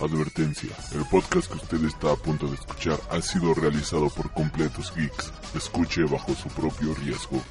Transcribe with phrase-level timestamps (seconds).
[0.00, 4.92] Advertencia, el podcast que usted está a punto de escuchar ha sido realizado por completos
[4.94, 5.32] geeks.
[5.56, 7.42] Escuche bajo su propio riesgo.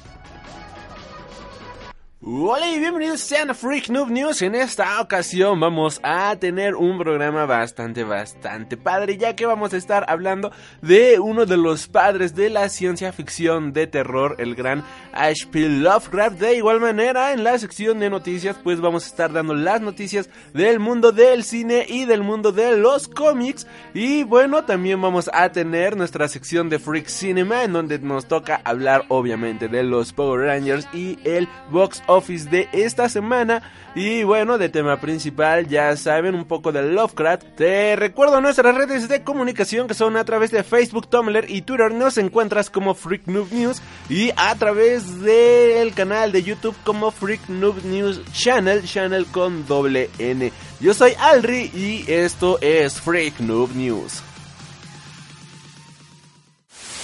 [2.30, 4.42] Hola y bienvenidos sean a Freak Noob News.
[4.42, 9.78] En esta ocasión vamos a tener un programa bastante, bastante padre, ya que vamos a
[9.78, 10.52] estar hablando
[10.82, 15.70] de uno de los padres de la ciencia ficción de terror, el gran H.P.
[15.70, 16.38] Lovecraft.
[16.38, 20.28] De igual manera, en la sección de noticias, pues vamos a estar dando las noticias
[20.52, 23.66] del mundo del cine y del mundo de los cómics.
[23.94, 28.60] Y bueno, también vamos a tener nuestra sección de Freak Cinema, en donde nos toca
[28.64, 33.62] hablar, obviamente, de los Power Rangers y el Box Office de esta semana.
[33.94, 37.44] Y bueno, de tema principal, ya saben un poco de Lovecraft.
[37.56, 41.92] Te recuerdo nuestras redes de comunicación que son a través de Facebook, Tumblr y Twitter.
[41.92, 47.48] Nos encuentras como Freak Noob News y a través del canal de YouTube como Freak
[47.48, 50.52] Noob News Channel, channel con doble N.
[50.80, 54.27] Yo soy Alri y esto es Freak Noob News.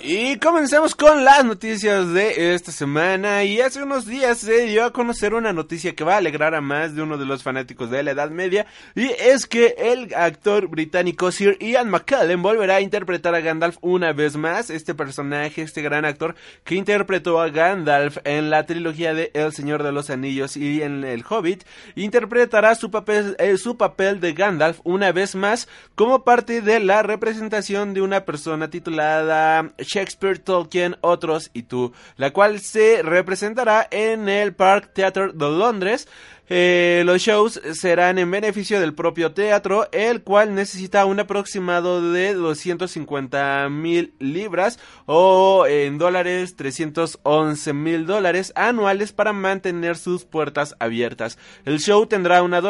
[0.00, 3.44] Y comencemos con las noticias de esta semana.
[3.44, 6.60] Y hace unos días se dio a conocer una noticia que va a alegrar a
[6.60, 8.66] más de uno de los fanáticos de la Edad Media.
[8.94, 14.12] Y es que el actor británico Sir Ian McKellen volverá a interpretar a Gandalf una
[14.12, 14.70] vez más.
[14.70, 16.34] Este personaje, este gran actor
[16.64, 21.04] que interpretó a Gandalf en la trilogía de El Señor de los Anillos y en
[21.04, 21.64] El Hobbit,
[21.96, 27.02] interpretará su papel, eh, su papel de Gandalf una vez más como parte de la
[27.02, 34.28] representación de una persona titulada Shakespeare, Tolkien, otros y tú, la cual se representará en
[34.28, 36.08] el Park Theatre de Londres.
[36.48, 42.34] Eh, los shows serán en beneficio del propio teatro, el cual necesita un aproximado de
[42.34, 51.38] 250 mil libras o en dólares 311 mil dólares anuales para mantener sus puertas abiertas.
[51.64, 52.60] El show tendrá una,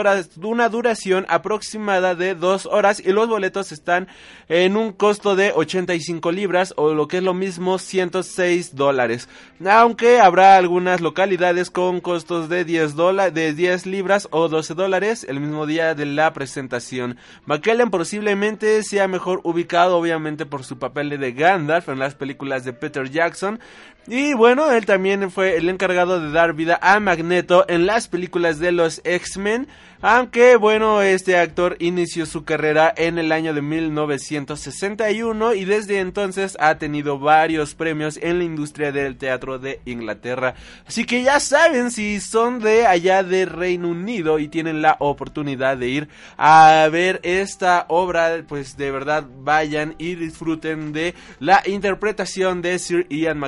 [0.42, 4.06] una duración aproximada de dos horas y los boletos están
[4.48, 9.28] en un costo de 85 libras o lo que es lo mismo 106 dólares.
[9.64, 15.38] Aunque habrá algunas localidades con costos de 10 dólares 10 libras o 12 dólares el
[15.38, 17.16] mismo día de la presentación.
[17.46, 22.72] McKellen posiblemente sea mejor ubicado obviamente por su papel de Gandalf en las películas de
[22.72, 23.60] Peter Jackson.
[24.08, 28.58] Y bueno, él también fue el encargado de dar vida a Magneto en las películas
[28.58, 29.68] de los X-Men.
[30.04, 36.56] Aunque bueno, este actor inició su carrera en el año de 1961 y desde entonces
[36.58, 40.56] ha tenido varios premios en la industria del teatro de Inglaterra.
[40.88, 45.76] Así que ya saben, si son de allá de Reino Unido y tienen la oportunidad
[45.76, 52.60] de ir a ver esta obra, pues de verdad vayan y disfruten de la interpretación
[52.60, 53.38] de Sir Ian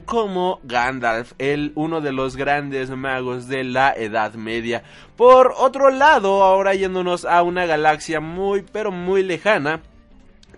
[0.00, 4.82] Como Gandalf, el uno de los grandes magos de la Edad Media.
[5.16, 9.82] Por otro lado, ahora yéndonos a una galaxia muy pero muy lejana,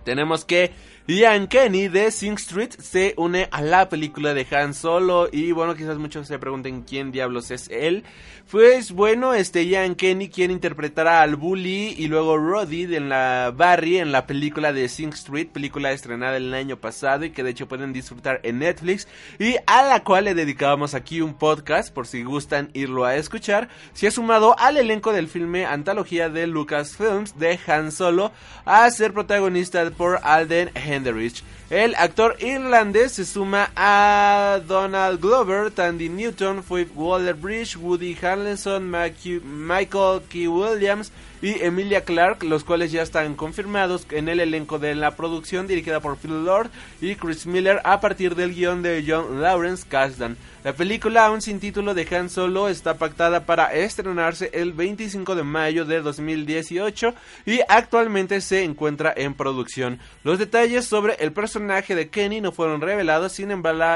[0.03, 0.71] tenemos que
[1.07, 5.75] Ian Kenny de Sing Street se une a la película de Han Solo y bueno,
[5.75, 8.03] quizás muchos se pregunten quién diablos es él.
[8.49, 13.99] Pues bueno, este Ian Kenny quien interpretará al Bully y luego Roddy en la Barry
[13.99, 17.67] en la película de Sing Street, película estrenada el año pasado y que de hecho
[17.67, 19.07] pueden disfrutar en Netflix
[19.37, 23.69] y a la cual le dedicábamos aquí un podcast por si gustan irlo a escuchar.
[23.93, 28.31] Se ha sumado al elenco del filme antología de Lucasfilms de Han Solo
[28.65, 30.71] a ser protagonista por Alden
[31.69, 40.21] El actor irlandés se suma a Donald Glover, Tandy Newton, Phoebe Waller-Bridge, Woody Harrelson, Michael
[40.29, 40.47] K.
[40.47, 41.11] Williams
[41.41, 45.99] y Emilia Clarke, los cuales ya están confirmados en el elenco de la producción dirigida
[45.99, 46.69] por Phil Lord
[47.01, 50.37] y Chris Miller a partir del guion de John Lawrence Kasdan.
[50.65, 55.43] La película, aún sin título de Han Solo, está pactada para estrenarse el 25 de
[55.43, 57.13] mayo de 2018
[57.45, 59.99] y actualmente se encuentra en producción.
[60.23, 63.49] Los detalles sobre el personaje de Kenny no fueron revelados, sin,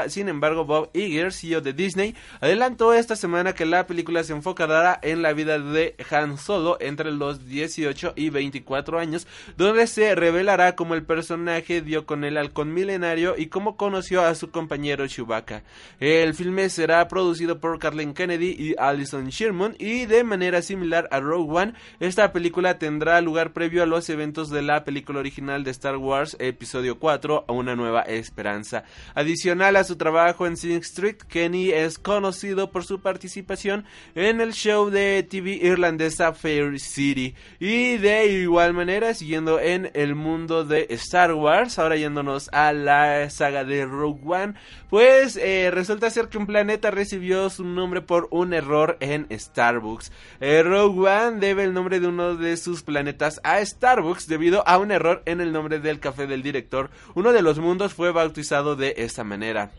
[0.06, 5.00] sin embargo Bob Iger, CEO de Disney, adelantó esta semana que la película se enfocará
[5.02, 9.26] en la vida de Han Solo entre los unos 18 y 24 años,
[9.56, 14.36] donde se revelará cómo el personaje dio con el halcón milenario y cómo conoció a
[14.36, 15.64] su compañero Chewbacca.
[15.98, 21.20] El filme será producido por Kathleen Kennedy y Alison Sherman y de manera similar a
[21.20, 25.70] Rogue One, esta película tendrá lugar previo a los eventos de la película original de
[25.70, 28.84] Star Wars Episodio 4, Una Nueva Esperanza.
[29.14, 33.84] Adicional a su trabajo en Sing Street, Kenny es conocido por su participación
[34.14, 40.14] en el show de TV irlandesa Fair City y de igual manera siguiendo en el
[40.14, 44.54] mundo de Star Wars, ahora yéndonos a la saga de Rogue One,
[44.88, 50.10] pues eh, resulta ser que un planeta recibió su nombre por un error en Starbucks.
[50.40, 54.78] Eh, Rogue One debe el nombre de uno de sus planetas a Starbucks debido a
[54.78, 56.90] un error en el nombre del café del director.
[57.14, 59.70] Uno de los mundos fue bautizado de esta manera.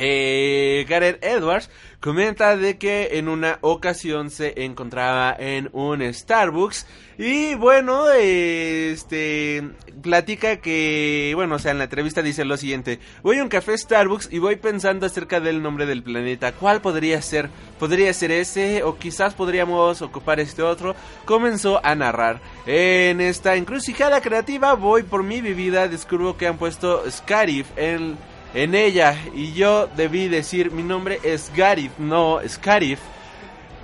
[0.00, 6.86] Eh, Gareth Edwards comenta de que en una ocasión se encontraba en un Starbucks
[7.18, 9.64] y bueno, este
[10.00, 13.76] platica que, bueno, o sea, en la entrevista dice lo siguiente, voy a un café
[13.76, 17.50] Starbucks y voy pensando acerca del nombre del planeta, ¿cuál podría ser?
[17.80, 20.94] ¿Podría ser ese o quizás podríamos ocupar este otro?
[21.24, 22.40] Comenzó a narrar.
[22.66, 28.16] En esta encrucijada creativa voy por mi bebida, descubro que han puesto Scarif en
[28.54, 33.00] en ella y yo debí decir mi nombre es Garif, no Scarif.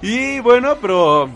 [0.03, 1.31] Y bueno, pero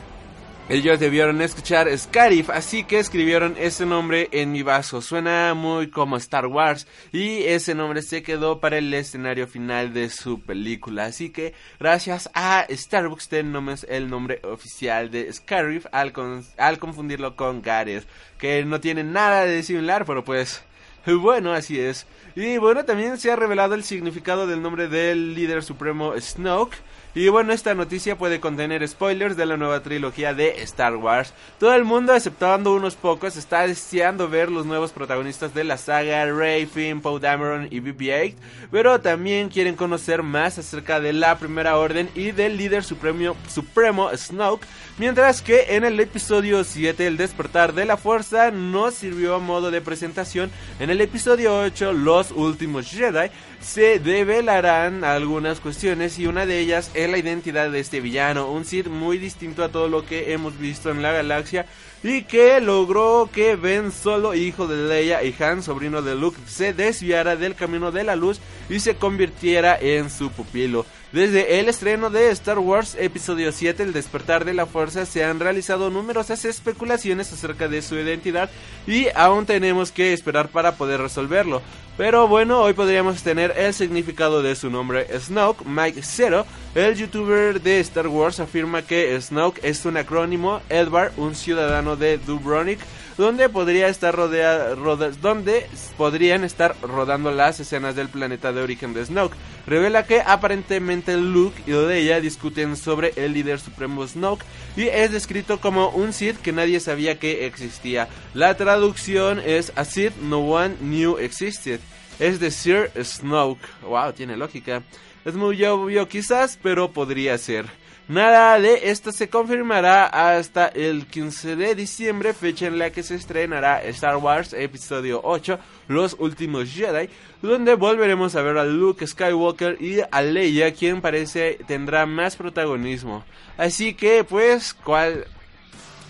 [0.68, 5.00] ellos debieron escuchar Scarif, así que escribieron ese nombre en mi vaso.
[5.00, 10.10] Suena muy como Star Wars y ese nombre se quedó para el escenario final de
[10.10, 11.06] su película.
[11.06, 16.12] Así que gracias a Starbucks tenemos el nombre oficial de Scarif al,
[16.58, 20.62] al confundirlo con Gareth, que no tiene nada de similar, pero pues
[21.06, 22.06] bueno, así es.
[22.34, 26.76] Y bueno, también se ha revelado el significado del nombre del líder supremo Snoke.
[27.14, 31.32] Y bueno, esta noticia puede contener spoilers de la nueva trilogía de Star Wars.
[31.58, 36.26] Todo el mundo, exceptuando unos pocos, está deseando ver los nuevos protagonistas de la saga,
[36.26, 38.34] Rey, Finn, Poe Dameron y BB-8,
[38.70, 44.10] pero también quieren conocer más acerca de la Primera Orden y del líder supremo, supremo
[44.14, 44.66] Snoke,
[44.98, 49.70] mientras que en el episodio 7, El despertar de la fuerza, no sirvió a modo
[49.70, 50.50] de presentación.
[50.80, 53.30] En el episodio 8, Los últimos Jedi,
[53.60, 58.64] se develarán algunas cuestiones y una de ellas es la identidad de este villano, un
[58.64, 61.66] Sith muy distinto a todo lo que hemos visto en la galaxia
[62.02, 66.72] y que logró que Ben Solo, hijo de Leia y Han, sobrino de Luke, se
[66.72, 70.86] desviara del camino de la luz y se convirtiera en su pupilo.
[71.10, 75.40] Desde el estreno de Star Wars Episodio 7, El despertar de la fuerza, se han
[75.40, 78.50] realizado numerosas especulaciones acerca de su identidad
[78.86, 81.62] y aún tenemos que esperar para poder resolverlo.
[81.96, 85.08] Pero bueno, hoy podríamos tener el significado de su nombre.
[85.18, 91.12] Snoke, Mike Zero, el youtuber de Star Wars, afirma que Snoke es un acrónimo, Edward,
[91.16, 92.78] un ciudadano de Dubrovnik,
[93.16, 94.74] donde podría estar rodea,
[95.20, 99.36] donde podrían estar rodando las escenas del planeta de origen de Snoke.
[99.66, 104.44] Revela que aparentemente Luke y Leia discuten sobre el líder supremo Snoke
[104.76, 108.08] y es descrito como un Sith que nadie sabía que existía.
[108.34, 111.80] La traducción es a Sith no one knew existed.
[112.18, 113.66] Es decir, Snoke.
[113.82, 114.82] Wow, tiene lógica.
[115.24, 117.66] Es muy obvio quizás, pero podría ser.
[118.08, 123.14] Nada de esto se confirmará hasta el 15 de diciembre, fecha en la que se
[123.14, 125.58] estrenará Star Wars Episodio 8,
[125.88, 127.10] Los Últimos Jedi,
[127.42, 133.26] donde volveremos a ver a Luke Skywalker y a Leia, quien parece tendrá más protagonismo.
[133.58, 135.26] Así que, pues, ¿cuál?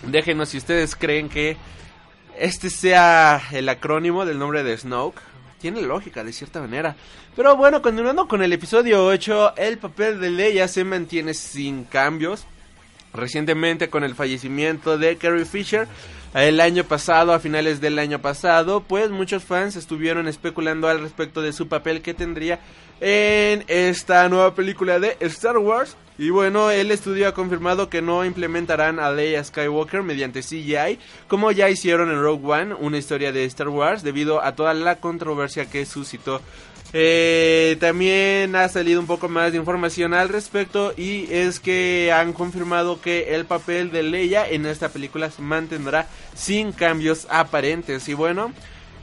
[0.03, 1.57] Déjenos si ustedes creen que
[2.37, 5.19] este sea el acrónimo del nombre de Snoke
[5.59, 6.95] tiene lógica de cierta manera.
[7.35, 12.45] Pero bueno, continuando con el episodio 8, el papel de Leia se mantiene sin cambios.
[13.13, 15.87] Recientemente con el fallecimiento de Carrie Fisher,
[16.33, 21.41] el año pasado, a finales del año pasado, pues muchos fans estuvieron especulando al respecto
[21.41, 22.59] de su papel que tendría
[23.01, 25.97] en esta nueva película de Star Wars.
[26.19, 31.51] Y bueno, el estudio ha confirmado que no implementarán a Leia Skywalker mediante CGI, como
[31.51, 35.69] ya hicieron en Rogue One, una historia de Star Wars, debido a toda la controversia
[35.69, 36.41] que suscitó.
[36.91, 42.33] Eh, también ha salido un poco más de información al respecto y es que han
[42.33, 48.09] confirmado que el papel de Leia en esta película se mantendrá sin cambios aparentes.
[48.09, 48.51] Y bueno,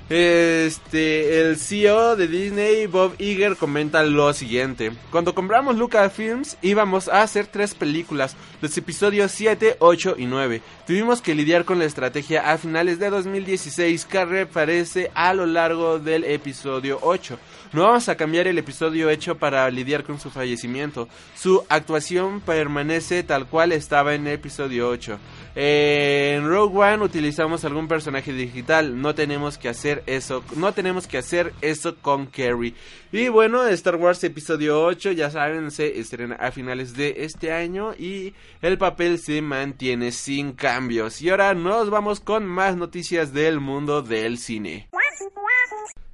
[0.09, 4.93] Este, el CEO de Disney, Bob Iger, comenta lo siguiente.
[5.11, 10.62] Cuando compramos Lucasfilms íbamos a hacer tres películas, los episodios 7, 8 y 9.
[10.87, 15.99] Tuvimos que lidiar con la estrategia a finales de 2016 que reaparece a lo largo
[15.99, 17.37] del episodio 8.
[17.73, 21.08] No vamos a cambiar el episodio hecho para lidiar con su fallecimiento.
[21.35, 25.18] Su actuación permanece tal cual estaba en el episodio 8.
[25.56, 29.00] en Rogue One utilizamos algún personaje digital.
[29.00, 30.44] No tenemos que hacer eso.
[30.54, 32.75] No tenemos que hacer eso con Carrie.
[33.12, 37.94] Y bueno, Star Wars episodio 8, ya saben, se estrena a finales de este año
[37.99, 41.20] y el papel se mantiene sin cambios.
[41.20, 44.88] Y ahora nos vamos con más noticias del mundo del cine.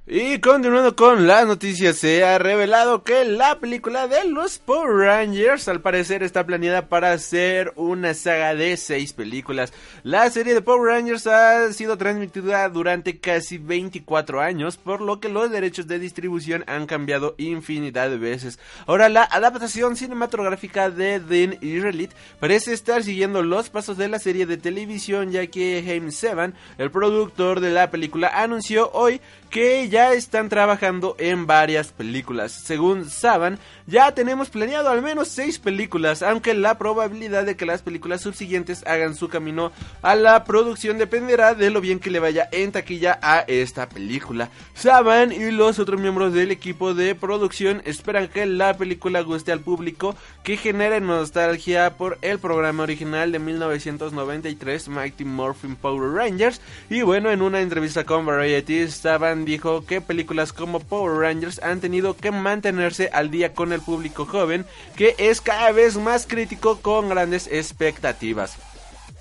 [0.05, 5.69] Y continuando con las noticias, se ha revelado que la película de los Power Rangers
[5.69, 9.71] al parecer está planeada para ser una saga de seis películas.
[10.03, 15.29] La serie de Power Rangers ha sido transmitida durante casi 24 años, por lo que
[15.29, 18.59] los derechos de distribución han cambiado infinidad de veces.
[18.87, 24.47] Ahora la adaptación cinematográfica de Dean Israelit parece estar siguiendo los pasos de la serie
[24.47, 30.11] de televisión, ya que James Sevan, el productor de la película, anunció hoy que ya
[30.13, 32.51] están trabajando en varias películas.
[32.51, 37.83] Según Saban, ya tenemos planeado al menos 6 películas, aunque la probabilidad de que las
[37.83, 39.71] películas subsiguientes hagan su camino
[40.01, 44.49] a la producción dependerá de lo bien que le vaya en taquilla a esta película.
[44.73, 49.59] Saban y los otros miembros del equipo de producción esperan que la película guste al
[49.59, 56.61] público, que genere nostalgia por el programa original de 1993, Mighty Morphin Power Rangers.
[56.89, 61.79] Y bueno, en una entrevista con Variety, Saban dijo que películas como Power Rangers han
[61.79, 66.79] tenido que mantenerse al día con el público joven, que es cada vez más crítico
[66.81, 68.57] con grandes expectativas.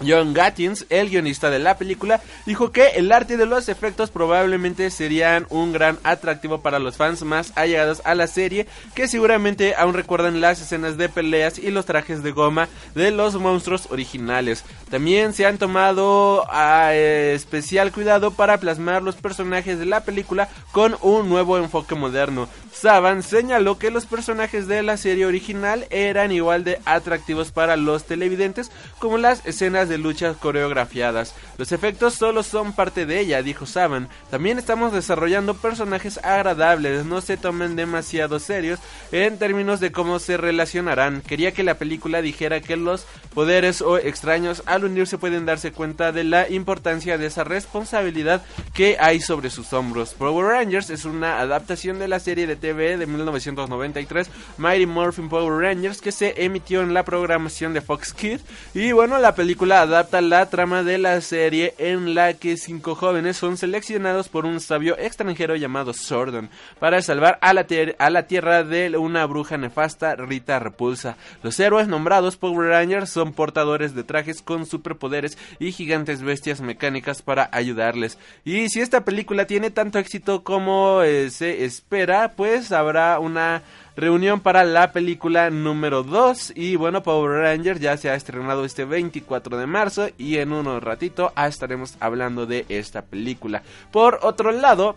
[0.05, 4.91] John Gattins, el guionista de la película, dijo que el arte de los efectos probablemente
[4.91, 9.95] serían un gran atractivo para los fans más allegados a la serie, que seguramente aún
[9.95, 14.65] recuerdan las escenas de peleas y los trajes de goma de los monstruos originales.
[14.91, 16.47] También se han tomado
[16.93, 22.49] especial cuidado para plasmar los personajes de la película con un nuevo enfoque moderno.
[22.73, 28.05] Saban señaló que los personajes de la serie original eran igual de atractivos para los
[28.05, 31.35] televidentes como las escenas de luchas coreografiadas.
[31.59, 34.09] Los efectos solo son parte de ella, dijo Saban.
[34.31, 38.79] También estamos desarrollando personajes agradables, no se tomen demasiado serios
[39.11, 41.23] en términos de cómo se relacionarán.
[41.23, 46.13] Quería que la película dijera que los poderes o extraños al unirse pueden darse cuenta
[46.13, 48.43] de la importancia de esa responsabilidad
[48.75, 50.15] que hay sobre sus hombros.
[50.15, 55.63] Power Rangers es una adaptación de la serie de TV de 1993, Mighty Morphin Power
[55.63, 58.43] Rangers, que se emitió en la programación de Fox Kids.
[58.75, 63.37] Y bueno, la película adapta la trama de la serie en la que cinco jóvenes
[63.37, 66.51] son seleccionados por un sabio extranjero llamado Sordon
[66.81, 67.65] para salvar a la,
[67.99, 71.17] a la tierra de una bruja nefasta, Rita Repulsa.
[71.45, 77.23] Los héroes nombrados Power Rangers son portadores de trajes con superpoderes y gigantes bestias mecánicas
[77.23, 78.19] para ayudarles.
[78.45, 83.63] Y si esta película tiene tanto éxito como eh, se espera, pues habrá una
[83.97, 88.85] reunión para la película número 2 y bueno Power Rangers ya se ha estrenado este
[88.85, 93.63] 24 de marzo y en un ratito estaremos hablando de esta película.
[93.91, 94.97] Por otro lado,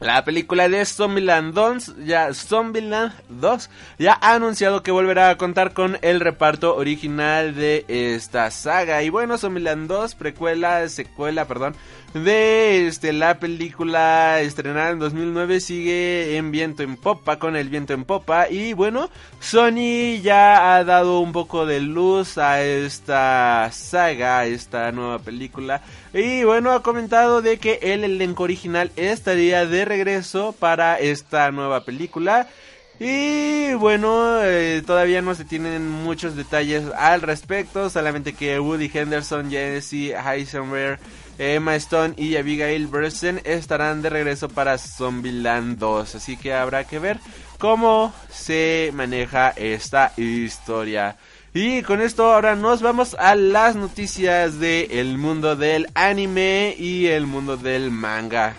[0.00, 5.74] la película de Zombieland 2 ya, Zombieland 2 ya ha anunciado que volverá a contar
[5.74, 9.02] con el reparto original de esta saga.
[9.02, 11.74] Y bueno, Zombieland 2, precuela, secuela, perdón,
[12.14, 17.92] de este, la película estrenada en 2009 sigue en viento en popa, con el viento
[17.92, 18.48] en popa.
[18.50, 25.20] Y bueno, Sony ya ha dado un poco de luz a esta saga, esta nueva
[25.20, 25.82] película.
[26.12, 31.84] Y bueno, ha comentado de que el elenco original estaría de regreso para esta nueva
[31.84, 32.48] película.
[32.98, 39.50] Y bueno, eh, todavía no se tienen muchos detalles al respecto, solamente que Woody Henderson,
[39.50, 40.98] Jesse Heisenberg,
[41.40, 46.14] Emma Stone y Abigail Breslin estarán de regreso para Zombieland 2.
[46.14, 47.18] Así que habrá que ver
[47.58, 51.16] cómo se maneja esta historia.
[51.54, 57.26] Y con esto ahora nos vamos a las noticias del mundo del anime y el
[57.26, 58.56] mundo del manga.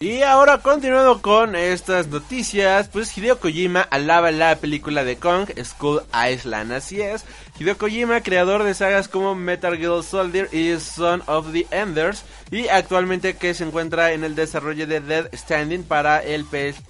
[0.00, 6.02] Y ahora continuando con estas noticias, pues Hideo Kojima alaba la película de Kong, Skull
[6.32, 7.24] Island, así es.
[7.58, 12.22] Hideo Kojima, creador de sagas como Metal Gear Soldier y Son of the Enders,
[12.52, 16.44] y actualmente que se encuentra en el desarrollo de Dead Standing para el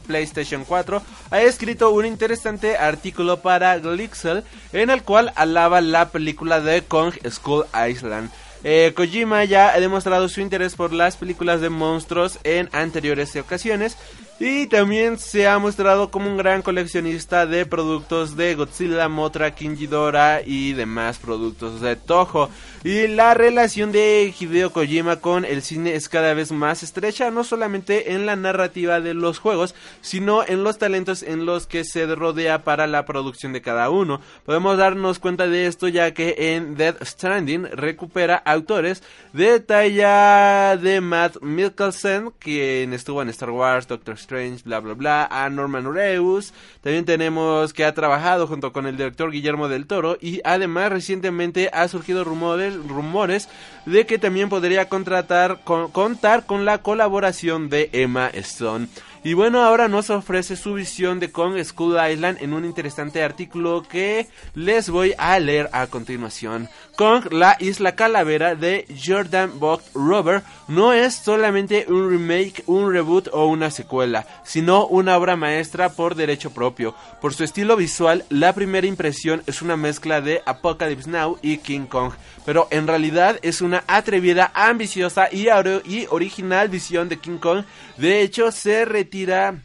[0.06, 4.44] PlayStation 4, ha escrito un interesante artículo para Glixel
[4.74, 8.30] en el cual alaba la película de Kong Skull Island.
[8.64, 13.96] Eh, Kojima ya ha demostrado su interés por las películas de monstruos en anteriores ocasiones
[14.40, 19.76] y también se ha mostrado como un gran coleccionista de productos de Godzilla, Motra, King
[19.76, 22.48] Ghidorah y demás productos de Toho.
[22.84, 27.42] Y la relación de Hideo Kojima con el cine es cada vez más estrecha, no
[27.42, 32.06] solamente en la narrativa de los juegos, sino en los talentos en los que se
[32.06, 34.20] rodea para la producción de cada uno.
[34.46, 39.02] Podemos darnos cuenta de esto ya que en Dead Stranding recupera autores
[39.32, 45.26] de talla de Matt Mikkelsen, quien estuvo en Star Wars, Doctor Strange, bla bla bla,
[45.30, 46.52] a Norman Reus.
[46.82, 51.70] También tenemos que ha trabajado junto con el director Guillermo del Toro y además recientemente
[51.72, 53.48] ha surgido rumores rumores
[53.86, 58.88] de que también podría contratar contar con la colaboración de Emma Stone.
[59.24, 63.82] Y bueno, ahora nos ofrece su visión de Kong Skull Island en un interesante artículo
[63.82, 66.68] que les voy a leer a continuación.
[66.96, 73.28] Kong, la isla calavera de Jordan Buck Rover, no es solamente un remake, un reboot
[73.32, 76.94] o una secuela, sino una obra maestra por derecho propio.
[77.20, 81.86] Por su estilo visual, la primera impresión es una mezcla de Apocalypse Now y King
[81.86, 82.12] Kong,
[82.48, 85.48] pero en realidad es una atrevida, ambiciosa y,
[85.84, 87.62] y original visión de King Kong.
[87.98, 89.56] De hecho, se retira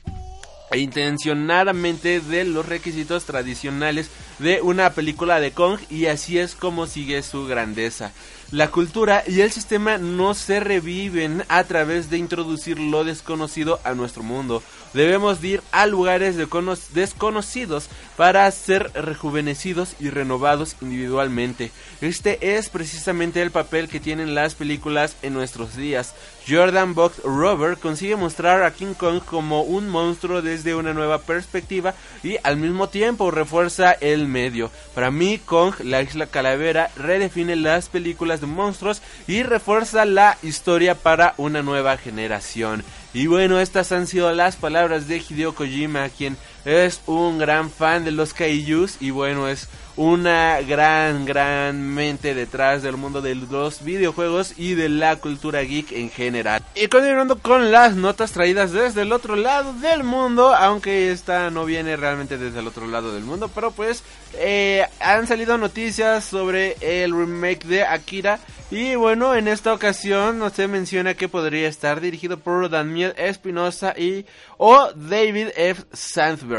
[0.75, 7.21] intencionadamente de los requisitos tradicionales de una película de Kong y así es como sigue
[7.23, 8.11] su grandeza.
[8.51, 13.95] La cultura y el sistema no se reviven a través de introducir lo desconocido a
[13.95, 14.61] nuestro mundo.
[14.93, 21.71] Debemos ir a lugares desconocidos para ser rejuvenecidos y renovados individualmente.
[22.01, 26.13] Este es precisamente el papel que tienen las películas en nuestros días.
[26.47, 31.93] Jordan Box Rover consigue mostrar a King Kong como un monstruo desde una nueva perspectiva
[32.21, 34.69] y al mismo tiempo refuerza el medio.
[34.93, 41.33] Para mí, Kong, la isla calavera, redefine las películas monstruos y refuerza la historia para
[41.38, 42.83] una nueva generación.
[43.13, 46.35] Y bueno, estas han sido las palabras de Hideo Kojima, quien
[46.65, 52.82] es un gran fan de los kaijus y bueno, es una gran, gran mente detrás
[52.82, 56.63] del mundo de los videojuegos y de la cultura geek en general.
[56.75, 61.65] Y continuando con las notas traídas desde el otro lado del mundo, aunque esta no
[61.65, 64.03] viene realmente desde el otro lado del mundo, pero pues
[64.36, 68.39] eh, han salido noticias sobre el remake de Akira.
[68.72, 73.93] Y bueno, en esta ocasión no se menciona que podría estar dirigido por Daniel Espinosa
[73.96, 74.25] y
[74.58, 75.84] o David F.
[75.93, 76.52] Sandberg.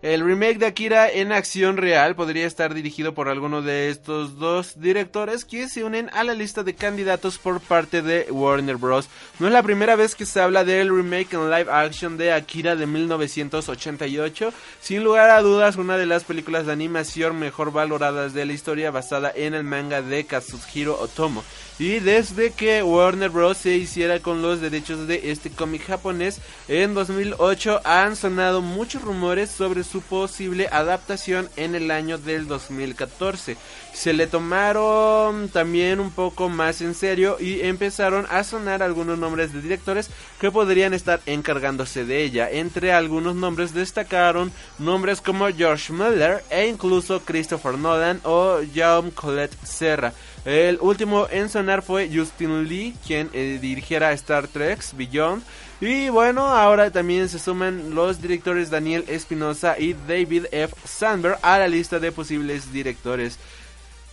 [0.00, 4.80] El remake de Akira en acción real podría estar dirigido por alguno de estos dos
[4.80, 9.08] directores que se unen a la lista de candidatos por parte de Warner Bros.
[9.40, 12.76] No es la primera vez que se habla del remake en live action de Akira
[12.76, 14.52] de 1988.
[14.80, 18.92] Sin lugar a dudas, una de las películas de animación mejor valoradas de la historia
[18.92, 21.42] basada en el manga de Kazuhiro Otomo.
[21.78, 23.56] Y desde que Warner Bros.
[23.58, 29.48] se hiciera con los derechos de este cómic japonés en 2008 han sonado muchos rumores
[29.48, 33.56] sobre su posible adaptación en el año del 2014.
[33.92, 39.52] Se le tomaron también un poco más en serio y empezaron a sonar algunos nombres
[39.52, 40.10] de directores
[40.40, 42.50] que podrían estar encargándose de ella.
[42.50, 49.56] Entre algunos nombres destacaron nombres como George Miller e incluso Christopher Nolan o Jaume Colette
[49.64, 50.12] Serra.
[50.44, 55.42] El último en sonar fue Justin Lee, quien eh, dirigiera Star Trek Beyond.
[55.80, 60.74] Y bueno, ahora también se suman los directores Daniel Espinosa y David F.
[60.84, 63.38] Sandberg a la lista de posibles directores.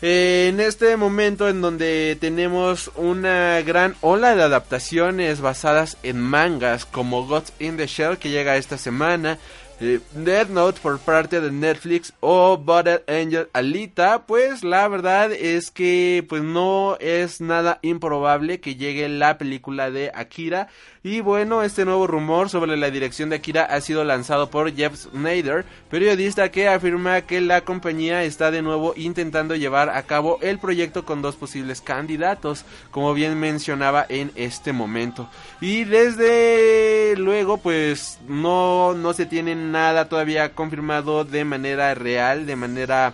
[0.02, 7.26] En este momento en donde tenemos una gran ola de adaptaciones basadas en mangas como
[7.26, 9.40] Gods in the Shell que llega esta semana,
[9.82, 15.70] eh, Dead Note por parte de Netflix o Battle Angel Alita, pues la verdad es
[15.70, 20.70] que pues no es nada improbable que llegue la película de Akira.
[21.04, 24.96] Y bueno, este nuevo rumor sobre la dirección de Akira ha sido lanzado por Jeff
[24.96, 30.60] Snyder, periodista que afirma que la compañía está de nuevo intentando llevar a cabo el
[30.60, 35.30] proyecto con dos posibles candidatos, como bien mencionaba en este momento.
[35.62, 42.58] Y desde luego, pues no, no se tiene nada todavía confirmado de manera real, de
[42.58, 43.14] manera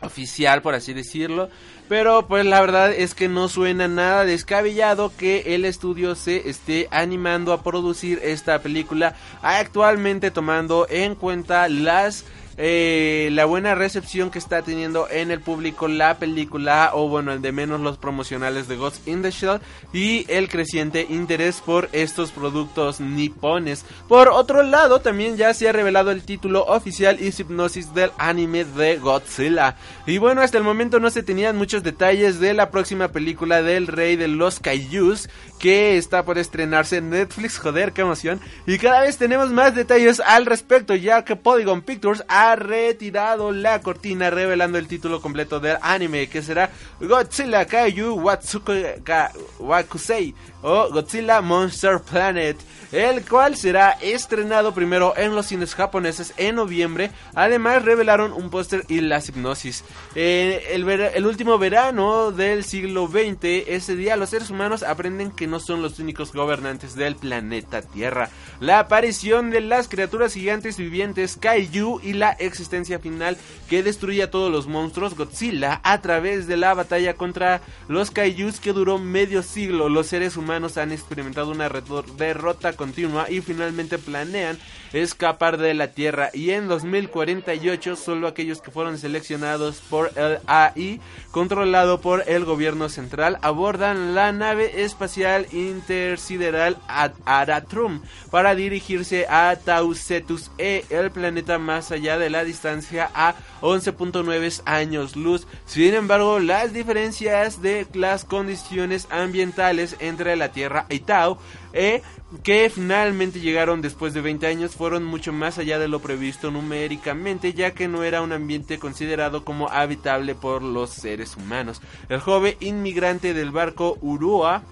[0.00, 1.50] oficial, por así decirlo.
[1.88, 6.88] Pero pues la verdad es que no suena nada descabellado que el estudio se esté
[6.90, 12.24] animando a producir esta película actualmente tomando en cuenta las
[12.56, 17.42] eh, la buena recepción que está teniendo en el público la película, o bueno, el
[17.42, 19.60] de menos los promocionales de Ghost in the Shell,
[19.92, 23.84] y el creciente interés por estos productos nipones.
[24.08, 28.64] Por otro lado, también ya se ha revelado el título oficial y hipnosis del anime
[28.64, 29.76] de Godzilla.
[30.06, 33.86] Y bueno, hasta el momento no se tenían muchos detalles de la próxima película del
[33.86, 35.28] Rey de los Kaijus,
[35.64, 38.38] que está por estrenarse en Netflix, joder, qué emoción.
[38.66, 43.80] Y cada vez tenemos más detalles al respecto, ya que Polygon Pictures ha retirado la
[43.80, 46.68] cortina revelando el título completo del anime, que será
[47.00, 52.58] Godzilla Kaiju Watsuka Wakusei o Godzilla Monster Planet
[52.94, 57.10] el cual será estrenado primero en los cines japoneses en noviembre.
[57.34, 59.84] Además revelaron un póster y las hipnosis.
[60.14, 65.48] Eh, el, el, último verano del siglo XX, ese día los seres humanos aprenden que
[65.48, 68.30] no son los únicos gobernantes del planeta Tierra.
[68.60, 73.36] La aparición de las criaturas gigantes vivientes Kaiju y la existencia final
[73.68, 78.60] que destruye a todos los monstruos Godzilla a través de la batalla contra los Kaijus
[78.60, 79.88] que duró medio siglo.
[79.88, 81.68] Los seres humanos han experimentado una
[82.16, 84.58] derrota continua y finalmente planean
[84.94, 91.00] escapar de la Tierra y en 2048 solo aquellos que fueron seleccionados por el AI
[91.30, 96.76] controlado por el gobierno central abordan la nave espacial intersideral
[97.24, 103.34] Aratrum para dirigirse a Tau Cetus E, el planeta más allá de la distancia a
[103.60, 105.46] 11.9 años luz.
[105.66, 111.38] Sin embargo, las diferencias de las condiciones ambientales entre la Tierra y Tau
[111.74, 112.02] E
[112.44, 117.52] que finalmente llegaron después de 20 años fueron mucho más allá de lo previsto numéricamente
[117.52, 121.82] ya que no era un ambiente considerado como habitable por los seres humanos.
[122.08, 124.62] El joven inmigrante del barco Urua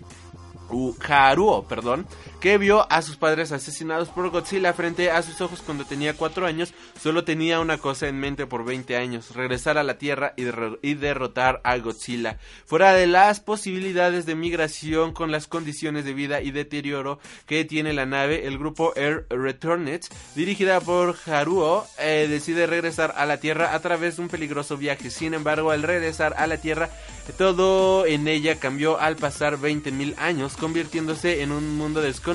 [1.01, 2.07] Haruo, perdón,
[2.43, 6.45] que vio a sus padres asesinados por Godzilla frente a sus ojos cuando tenía 4
[6.45, 10.95] años, solo tenía una cosa en mente por 20 años, regresar a la Tierra y,
[10.95, 12.39] derrotar a Godzilla.
[12.67, 17.93] Fuera de las posibilidades de migración con las condiciones de vida y deterioro que tiene
[17.93, 20.01] la nave, el grupo Air Returned,
[20.35, 25.11] dirigida por Haruo, eh, decide regresar a la Tierra a través de un peligroso viaje.
[25.11, 26.91] Sin embargo, al regresar a la Tierra,
[27.39, 32.32] todo en ella cambió al pasar 20.000 años convirtiéndose en un mundo desconocido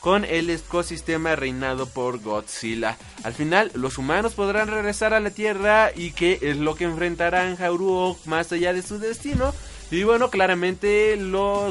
[0.00, 2.96] con el ecosistema reinado por Godzilla.
[3.22, 7.60] Al final, los humanos podrán regresar a la Tierra y qué es lo que enfrentarán
[7.60, 9.52] Haruo más allá de su destino.
[9.90, 11.16] Y bueno, claramente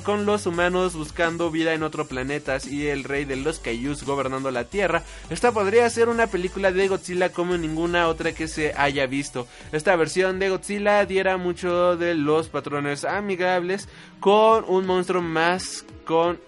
[0.03, 4.51] con los humanos buscando vida en otros planetas y el rey de los Kaijus gobernando
[4.51, 9.07] la Tierra, esta podría ser una película de Godzilla como ninguna otra que se haya
[9.07, 9.47] visto.
[9.71, 16.39] Esta versión de Godzilla diera mucho de los patrones amigables con un monstruo más con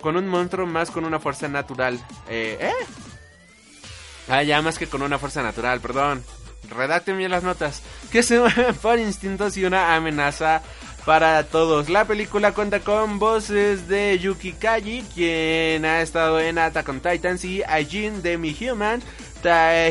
[0.00, 1.98] con un monstruo más con una fuerza natural.
[2.28, 2.86] Eh, ¿eh?
[4.28, 6.24] Ah, ya más que con una fuerza natural, perdón.
[6.70, 7.82] Redacten bien las notas.
[8.12, 8.40] Que se
[8.82, 10.62] por instintos y una amenaza
[11.04, 11.88] para todos.
[11.88, 17.44] La película cuenta con voces de Yuki Kaji, quien ha estado en Attack on Titans,
[17.44, 19.02] y Ajin de Mi Human,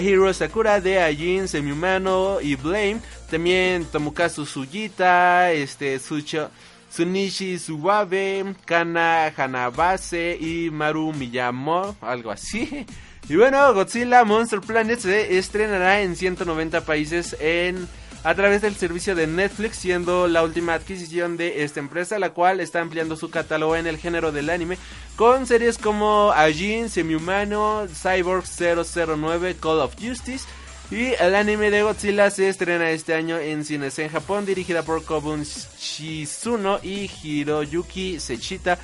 [0.01, 6.51] Hiro Sakura de Ajin Semi-Humano y Blame, también Tomokazu Sujita, este, Sucho,
[6.89, 12.85] Sunichi Suwabe, Kana Hanabase y Maru Miyamo, algo así.
[13.27, 17.87] Y bueno, Godzilla Monster Planet se estrenará en 190 países en
[18.23, 22.59] a través del servicio de Netflix, siendo la última adquisición de esta empresa, la cual
[22.59, 24.77] está ampliando su catálogo en el género del anime
[25.15, 30.45] con series como Ajin, Semi-Humano, Cyborg 009, Call of Justice.
[30.91, 35.03] Y el anime de Godzilla se estrena este año en cines en Japón, dirigida por
[35.03, 38.79] Kobun Shizuno y Hiroyuki Sechita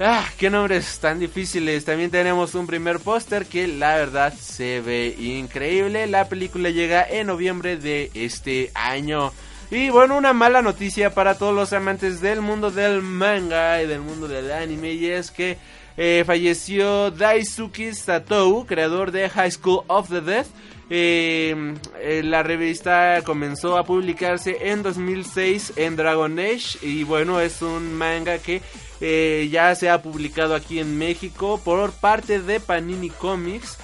[0.00, 1.84] Ah, qué nombres tan difíciles.
[1.84, 6.06] También tenemos un primer póster que la verdad se ve increíble.
[6.06, 9.32] La película llega en noviembre de este año.
[9.72, 14.00] Y bueno, una mala noticia para todos los amantes del mundo del manga y del
[14.00, 14.92] mundo del anime.
[14.92, 15.58] Y es que
[15.96, 20.46] eh, falleció Daisuke Satou, creador de High School of the Death.
[20.90, 27.60] Eh, eh, la revista comenzó a publicarse en 2006 en Dragon Age y bueno es
[27.60, 28.62] un manga que
[29.02, 33.76] eh, ya se ha publicado aquí en México por parte de Panini Comics.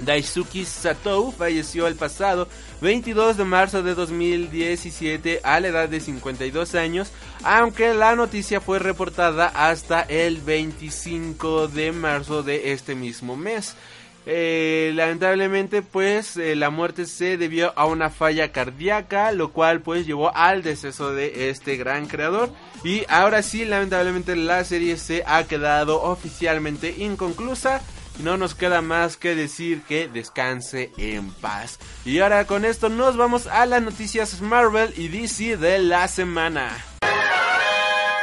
[0.00, 2.46] Daisuke Satou falleció el pasado
[2.82, 7.10] 22 de marzo de 2017 a la edad de 52 años,
[7.42, 13.74] aunque la noticia fue reportada hasta el 25 de marzo de este mismo mes.
[14.30, 20.06] Eh, lamentablemente pues eh, la muerte se debió a una falla cardíaca lo cual pues
[20.06, 22.50] llevó al deceso de este gran creador
[22.84, 27.80] y ahora sí lamentablemente la serie se ha quedado oficialmente inconclusa
[28.18, 31.78] no nos queda más que decir que descanse en paz.
[32.04, 36.76] Y ahora con esto nos vamos a las noticias Marvel y DC de la semana.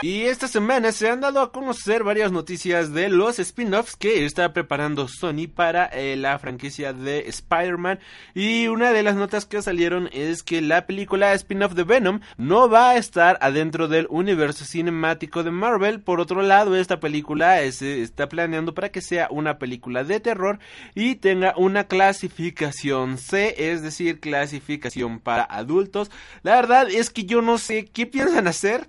[0.02, 4.54] Y esta semana se han dado a conocer varias noticias de los spin-offs que está
[4.54, 8.00] preparando Sony para eh, la franquicia de Spider-Man.
[8.34, 12.70] Y una de las notas que salieron es que la película spin-off de Venom no
[12.70, 16.02] va a estar adentro del universo cinemático de Marvel.
[16.02, 20.60] Por otro lado, esta película se está planeando para que sea una película de terror
[20.94, 26.12] y tenga una clasificación C, es decir, clasificación para adultos.
[26.44, 28.88] La verdad es que yo no sé qué piensan hacer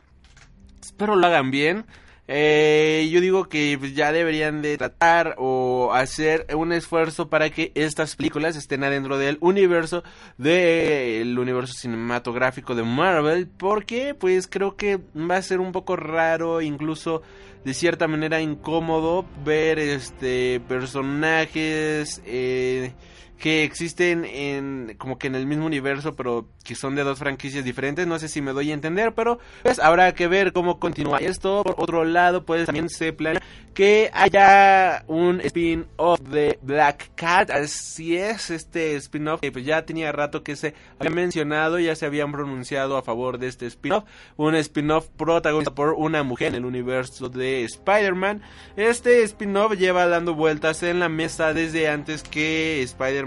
[0.86, 1.84] espero lo hagan bien.
[2.28, 7.70] Eh, yo digo que pues, ya deberían de tratar o hacer un esfuerzo para que
[7.76, 10.02] estas películas estén adentro del universo
[10.36, 16.60] del universo cinematográfico de Marvel porque pues creo que va a ser un poco raro
[16.62, 17.22] incluso
[17.64, 22.92] de cierta manera incómodo ver este personajes eh,
[23.38, 27.64] que existen en como que en el mismo universo, pero que son de dos franquicias
[27.64, 28.06] diferentes.
[28.06, 31.62] No sé si me doy a entender, pero pues habrá que ver cómo continúa esto.
[31.62, 33.42] Por otro lado, pues también se planea
[33.74, 37.50] que haya un spin-off de Black Cat.
[37.50, 42.06] Así es, este spin-off que pues ya tenía rato que se había mencionado, ya se
[42.06, 44.04] habían pronunciado a favor de este spin-off.
[44.36, 48.42] Un spin-off protagonizado por una mujer en el universo de Spider-Man.
[48.76, 53.25] Este spin-off lleva dando vueltas en la mesa desde antes que Spider-Man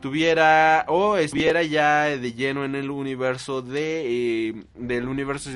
[0.00, 5.50] tuviera o estuviera ya de lleno en el universo de eh, del universo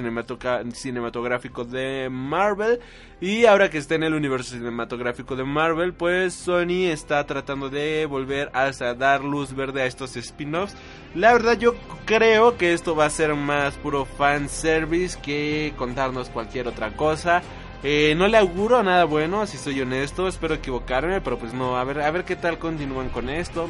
[0.73, 2.81] cinematográfico de Marvel.
[3.21, 8.07] Y ahora que está en el universo cinematográfico de Marvel pues Sony está tratando de
[8.07, 10.75] volver a, dar luz verde a estos spin-offs.
[11.15, 11.75] La verdad yo
[12.05, 17.43] creo que esto va a ser más puro fan service que contarnos cualquier otra cosa
[17.83, 21.85] eh, no le auguro nada bueno, si soy honesto, espero equivocarme, pero pues no, a
[21.85, 23.69] ver, a ver qué tal continúan con esto.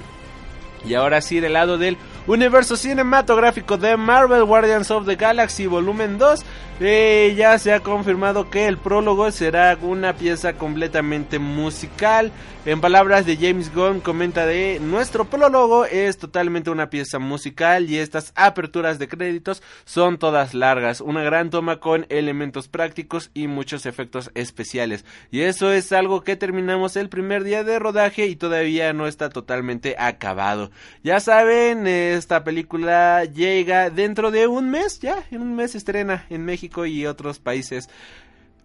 [0.85, 6.19] Y ahora sí, del lado del universo cinematográfico de Marvel Guardians of the Galaxy Volumen
[6.19, 6.45] 2,
[6.85, 12.33] eh, ya se ha confirmado que el prólogo será una pieza completamente musical.
[12.65, 17.99] En palabras de James Gunn comenta de nuestro prólogo es totalmente una pieza musical y
[17.99, 23.87] estas aperturas de créditos son todas largas, una gran toma con elementos prácticos y muchos
[23.87, 25.05] efectos especiales.
[25.31, 29.29] Y eso es algo que terminamos el primer día de rodaje y todavía no está
[29.29, 30.72] totalmente acabado.
[31.03, 36.45] Ya saben, esta película llega dentro de un mes, ya, en un mes estrena en
[36.45, 37.89] México y otros países.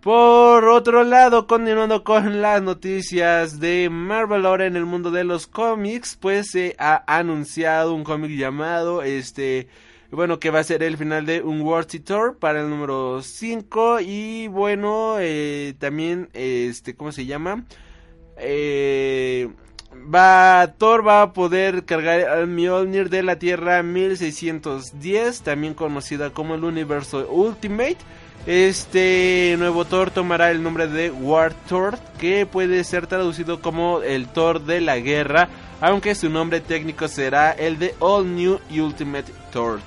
[0.02, 5.48] Por otro lado, continuando con las noticias de Marvel ahora en el mundo de los
[5.48, 9.68] cómics, pues se ha anunciado un cómic llamado este
[10.10, 14.00] bueno, que va a ser el final de un World Tour para el número 5
[14.00, 17.66] y bueno, eh, también este ¿cómo se llama?
[18.38, 19.50] Eh
[20.14, 26.56] va Thor va a poder cargar al Mjolnir de la Tierra 1610, también conocida como
[26.56, 27.98] el Universo Ultimate.
[28.46, 34.28] Este nuevo Thor tomará el nombre de War Thor, que puede ser traducido como el
[34.28, 35.50] Thor de la guerra,
[35.82, 39.80] aunque su nombre técnico será el de All New Ultimate Thor.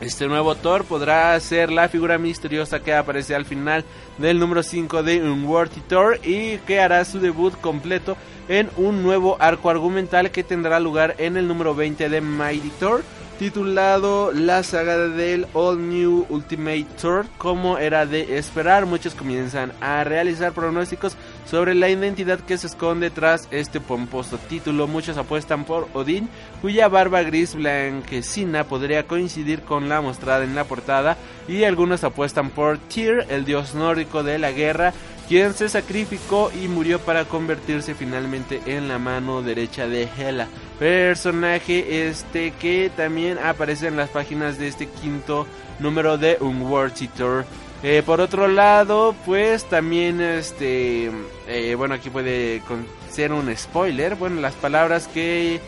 [0.00, 3.84] Este nuevo Thor podrá ser la figura misteriosa que aparece al final
[4.18, 8.16] del número 5 de Unworthy Thor y que hará su debut completo
[8.48, 13.02] en un nuevo arco argumental que tendrá lugar en el número 20 de Mighty Thor
[13.38, 17.26] titulado La saga del All New Ultimate Tour.
[17.38, 21.16] Como era de esperar, muchos comienzan a realizar pronósticos
[21.50, 24.86] sobre la identidad que se esconde tras este pomposo título.
[24.86, 26.28] Muchos apuestan por Odín,
[26.60, 31.16] cuya barba gris blanquecina podría coincidir con la mostrada en la portada,
[31.48, 34.92] y algunos apuestan por Tyr, el dios nórdico de la guerra,
[35.28, 42.08] quien se sacrificó y murió para convertirse finalmente en la mano derecha de Hela personaje
[42.08, 45.46] este que también aparece en las páginas de este quinto
[45.80, 47.44] número de Unworthy Tour.
[47.82, 51.12] Eh, por otro lado, pues también este,
[51.46, 52.60] eh, bueno, aquí puede
[53.08, 54.16] ser un spoiler.
[54.16, 55.60] Bueno, las palabras que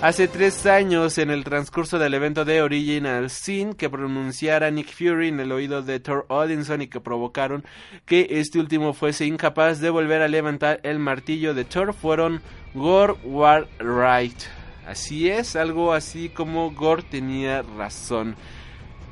[0.00, 5.28] hace tres años en el transcurso del evento de Original Sin que pronunciara Nick Fury
[5.28, 7.64] en el oído de Thor Odinson y que provocaron
[8.06, 12.40] que este último fuese incapaz de volver a levantar el martillo de Thor fueron
[12.72, 14.40] Gore War Right.
[14.86, 18.36] Así es, algo así como Gore tenía razón.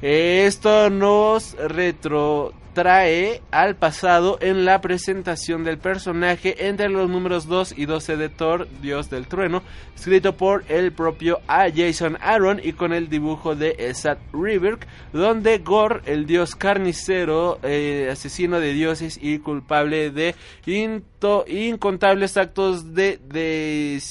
[0.03, 7.73] Esto nos retro trae al pasado en la presentación del personaje entre los números 2
[7.79, 9.63] y 12 de Thor, Dios del Trueno,
[9.97, 11.69] escrito por el propio A.
[11.75, 14.79] Jason Aaron y con el dibujo de Esat River,
[15.15, 20.35] donde Gore, el dios carnicero, eh, asesino de dioses y culpable de
[20.67, 24.03] incontables actos de, de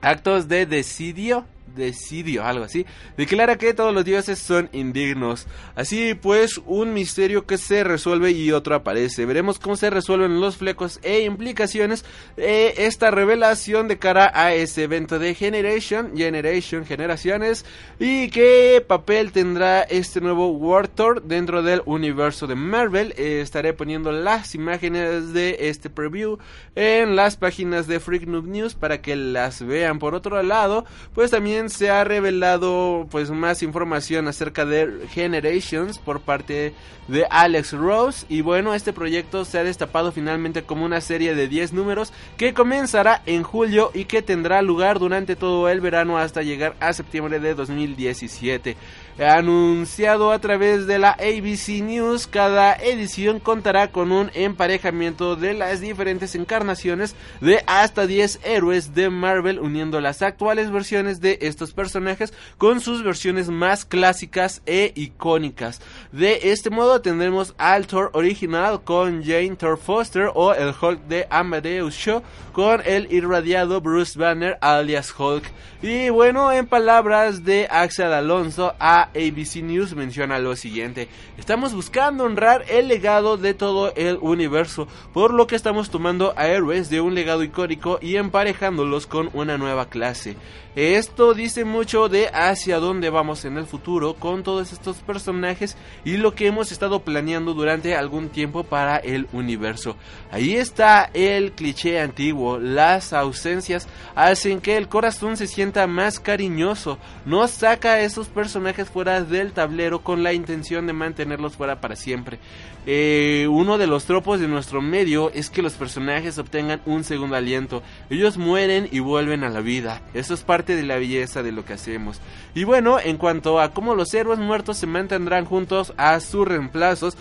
[0.00, 5.46] actos de decidio decidio, algo así, declara que todos los dioses son indignos.
[5.74, 9.26] Así pues, un misterio que se resuelve y otro aparece.
[9.26, 12.04] Veremos cómo se resuelven los flecos e implicaciones
[12.36, 17.64] de esta revelación de cara a ese evento de Generation, Generation, Generaciones,
[17.98, 23.14] y qué papel tendrá este nuevo War Thor dentro del universo de Marvel.
[23.16, 26.38] Eh, estaré poniendo las imágenes de este preview
[26.74, 29.98] en las páginas de Freak Noob News para que las vean.
[29.98, 30.84] Por otro lado,
[31.14, 36.74] pues también se ha revelado pues más información acerca de Generations por parte
[37.08, 38.26] de Alex Rose.
[38.28, 42.54] Y bueno, este proyecto se ha destapado finalmente como una serie de 10 números que
[42.54, 47.40] comenzará en julio y que tendrá lugar durante todo el verano hasta llegar a septiembre
[47.40, 48.76] de 2017
[49.18, 55.80] anunciado a través de la ABC News, cada edición contará con un emparejamiento de las
[55.80, 62.34] diferentes encarnaciones de hasta 10 héroes de Marvel, uniendo las actuales versiones de estos personajes
[62.58, 65.80] con sus versiones más clásicas e icónicas.
[66.14, 71.26] De este modo tendremos al Thor original con Jane Thor Foster o el Hulk de
[71.28, 72.22] Amadeus Show
[72.52, 75.42] con el irradiado Bruce Banner alias Hulk.
[75.82, 81.08] Y bueno, en palabras de Axel Alonso a ABC News menciona lo siguiente.
[81.36, 86.46] Estamos buscando honrar el legado de todo el universo, por lo que estamos tomando a
[86.46, 90.36] héroes de un legado icónico y emparejándolos con una nueva clase.
[90.76, 96.16] Esto dice mucho de hacia dónde vamos en el futuro con todos estos personajes y
[96.16, 99.96] lo que hemos estado planeando durante algún tiempo para el universo.
[100.30, 106.98] Ahí está el cliché antiguo, las ausencias hacen que el corazón se sienta más cariñoso,
[107.24, 111.96] no saca a esos personajes fuera del tablero con la intención de mantenerlos fuera para
[111.96, 112.38] siempre.
[112.86, 117.36] Eh, uno de los tropos de nuestro medio es que los personajes obtengan un segundo
[117.36, 117.82] aliento.
[118.10, 120.02] Ellos mueren y vuelven a la vida.
[120.12, 122.20] Eso es parte de la belleza de lo que hacemos.
[122.54, 127.16] Y bueno, en cuanto a cómo los héroes muertos se mantendrán juntos a sus reemplazos,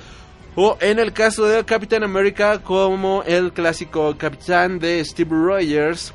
[0.55, 6.13] o en el caso del Capitán América como el clásico capitán de Steve Rogers,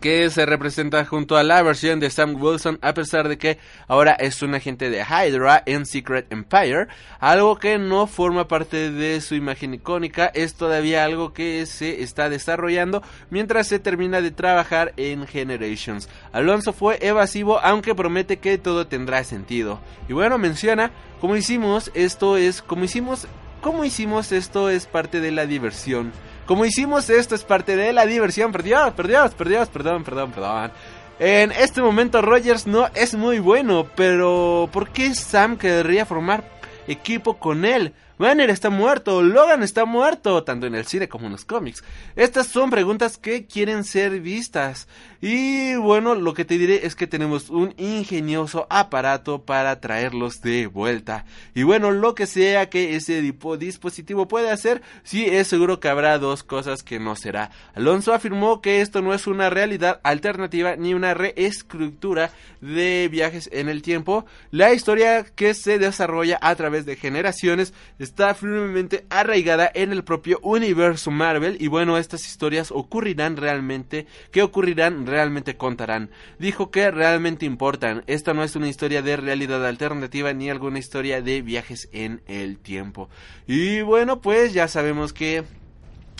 [0.00, 4.12] que se representa junto a la versión de Sam Wilson a pesar de que ahora
[4.12, 6.88] es un agente de Hydra en Secret Empire,
[7.20, 12.28] algo que no forma parte de su imagen icónica, es todavía algo que se está
[12.28, 16.08] desarrollando mientras se termina de trabajar en Generations.
[16.32, 19.80] Alonso fue evasivo aunque promete que todo tendrá sentido.
[20.08, 23.26] Y bueno, menciona, como hicimos, esto es, como hicimos,
[23.60, 26.12] como hicimos esto es parte de la diversión.
[26.46, 28.52] Como hicimos esto es parte de la diversión.
[28.52, 30.70] Perdió, perdió, perdón, perdón, perdón.
[31.18, 36.44] En este momento Rogers no es muy bueno, pero ¿por qué Sam querría formar
[36.86, 37.94] equipo con él?
[38.18, 41.82] Banner está muerto, Logan está muerto, tanto en el cine como en los cómics.
[42.16, 44.88] Estas son preguntas que quieren ser vistas.
[45.20, 50.66] Y bueno, lo que te diré es que tenemos un ingenioso aparato para traerlos de
[50.66, 51.24] vuelta.
[51.54, 56.18] Y bueno, lo que sea que ese dispositivo pueda hacer, sí es seguro que habrá
[56.18, 57.50] dos cosas que no será.
[57.74, 63.68] Alonso afirmó que esto no es una realidad alternativa ni una reescritura de viajes en
[63.68, 64.26] el tiempo.
[64.50, 70.38] La historia que se desarrolla a través de generaciones está firmemente arraigada en el propio
[70.42, 71.56] universo Marvel.
[71.60, 76.10] Y bueno, estas historias ocurrirán realmente, que ocurrirán realmente contarán.
[76.38, 78.04] Dijo que realmente importan.
[78.06, 82.58] Esta no es una historia de realidad alternativa ni alguna historia de viajes en el
[82.58, 83.08] tiempo.
[83.46, 85.44] Y bueno, pues ya sabemos que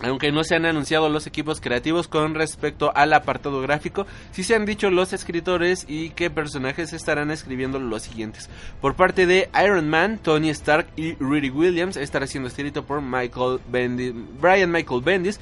[0.02, 4.54] aunque no se han anunciado los equipos creativos con respecto al apartado gráfico, sí se
[4.54, 8.50] han dicho los escritores y qué personajes estarán escribiendo los siguientes.
[8.82, 13.60] Por parte de Iron Man, Tony Stark y Rudy Williams estará siendo escrito por Michael
[13.70, 15.40] Bendis, Brian Michael Bendis.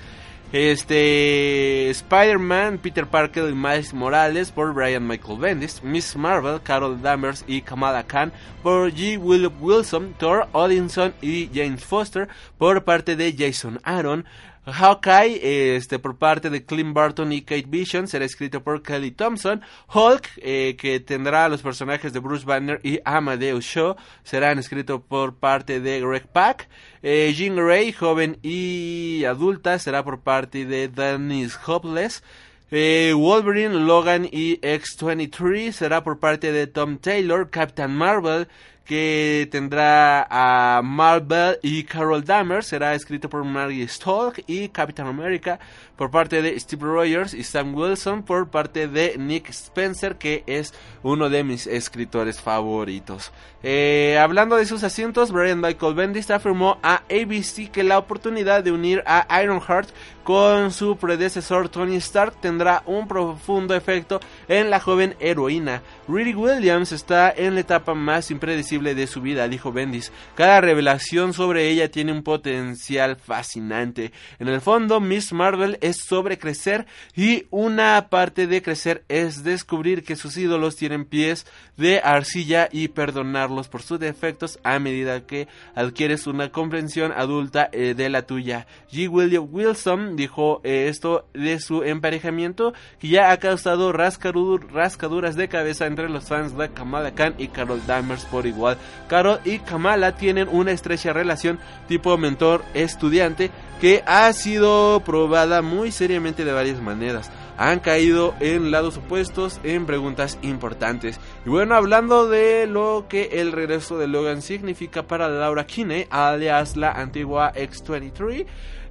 [0.56, 7.44] Este Spider-Man, Peter Parker y Miles Morales por Brian Michael Bendis, Miss Marvel, Carol Danvers
[7.48, 9.18] y Kamala Khan por G.
[9.18, 14.26] Will Wilson, Thor Odinson y James Foster por parte de Jason Aaron,
[14.66, 19.62] Hawkeye, este, por parte de Clint Barton y Kate Bishop, será escrito por Kelly Thompson.
[19.92, 25.37] Hulk, eh, que tendrá los personajes de Bruce Banner y Amadeus Shaw, serán escritos por
[25.37, 26.68] parte de Greg Pak.
[27.03, 32.22] Eh, Jean Grey, joven y adulta, será por parte de Dennis Hopeless.
[32.70, 37.48] Eh, Wolverine, Logan y X-23 será por parte de Tom Taylor.
[37.50, 38.48] Captain Marvel,
[38.85, 42.66] que tendrá a Marvel y Carol Danvers.
[42.66, 45.59] Será escrito por Maggie Stoll y Captain America
[45.97, 50.75] por parte de Steve Rogers y Sam Wilson por parte de Nick Spencer, que es
[51.03, 53.33] uno de mis escritores favoritos.
[53.62, 58.73] Eh, hablando de sus asientos, Brian Michael Bendis afirmó a ABC que la oportunidad de
[58.73, 59.88] unir a Ironheart
[60.25, 65.83] con su predecesor Tony Stark tendrá un profundo efecto en la joven heroína.
[66.06, 70.12] Riri Williams está en la etapa más impredecible de su vida, dijo Bendis.
[70.34, 74.12] Cada revelación sobre ella tiene un potencial fascinante.
[74.38, 76.86] En el fondo, Miss Marvel es sobre crecer
[77.16, 81.46] y una parte de crecer es descubrir que sus ídolos tienen pies
[81.78, 87.94] de arcilla y perdonarlos por sus defectos a medida que adquieres una comprensión adulta eh,
[87.94, 88.66] de la tuya.
[88.92, 89.09] G.
[89.09, 95.93] William Wilson dijo eh, esto de su emparejamiento que ya ha causado rascaduras de cabeza
[95.95, 98.76] entre los fans de Kamala Khan y Carol Danvers por igual.
[99.09, 106.45] Carol y Kamala tienen una estrecha relación tipo mentor-estudiante que ha sido probada muy seriamente
[106.45, 111.20] de varias maneras han caído en lados opuestos en preguntas importantes.
[111.47, 116.76] Y bueno, hablando de lo que el regreso de Logan significa para Laura Kinney, alias
[116.76, 118.47] la antigua X-23,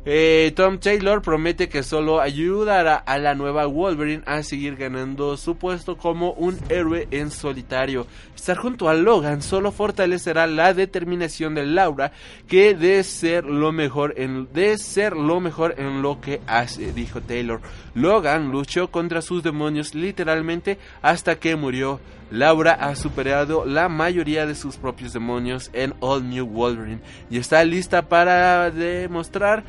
[0.05, 5.55] eh, Tom Taylor promete que solo ayudará a la nueva Wolverine a seguir ganando su
[5.55, 8.05] puesto como un héroe en solitario.
[8.35, 12.11] Estar junto a Logan solo fortalecerá la determinación de Laura
[12.47, 17.21] que de ser lo mejor en de ser lo mejor en lo que hace, dijo
[17.21, 17.61] Taylor.
[17.93, 22.01] Logan luchó contra sus demonios literalmente hasta que murió.
[22.31, 27.63] Laura ha superado la mayoría de sus propios demonios en All New Wolverine y está
[27.63, 29.63] lista para demostrar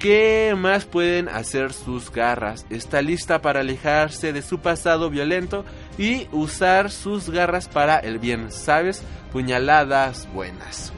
[0.00, 2.64] ¿Qué más pueden hacer sus garras?
[2.70, 5.66] Está lista para alejarse de su pasado violento
[5.98, 9.02] y usar sus garras para el bien, ¿sabes?
[9.30, 10.94] Puñaladas buenas.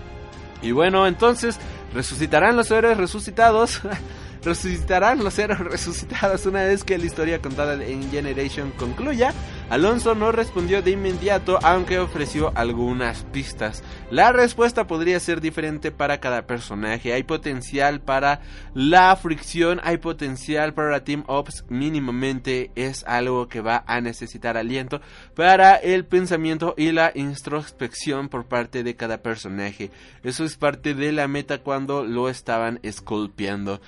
[0.62, 1.58] Y bueno, entonces,
[1.92, 3.80] ¿resucitarán los héroes resucitados?
[4.44, 9.32] resucitarán los héroes resucitados una vez que la historia contada en Generation concluya.
[9.70, 13.82] Alonso no respondió de inmediato, aunque ofreció algunas pistas.
[14.10, 17.14] La respuesta podría ser diferente para cada personaje.
[17.14, 18.42] Hay potencial para
[18.74, 21.64] la fricción, hay potencial para Team Ops.
[21.70, 25.00] Mínimamente es algo que va a necesitar aliento
[25.34, 29.90] para el pensamiento y la introspección por parte de cada personaje.
[30.22, 33.80] Eso es parte de la meta cuando lo estaban esculpiendo.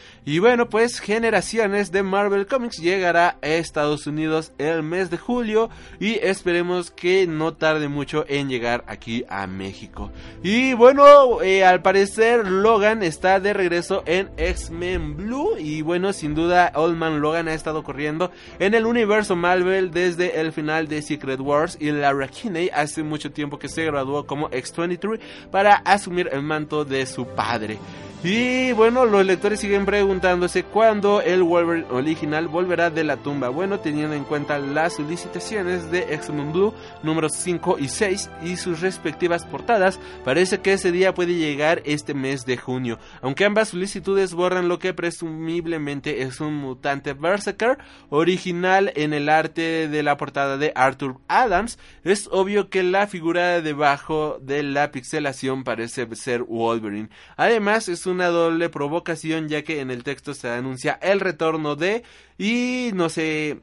[0.45, 6.17] Bueno, pues Generaciones de Marvel Comics llegará a Estados Unidos el mes de julio y
[6.17, 10.11] esperemos que no tarde mucho en llegar aquí a México.
[10.43, 16.35] Y bueno, eh, al parecer Logan está de regreso en X-Men Blue y bueno, sin
[16.35, 21.01] duda Old Man Logan ha estado corriendo en el universo Marvel desde el final de
[21.01, 25.21] Secret Wars y Lara Kinney hace mucho tiempo que se graduó como X-23
[25.51, 27.79] para asumir el manto de su padre.
[28.27, 33.51] Y bueno, los lectores siguen preguntándose cuándo el Wolverine original volverá de la tumba.
[33.51, 36.73] Bueno, teniendo en cuenta las solicitaciones de X-Men Blue
[37.03, 42.15] números 5 y 6 y sus respectivas portadas, parece que ese día puede llegar este
[42.15, 42.99] mes de junio.
[43.21, 47.77] Aunque ambas solicitudes borran lo que presumiblemente es un mutante Berserker
[48.09, 53.61] original en el arte de la portada de Arthur Adams, es obvio que la figura
[53.61, 57.11] debajo de la pixelación parece ser Wolverine.
[57.37, 61.77] Además, es un una doble provocación ya que en el texto se anuncia el retorno
[61.77, 62.03] de
[62.39, 63.61] y no sé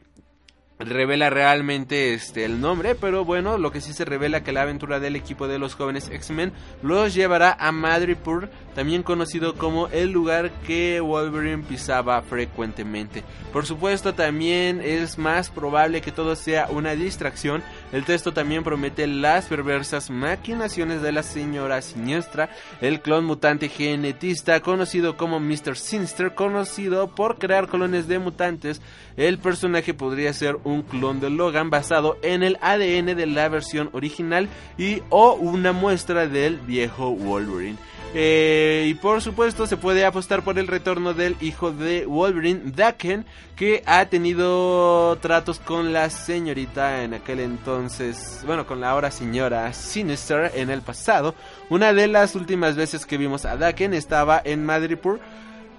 [0.85, 4.99] revela realmente este el nombre, pero bueno, lo que sí se revela que la aventura
[4.99, 10.51] del equipo de los jóvenes X-Men los llevará a Madripoor, también conocido como el lugar
[10.65, 13.23] que Wolverine pisaba frecuentemente.
[13.51, 17.61] Por supuesto, también es más probable que todo sea una distracción.
[17.91, 24.61] El texto también promete las perversas maquinaciones de la señora siniestra, el clon mutante genetista
[24.61, 25.75] conocido como Mr.
[25.75, 28.81] Sinister, conocido por crear clones de mutantes.
[29.17, 33.49] El personaje podría ser un un clon de Logan basado en el ADN de la
[33.49, 37.77] versión original y o una muestra del viejo Wolverine.
[38.13, 43.25] Eh, y por supuesto se puede apostar por el retorno del hijo de Wolverine, Daken,
[43.55, 49.71] que ha tenido tratos con la señorita en aquel entonces, bueno, con la ahora señora
[49.71, 51.35] Sinister en el pasado.
[51.69, 55.21] Una de las últimas veces que vimos a Daken estaba en Madripoor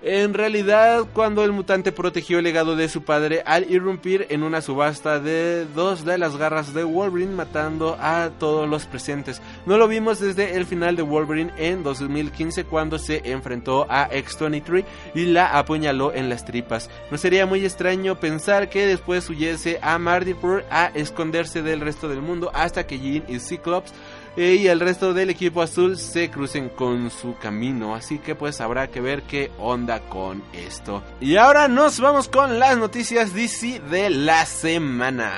[0.05, 4.61] en realidad, cuando el mutante protegió el legado de su padre al irrumpir en una
[4.61, 9.41] subasta de dos de las garras de Wolverine matando a todos los presentes.
[9.65, 14.85] No lo vimos desde el final de Wolverine en 2015 cuando se enfrentó a X-23
[15.15, 16.91] y la apuñaló en las tripas.
[17.13, 22.23] No sería muy extraño pensar que después huyese a Mardipoor a esconderse del resto del
[22.23, 23.93] mundo hasta que Jean y Cyclops
[24.37, 27.95] eh, y el resto del equipo azul se crucen con su camino.
[27.95, 31.03] Así que pues habrá que ver qué onda con esto.
[31.21, 35.33] Y ahora nos vamos con las noticias DC de la semana.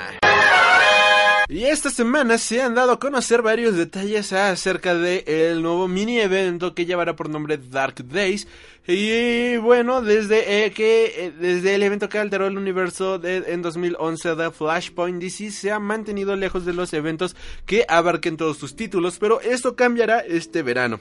[1.49, 6.18] Y esta semana se han dado a conocer varios detalles acerca del el nuevo mini
[6.18, 8.49] evento que llevará por nombre Dark Days.
[8.86, 13.61] Y bueno, desde eh, que eh, desde el evento que alteró el universo de, en
[13.61, 17.36] 2011 de Flashpoint DC se ha mantenido lejos de los eventos
[17.66, 21.01] que abarquen todos sus títulos, pero esto cambiará este verano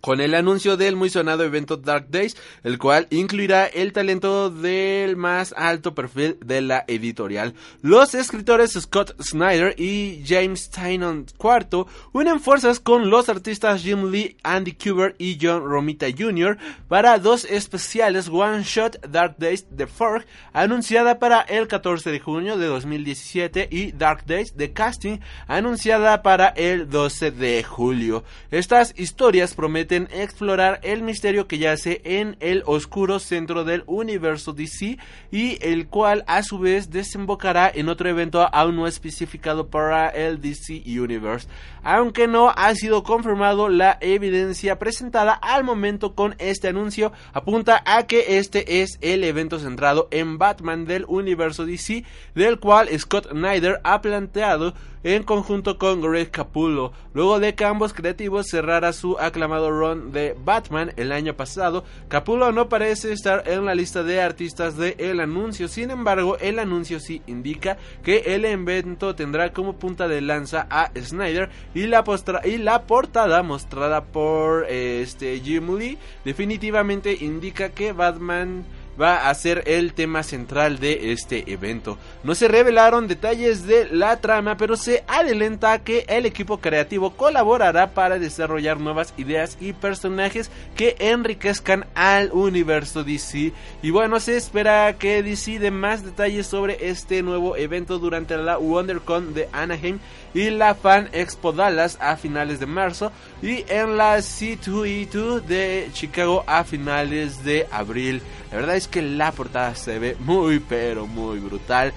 [0.00, 5.16] con el anuncio del muy sonado evento Dark Days, el cual incluirá el talento del
[5.16, 7.54] más alto perfil de la editorial.
[7.82, 14.36] Los escritores Scott Snyder y James Tynion IV unen fuerzas con los artistas Jim Lee,
[14.42, 16.56] Andy Kubert y John Romita Jr.
[16.88, 22.56] para dos especiales One Shot Dark Days The Fork, anunciada para el 14 de junio
[22.56, 28.24] de 2017 y Dark Days The Casting, anunciada para el 12 de julio.
[28.50, 34.98] Estas historias prometen explorar el misterio que yace en el oscuro centro del universo DC
[35.30, 40.40] y el cual a su vez desembocará en otro evento aún no especificado para el
[40.40, 41.48] DC Universe.
[41.82, 48.06] Aunque no ha sido confirmado, la evidencia presentada al momento con este anuncio apunta a
[48.06, 53.80] que este es el evento centrado en Batman del universo DC, del cual Scott Snyder
[53.84, 56.92] ha planteado en conjunto con Greg Capullo.
[57.14, 62.68] Luego de que ambos creativos cerrara su aclamado de Batman el año pasado, Capullo no
[62.68, 65.68] parece estar en la lista de artistas de el anuncio.
[65.68, 70.90] Sin embargo, el anuncio sí indica que el evento tendrá como punta de lanza a
[71.00, 72.04] Snyder y la,
[72.44, 78.64] y la portada mostrada por este Jim Lee definitivamente indica que Batman
[79.00, 81.98] va a ser el tema central de este evento.
[82.24, 87.90] No se revelaron detalles de la trama, pero se adelanta que el equipo creativo colaborará
[87.90, 93.52] para desarrollar nuevas ideas y personajes que enriquezcan al universo DC.
[93.82, 98.58] Y bueno, se espera que DC dé más detalles sobre este nuevo evento durante la
[98.58, 99.98] WonderCon de Anaheim
[100.34, 106.44] y la Fan Expo Dallas a finales de marzo y en la C2E2 de Chicago
[106.46, 108.22] a finales de abril.
[108.50, 111.92] La verdad es que la portada se ve muy pero muy brutal.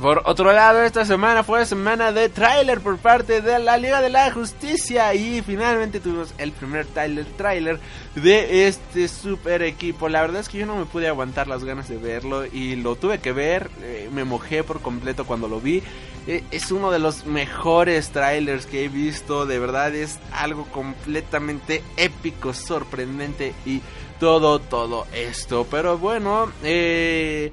[0.00, 4.10] Por otro lado, esta semana fue semana de tráiler por parte de la Liga de
[4.10, 7.78] la Justicia y finalmente tuvimos el primer trailer, tráiler
[8.16, 10.08] de este super equipo.
[10.08, 12.96] La verdad es que yo no me pude aguantar las ganas de verlo y lo
[12.96, 15.80] tuve que ver, eh, me mojé por completo cuando lo vi.
[16.26, 21.84] Eh, es uno de los mejores trailers que he visto, de verdad es algo completamente
[21.96, 23.80] épico, sorprendente y
[24.18, 25.66] todo, todo esto.
[25.70, 27.52] Pero bueno, eh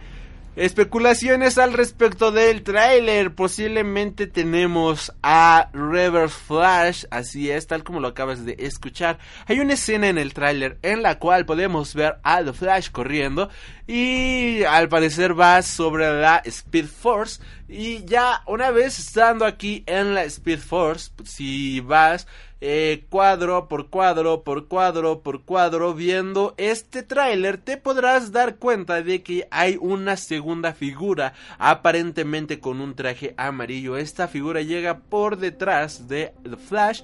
[0.58, 3.34] Especulaciones al respecto del tráiler.
[3.34, 7.06] Posiblemente tenemos a Reverse Flash.
[7.10, 9.18] Así es, tal como lo acabas de escuchar.
[9.48, 13.50] Hay una escena en el tráiler en la cual podemos ver a The Flash corriendo.
[13.88, 17.42] Y al parecer va sobre la Speed Force.
[17.70, 22.28] Y ya una vez estando aquí en la Speed Force, si vas
[22.62, 29.02] eh, cuadro por cuadro por cuadro por cuadro viendo este tráiler te podrás dar cuenta
[29.02, 33.98] de que hay una segunda figura aparentemente con un traje amarillo.
[33.98, 37.02] Esta figura llega por detrás de The Flash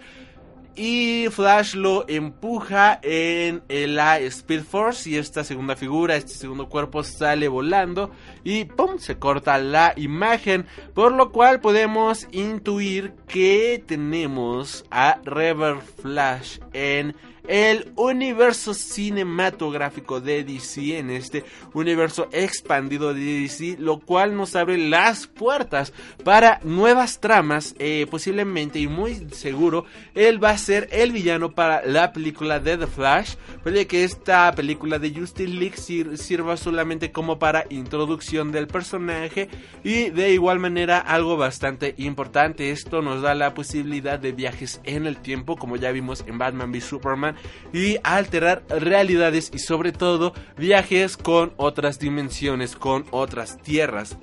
[0.78, 7.04] y Flash lo empuja en la Speed Force y esta segunda figura, este segundo cuerpo
[7.04, 8.12] sale volando
[8.44, 9.00] y ¡pum!
[9.00, 17.16] se corta la imagen, por lo cual podemos intuir que tenemos a Rever Flash en
[17.48, 21.44] el universo cinematográfico de DC, en este
[21.74, 25.94] universo expandido de DC, lo cual nos abre las puertas
[26.24, 31.86] para nuevas tramas, eh, posiblemente y muy seguro, él va a ser el villano para
[31.86, 37.40] la película de The Flash, puede que esta película de Justice League sirva solamente como
[37.40, 39.50] para introducción del personaje
[39.84, 45.06] y de igual manera algo bastante importante, esto nos da la posibilidad de viajes en
[45.06, 47.37] el tiempo, como ya vimos en Batman v Superman,
[47.74, 54.18] y alterar realidades y sobre todo viajes con otras dimensiones, con otras tierras.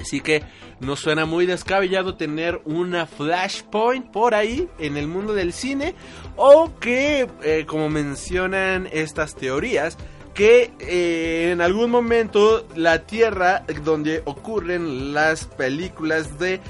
[0.00, 0.42] Así que
[0.80, 5.94] nos suena muy descabellado tener una flashpoint por ahí en el mundo del cine
[6.36, 9.96] o que, eh, como mencionan estas teorías,
[10.34, 16.60] que eh, en algún momento la tierra donde ocurren las películas de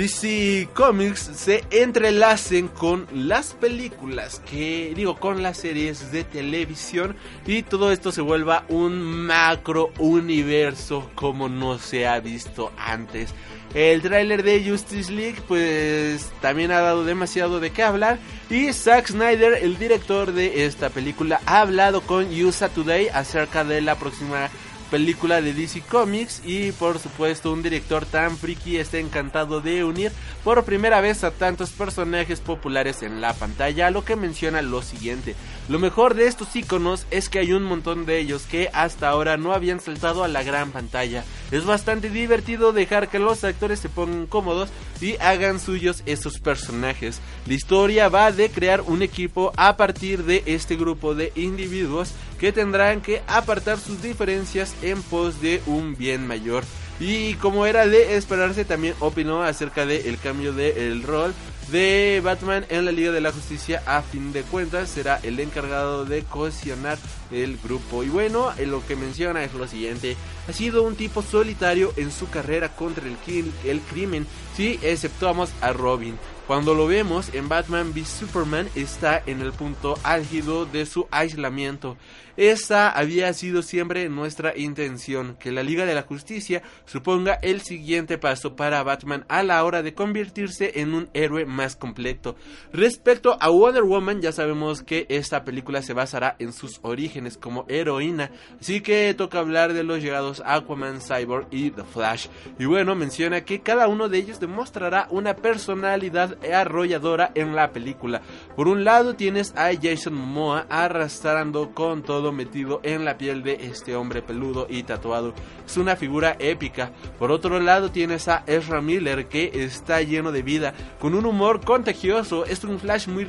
[0.00, 7.64] DC Comics se entrelacen con las películas, que digo, con las series de televisión y
[7.64, 13.34] todo esto se vuelva un macro universo como no se ha visto antes.
[13.74, 19.08] El tráiler de Justice League pues también ha dado demasiado de qué hablar y Zack
[19.08, 24.48] Snyder, el director de esta película, ha hablado con USA Today acerca de la próxima
[24.90, 30.12] película de DC Comics y por supuesto un director tan friki está encantado de unir
[30.44, 35.34] por primera vez a tantos personajes populares en la pantalla, lo que menciona lo siguiente.
[35.68, 39.36] Lo mejor de estos iconos es que hay un montón de ellos que hasta ahora
[39.36, 41.24] no habían saltado a la gran pantalla.
[41.52, 44.70] Es bastante divertido dejar que los actores se pongan cómodos
[45.00, 47.20] y hagan suyos esos personajes.
[47.46, 52.52] La historia va de crear un equipo a partir de este grupo de individuos que
[52.52, 56.64] tendrán que apartar sus diferencias en pos de un bien mayor.
[56.98, 61.34] Y como era de esperarse, también opinó acerca del el cambio del rol
[61.70, 63.82] de Batman en la Liga de la Justicia.
[63.86, 66.98] A fin de cuentas, será el encargado de cohesionar
[67.30, 68.02] el grupo.
[68.02, 70.16] Y bueno, lo que menciona es lo siguiente:
[70.46, 73.16] ha sido un tipo solitario en su carrera contra el,
[73.64, 76.18] el crimen, si exceptuamos a Robin.
[76.46, 81.96] Cuando lo vemos en Batman v Superman está en el punto álgido de su aislamiento.
[82.36, 88.18] Esa había sido siempre nuestra intención, que la Liga de la Justicia suponga el siguiente
[88.18, 92.36] paso para Batman a la hora de convertirse en un héroe más completo.
[92.72, 97.64] Respecto a Wonder Woman, ya sabemos que esta película se basará en sus orígenes como
[97.68, 102.28] heroína, así que toca hablar de los llegados Aquaman, Cyborg y The Flash.
[102.58, 108.22] Y bueno, menciona que cada uno de ellos demostrará una personalidad arrolladora en la película.
[108.56, 113.66] Por un lado tienes a Jason Momoa arrastrando con todo metido en la piel de
[113.66, 115.34] este hombre peludo y tatuado.
[115.66, 116.92] Es una figura épica.
[117.18, 121.64] Por otro lado tienes a Ezra Miller que está lleno de vida, con un humor
[121.64, 122.44] contagioso.
[122.44, 123.26] Es un flash muy,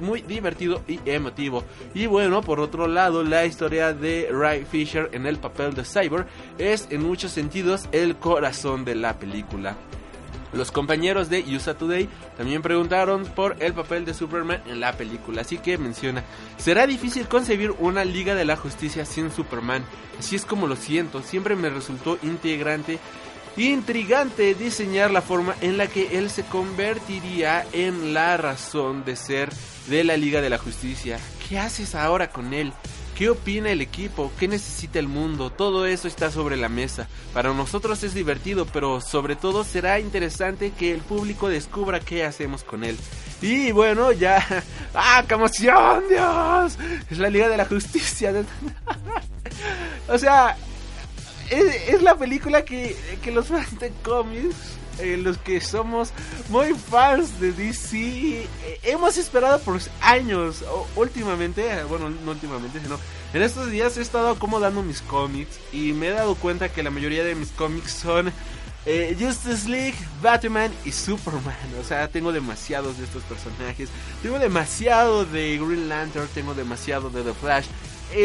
[0.00, 1.64] muy divertido y emotivo.
[1.94, 6.26] Y bueno, por otro lado, la historia de Ray Fisher en el papel de Cyber
[6.58, 9.76] es en muchos sentidos el corazón de la película.
[10.52, 15.42] Los compañeros de USA Today también preguntaron por el papel de Superman en la película,
[15.42, 16.24] así que menciona,
[16.58, 19.84] será difícil concebir una Liga de la Justicia sin Superman,
[20.18, 22.98] así es como lo siento, siempre me resultó integrante
[23.56, 29.50] intrigante diseñar la forma en la que él se convertiría en la razón de ser
[29.88, 31.18] de la Liga de la Justicia.
[31.48, 32.72] ¿Qué haces ahora con él?
[33.16, 34.32] ¿Qué opina el equipo?
[34.38, 35.50] ¿Qué necesita el mundo?
[35.50, 37.08] Todo eso está sobre la mesa.
[37.34, 42.64] Para nosotros es divertido, pero sobre todo será interesante que el público descubra qué hacemos
[42.64, 42.96] con él.
[43.42, 44.44] Y bueno, ya...
[44.94, 46.78] ¡Ah, qué Dios!
[47.10, 48.32] Es la Liga de la Justicia.
[50.08, 50.56] o sea,
[51.50, 56.12] es, la película que, que los fans de cómics eh, los que somos
[56.48, 58.48] muy fans de DC, eh,
[58.82, 60.64] hemos esperado por años.
[60.96, 62.98] últimamente, eh, bueno, no últimamente, sino
[63.32, 66.90] en estos días he estado acomodando mis cómics y me he dado cuenta que la
[66.90, 68.32] mayoría de mis cómics son
[69.18, 71.56] Justice League, Batman y Superman.
[71.80, 73.88] O sea, tengo demasiados de estos personajes.
[74.22, 77.66] Tengo demasiado de Green Lantern, tengo demasiado de The Flash.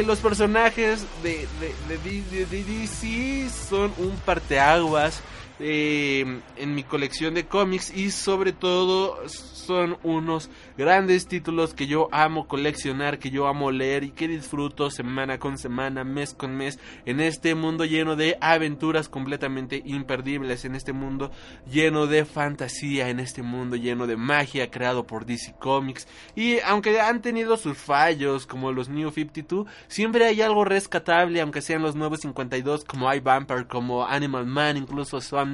[0.06, 1.48] los personajes de,
[1.88, 5.22] de, de, DC son un parteaguas
[5.60, 12.08] eh, en mi colección de cómics y sobre todo son unos grandes títulos que yo
[12.12, 16.80] amo coleccionar, que yo amo leer y que disfruto semana con semana, mes con mes,
[17.06, 21.32] en este mundo lleno de aventuras completamente imperdibles, en este mundo
[21.70, 26.08] lleno de fantasía, en este mundo lleno de magia creado por DC Comics.
[26.36, 31.62] Y aunque han tenido sus fallos como los New 52, siempre hay algo rescatable, aunque
[31.62, 35.47] sean los nuevos 52 como iVampire, como Animal Man, incluso Swamp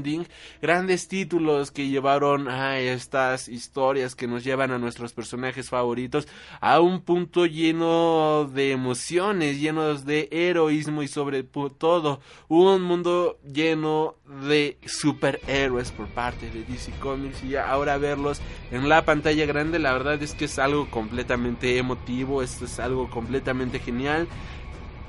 [0.62, 6.28] Grandes títulos que llevaron a estas historias que nos llevan a nuestros personajes favoritos
[6.62, 14.16] a un punto lleno de emociones, llenos de heroísmo y sobre todo un mundo lleno
[14.48, 17.44] de superhéroes por parte de DC Comics.
[17.44, 18.42] Y ahora verlos
[18.72, 23.10] en la pantalla grande la verdad es que es algo completamente emotivo, esto es algo
[23.10, 24.28] completamente genial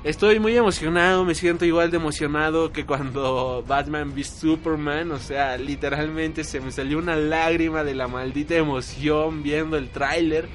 [0.05, 5.57] Estoy muy emocionado, me siento igual de emocionado que cuando Batman v Superman, o sea,
[5.57, 10.47] literalmente se me salió una lágrima de la maldita emoción viendo el tráiler.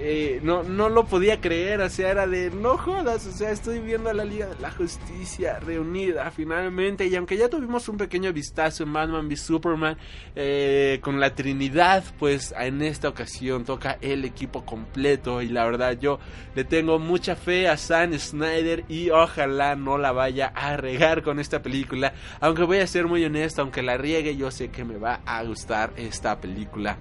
[0.00, 3.80] Eh, no, no lo podía creer, o sea, era de no jodas, o sea, estoy
[3.80, 8.32] viendo a la Liga de la Justicia reunida finalmente, y aunque ya tuvimos un pequeño
[8.32, 9.98] vistazo en Batman v Superman
[10.36, 15.98] eh, con la Trinidad, pues en esta ocasión toca el equipo completo, y la verdad
[15.98, 16.20] yo
[16.54, 21.40] le tengo mucha fe a Sam Snyder y ojalá no la vaya a regar con
[21.40, 24.96] esta película, aunque voy a ser muy honesto, aunque la riegue, yo sé que me
[24.96, 26.98] va a gustar esta película.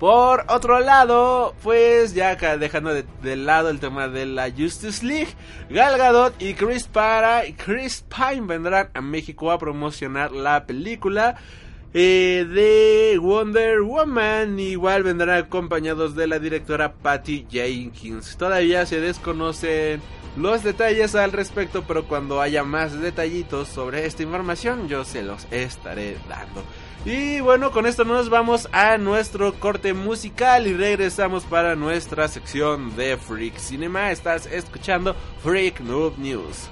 [0.00, 5.34] Por otro lado, pues ya dejando de, lado el tema de la Justice League,
[5.68, 11.36] Gal Gadot y Chris Para y Chris Pine vendrán a México a promocionar la película.
[11.92, 18.36] Eh, de Wonder Woman igual vendrán acompañados de la directora Patty Jenkins.
[18.36, 20.00] Todavía se desconocen
[20.36, 25.48] los detalles al respecto, pero cuando haya más detallitos sobre esta información yo se los
[25.50, 26.62] estaré dando.
[27.04, 32.94] Y bueno, con esto nos vamos a nuestro corte musical y regresamos para nuestra sección
[32.94, 34.12] de Freak Cinema.
[34.12, 36.70] Estás escuchando Freak Noob News.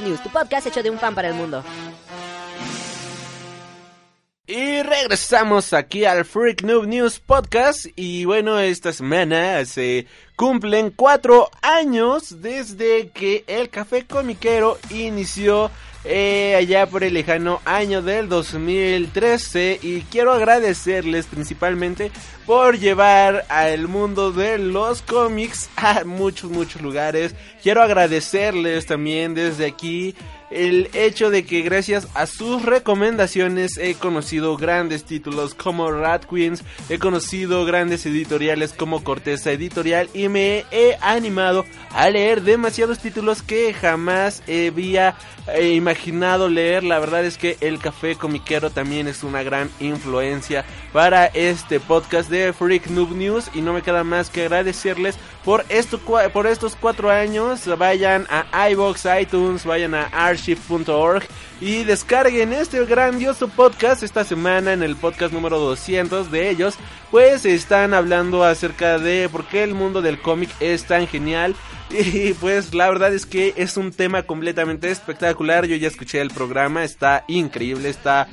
[0.00, 1.62] News, tu podcast hecho de un fan para el mundo.
[4.48, 7.86] Y regresamos aquí al Freak Noob News Podcast.
[7.96, 15.72] Y bueno, esta semana se cumplen cuatro años desde que el Café Comiquero inició
[16.08, 22.10] eh, allá por el lejano año del 2013 y quiero agradecerles principalmente
[22.46, 27.34] por llevar al mundo de los cómics a muchos muchos lugares.
[27.62, 30.14] Quiero agradecerles también desde aquí
[30.50, 36.62] el hecho de que gracias a sus recomendaciones he conocido grandes títulos como Rat Queens,
[36.88, 43.42] he conocido grandes editoriales como Corteza Editorial y me he animado a leer demasiados títulos
[43.42, 45.16] que jamás había
[45.48, 46.84] eh, imaginado leer.
[46.84, 52.28] La verdad es que el café comiquero también es una gran influencia para este podcast
[52.28, 56.76] de Freak Noob News y no me queda más que agradecerles por, esto, por estos
[56.76, 57.66] cuatro años.
[57.78, 60.08] Vayan a iBox, iTunes, vayan a
[61.60, 66.74] y descarguen este grandioso podcast esta semana en el podcast número 200 de ellos.
[67.10, 71.54] Pues están hablando acerca de por qué el mundo del cómic es tan genial.
[71.88, 75.66] Y pues la verdad es que es un tema completamente espectacular.
[75.66, 78.26] Yo ya escuché el programa, está increíble, está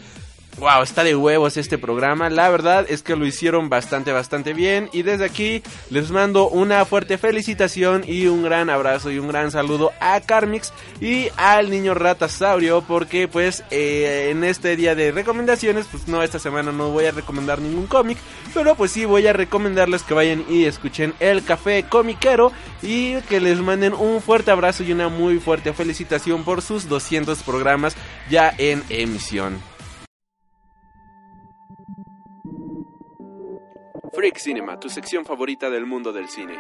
[0.59, 2.29] Wow, está de huevos este programa.
[2.29, 4.87] La verdad es que lo hicieron bastante, bastante bien.
[4.93, 9.49] Y desde aquí les mando una fuerte felicitación y un gran abrazo y un gran
[9.49, 12.83] saludo a Carmix y al niño ratasaurio.
[12.83, 17.11] Porque pues eh, en este día de recomendaciones, pues no, esta semana no voy a
[17.11, 18.19] recomendar ningún cómic.
[18.53, 22.51] Pero pues sí voy a recomendarles que vayan y escuchen el café comiquero.
[22.83, 27.41] Y que les manden un fuerte abrazo y una muy fuerte felicitación por sus 200
[27.41, 27.95] programas
[28.29, 29.72] ya en emisión.
[34.23, 36.53] Freak Cinema, tu sección favorita del mundo del cine.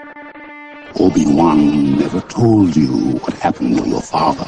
[0.95, 4.45] Obi-Wan never told you what happened to your father.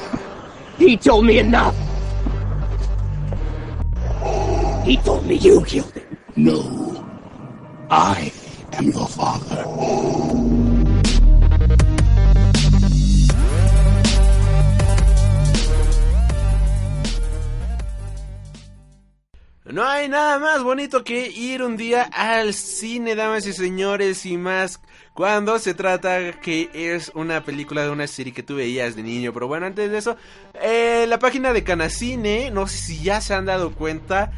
[0.78, 1.74] He told me enough.
[4.84, 6.18] He told me you killed him.
[6.36, 7.06] No.
[7.90, 8.34] I
[8.74, 9.64] am your father.
[19.76, 24.38] No hay nada más bonito que ir un día al cine, damas y señores, y
[24.38, 24.80] más
[25.14, 29.34] cuando se trata que es una película de una serie que tú veías de niño.
[29.34, 30.16] Pero bueno, antes de eso,
[30.62, 34.32] eh, la página de Canacine, no sé si ya se han dado cuenta,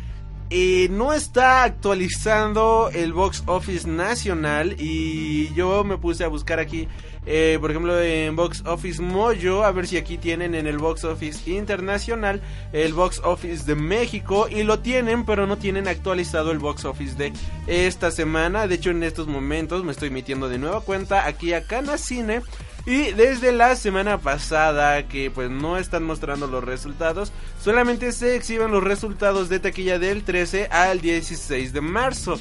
[0.49, 6.87] eh, no está actualizando el box office nacional y yo me puse a buscar aquí
[7.29, 11.03] eh, por ejemplo en Box Office Mojo, a ver si aquí tienen en el Box
[11.03, 16.59] Office Internacional el Box Office de México y lo tienen, pero no tienen actualizado el
[16.59, 17.33] Box Office de
[17.67, 18.67] esta semana.
[18.67, 22.41] De hecho, en estos momentos me estoy metiendo de nueva cuenta aquí a Canacine.
[22.85, 28.71] Y desde la semana pasada que pues no están mostrando los resultados, solamente se exhiben
[28.71, 32.39] los resultados de taquilla del 13 al 16 de marzo.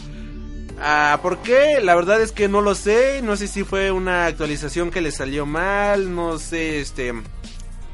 [0.78, 1.80] Ah, ¿Por qué?
[1.82, 3.22] La verdad es que no lo sé.
[3.22, 6.14] No sé si fue una actualización que le salió mal.
[6.14, 7.14] No sé, este.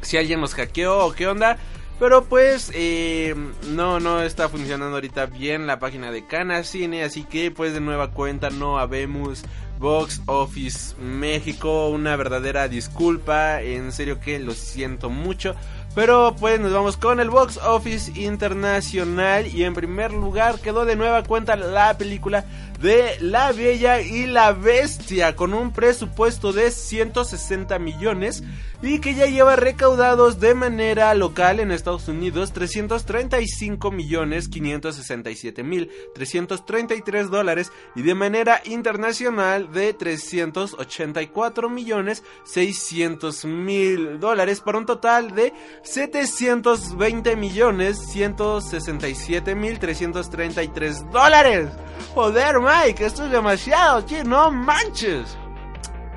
[0.01, 1.59] Si alguien nos hackeó o qué onda.
[2.01, 3.35] Pero pues eh,
[3.69, 7.05] no, no está funcionando ahorita bien la página de Canacine.
[7.05, 9.45] Así que pues de nueva cuenta no habemos
[9.79, 11.89] Box Office México.
[11.89, 13.63] Una verdadera disculpa.
[13.63, 15.55] En serio que lo siento mucho.
[15.95, 20.97] Pero pues nos vamos con el Box Office Internacional y en primer lugar quedó de
[20.97, 22.47] nueva cuenta la película
[22.83, 28.43] de La Bella y la Bestia con un presupuesto de 160 millones
[28.83, 35.89] y que ya lleva recaudados de manera local en Estados Unidos 335 millones 567 mil
[36.15, 45.37] 333 dólares y de manera internacional de 384 millones 600 mil dólares para un total
[45.37, 45.53] de
[45.85, 51.69] 720 millones 167 mil 333 dólares.
[52.15, 55.37] Joder, Mike, esto es demasiado, tío, no manches.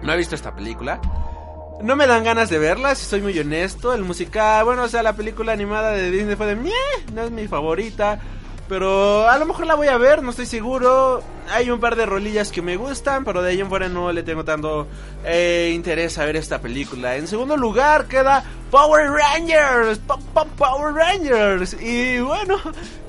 [0.01, 1.01] No he visto esta película.
[1.81, 3.93] No me dan ganas de verla, si soy muy honesto.
[3.93, 6.71] El musical, bueno, o sea, la película animada de Disney fue de mie,
[7.13, 8.19] no es mi favorita.
[8.67, 11.21] Pero a lo mejor la voy a ver, no estoy seguro.
[11.51, 14.23] Hay un par de rolillas que me gustan, pero de ahí en fuera no le
[14.23, 14.87] tengo tanto
[15.23, 17.15] eh, interés a ver esta película.
[17.15, 19.99] En segundo lugar queda Power Rangers,
[20.57, 21.77] Power Rangers.
[21.79, 22.59] Y bueno,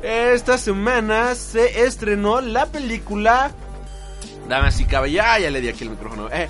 [0.03, 3.51] esta semana se estrenó la película...
[4.49, 6.29] Damas y caballeros, ya le di aquí el micrófono.
[6.31, 6.49] Eh,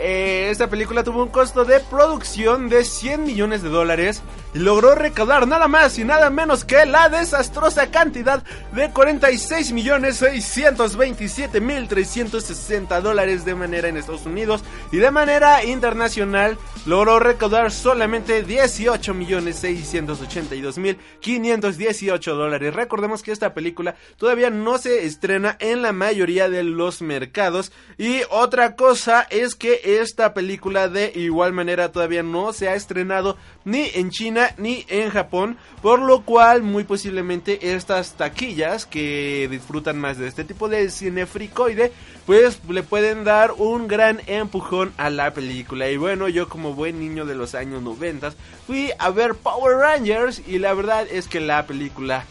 [0.00, 4.22] eh, esta película tuvo un costo de producción de 100 millones de dólares
[4.54, 8.42] logró recaudar nada más y nada menos que la desastrosa cantidad
[8.72, 15.64] de 46 millones 627 mil 360 dólares de manera en Estados Unidos y de manera
[15.64, 22.74] internacional logró recaudar solamente 18 millones 682 mil 518 dólares.
[22.74, 28.22] Recordemos que esta película todavía no se estrena en la mayoría de los mercados y
[28.30, 33.90] otra cosa es que esta película de igual manera todavía no se ha estrenado ni
[33.94, 40.18] en China Ni en Japón, por lo cual muy posiblemente estas taquillas que disfrutan más
[40.18, 41.92] de este tipo de cine fricoide,
[42.26, 45.88] pues le pueden dar un gran empujón a la película.
[45.88, 48.32] Y bueno, yo como buen niño de los años 90
[48.66, 52.24] fui a ver Power Rangers y la verdad es que la película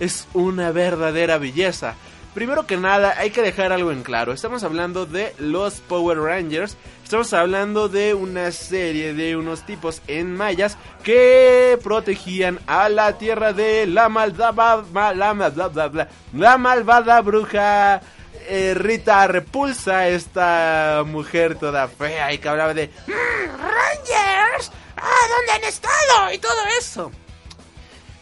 [0.00, 1.96] es una verdadera belleza.
[2.34, 4.32] Primero que nada, hay que dejar algo en claro.
[4.32, 6.78] Estamos hablando de los Power Rangers.
[7.04, 13.52] Estamos hablando de una serie de unos tipos en mayas que protegían a la tierra
[13.52, 18.00] de la malvada, la, malvada, la malvada bruja
[18.48, 25.52] eh, Rita Repulsa, esta mujer toda fea y que hablaba de "Mm, Rangers, ¿a dónde
[25.52, 26.32] han estado?
[26.32, 27.12] Y todo eso.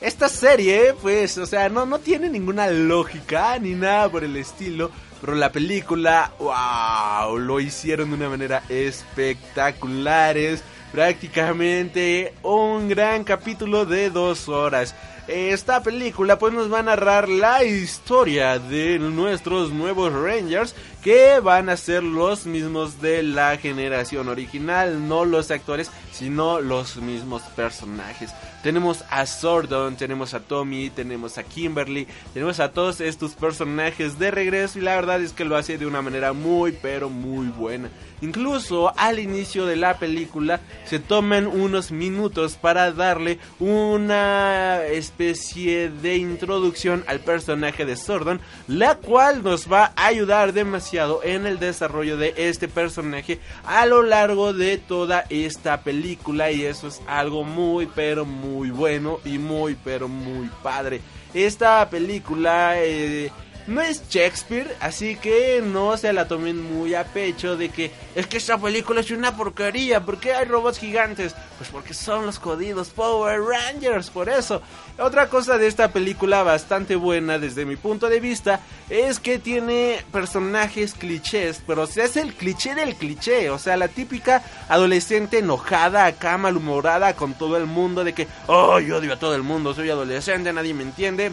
[0.01, 4.91] Esta serie, pues, o sea, no, no tiene ninguna lógica ni nada por el estilo.
[5.21, 10.39] Pero la película, wow, lo hicieron de una manera espectacular.
[10.39, 14.95] Es prácticamente un gran capítulo de dos horas.
[15.31, 20.75] Esta película pues nos va a narrar la historia de nuestros nuevos Rangers
[21.05, 26.97] que van a ser los mismos de la generación original, no los actores, sino los
[26.97, 28.33] mismos personajes.
[28.65, 34.33] Tenemos a Sordon, tenemos a Tommy, tenemos a Kimberly, tenemos a todos estos personajes de
[34.33, 37.89] regreso y la verdad es que lo hace de una manera muy pero muy buena.
[38.23, 46.17] Incluso al inicio de la película se toman unos minutos para darle una especie de
[46.17, 52.17] introducción al personaje de Sordon, la cual nos va a ayudar demasiado en el desarrollo
[52.17, 57.87] de este personaje a lo largo de toda esta película y eso es algo muy
[57.87, 61.01] pero muy bueno y muy pero muy padre.
[61.33, 63.31] Esta película eh,
[63.71, 68.27] no es Shakespeare, así que no se la tomen muy a pecho de que es
[68.27, 71.37] que esta película es una porquería, ¿por qué hay robots gigantes?
[71.57, 74.61] Pues porque son los jodidos Power Rangers, por eso.
[74.99, 80.05] Otra cosa de esta película bastante buena desde mi punto de vista es que tiene
[80.11, 86.37] personajes clichés, pero es el cliché del cliché, o sea, la típica adolescente enojada, acá
[86.39, 89.91] malhumorada con todo el mundo de que, oh, yo odio a todo el mundo, soy
[89.91, 91.31] adolescente, nadie me entiende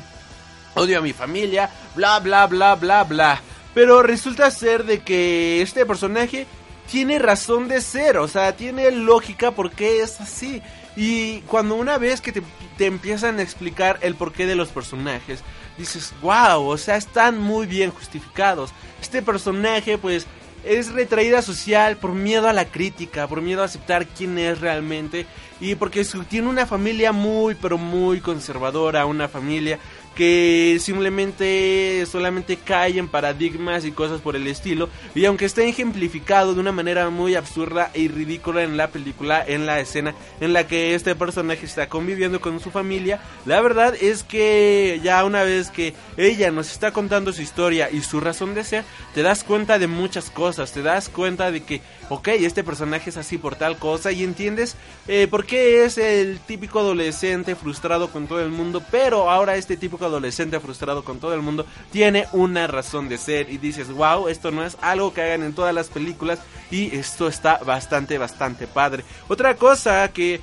[0.78, 3.42] odio a mi familia, bla bla bla bla bla.
[3.74, 6.48] Pero resulta ser de que este personaje
[6.90, 10.62] tiene razón de ser, o sea, tiene lógica porque es así.
[10.96, 12.42] Y cuando una vez que te,
[12.78, 15.42] te empiezan a explicar el porqué de los personajes,
[15.78, 18.72] dices, wow, o sea, están muy bien justificados.
[19.00, 20.26] Este personaje, pues,
[20.64, 25.26] es retraída social por miedo a la crítica, por miedo a aceptar quién es realmente
[25.60, 29.80] y porque tiene una familia muy pero muy conservadora, una familia
[30.18, 34.90] que simplemente solamente cae en paradigmas y cosas por el estilo.
[35.14, 39.68] Y aunque está ejemplificado de una manera muy absurda y ridícula en la película, en
[39.68, 44.24] la escena en la que este personaje está conviviendo con su familia, la verdad es
[44.24, 48.64] que ya una vez que ella nos está contando su historia y su razón de
[48.64, 53.12] ser, te das cuenta de muchas cosas, te das cuenta de que, ok, este personaje
[53.12, 58.10] es así por tal cosa y entiendes eh, por qué es el típico adolescente frustrado
[58.10, 62.28] con todo el mundo, pero ahora este típico adolescente frustrado con todo el mundo tiene
[62.32, 65.74] una razón de ser y dices, wow, esto no es algo que hagan en todas
[65.74, 66.40] las películas
[66.72, 69.04] y esto está bastante, bastante padre.
[69.28, 70.42] Otra cosa que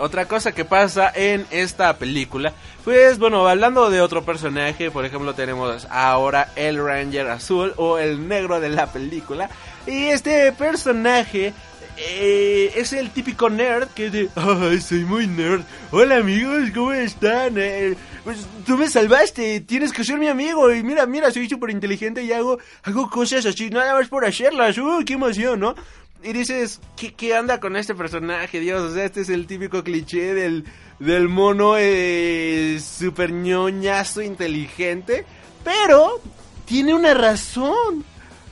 [0.00, 2.52] otra cosa que pasa en esta película,
[2.84, 8.28] pues bueno, hablando de otro personaje, por ejemplo tenemos ahora el Ranger Azul o el
[8.28, 9.48] negro de la película,
[9.86, 11.54] y este personaje
[11.98, 15.62] eh, es el típico nerd que de, ay, soy muy nerd.
[15.90, 17.54] Hola amigos, ¿cómo están?
[17.56, 20.72] Eh, pues tú me salvaste, tienes que ser mi amigo.
[20.72, 24.78] Y mira, mira, soy súper inteligente y hago, hago cosas así, nada más por hacerlas.
[24.78, 25.74] ¡Uh, qué emoción, ¿no?
[26.22, 28.60] Y dices, ¿qué, ¿qué anda con este personaje?
[28.60, 30.64] Dios, o sea, este es el típico cliché del,
[30.98, 35.24] del mono eh, super ñoñazo inteligente.
[35.64, 36.20] Pero
[36.64, 38.04] tiene una razón.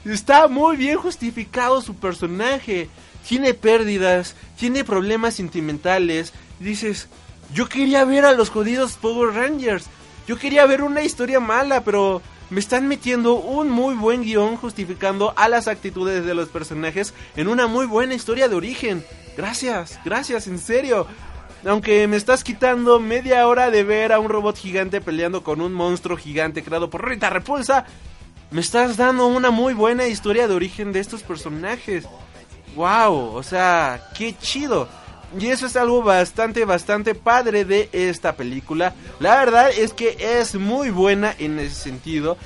[0.05, 2.89] Está muy bien justificado su personaje
[3.29, 6.33] tiene pérdidas, tiene problemas sentimentales.
[6.61, 7.09] Dices,
[7.53, 9.87] yo quería ver a los jodidos Power Rangers.
[10.27, 15.33] Yo quería ver una historia mala, pero me están metiendo un muy buen guion justificando
[15.37, 19.05] a las actitudes de los personajes en una muy buena historia de origen.
[19.37, 21.07] Gracias, gracias, en serio.
[21.65, 25.73] Aunque me estás quitando media hora de ver a un robot gigante peleando con un
[25.73, 27.87] monstruo gigante creado por Rita Repulsa,
[28.53, 32.07] me estás dando una muy buena historia de origen de estos personajes
[32.77, 34.89] wow, o sea, qué chido.
[35.39, 38.95] Y eso es algo bastante, bastante padre de esta película.
[39.19, 42.37] La verdad es que es muy buena en ese sentido.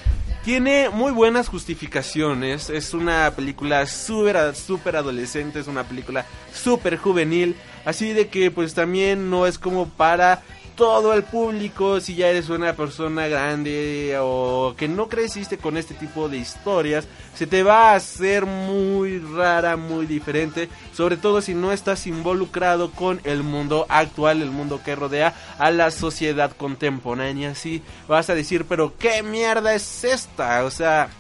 [0.44, 2.70] tiene muy buenas justificaciones.
[2.70, 6.24] Es una película súper super adolescente, es una película
[6.54, 7.54] súper juvenil.
[7.84, 10.42] Así de que pues también no es como para
[10.80, 15.92] todo el público, si ya eres una persona grande o que no creciste con este
[15.92, 21.52] tipo de historias, se te va a hacer muy rara, muy diferente, sobre todo si
[21.52, 27.50] no estás involucrado con el mundo actual, el mundo que rodea a la sociedad contemporánea,
[27.50, 30.64] así vas a decir, pero ¿qué mierda es esta?
[30.64, 31.10] O sea,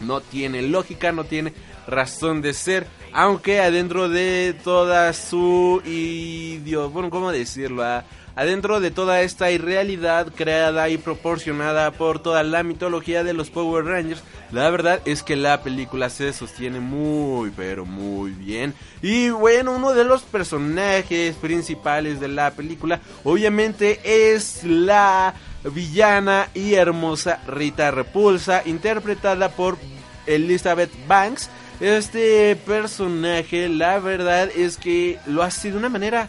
[0.00, 1.54] no tiene lógica, no tiene
[1.86, 2.88] razón de ser.
[3.12, 7.82] Aunque adentro de toda su idioma, bueno, ¿cómo decirlo?
[7.84, 8.04] Ah,
[8.36, 13.84] adentro de toda esta irrealidad creada y proporcionada por toda la mitología de los Power
[13.84, 14.22] Rangers,
[14.52, 18.74] la verdad es que la película se sostiene muy, pero muy bien.
[19.02, 26.74] Y bueno, uno de los personajes principales de la película, obviamente, es la villana y
[26.74, 29.78] hermosa Rita Repulsa, interpretada por
[30.26, 31.50] Elizabeth Banks.
[31.80, 36.28] Este personaje, la verdad es que lo hace de una manera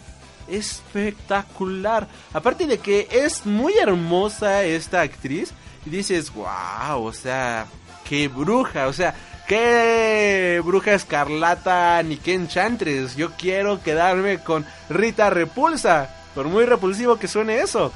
[0.51, 2.07] espectacular.
[2.33, 5.53] Aparte de que es muy hermosa esta actriz.
[5.85, 7.65] Y dices, wow, o sea,
[8.07, 9.15] qué bruja, o sea,
[9.47, 13.15] qué bruja escarlata ni qué enchantres.
[13.15, 16.09] Yo quiero quedarme con Rita Repulsa.
[16.35, 17.91] Por muy repulsivo que suene eso.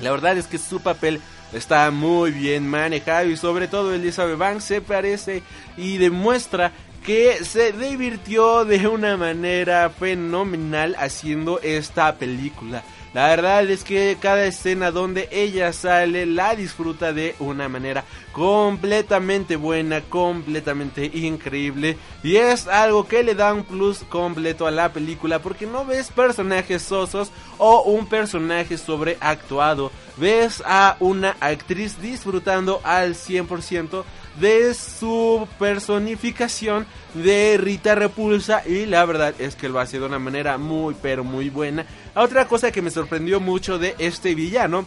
[0.00, 1.20] La verdad es que su papel
[1.52, 5.42] está muy bien manejado y sobre todo Elizabeth Banks se parece
[5.76, 6.72] y demuestra
[7.04, 12.82] que se divirtió de una manera fenomenal haciendo esta película.
[13.12, 19.54] La verdad es que cada escena donde ella sale la disfruta de una manera completamente
[19.54, 21.96] buena, completamente increíble.
[22.24, 26.10] Y es algo que le da un plus completo a la película porque no ves
[26.10, 29.92] personajes sosos o un personaje sobreactuado.
[30.16, 34.02] Ves a una actriz disfrutando al 100%
[34.40, 40.18] de su personificación de Rita Repulsa y la verdad es que lo hace de una
[40.18, 41.86] manera muy pero muy buena.
[42.14, 44.84] Otra cosa que me sorprendió mucho de este villano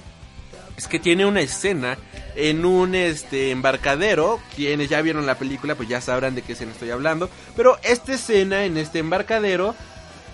[0.78, 1.98] es que tiene una escena
[2.36, 4.40] en un este embarcadero.
[4.56, 7.30] Quienes ya vieron la película pues ya sabrán de qué escena estoy hablando.
[7.56, 9.76] Pero esta escena en este embarcadero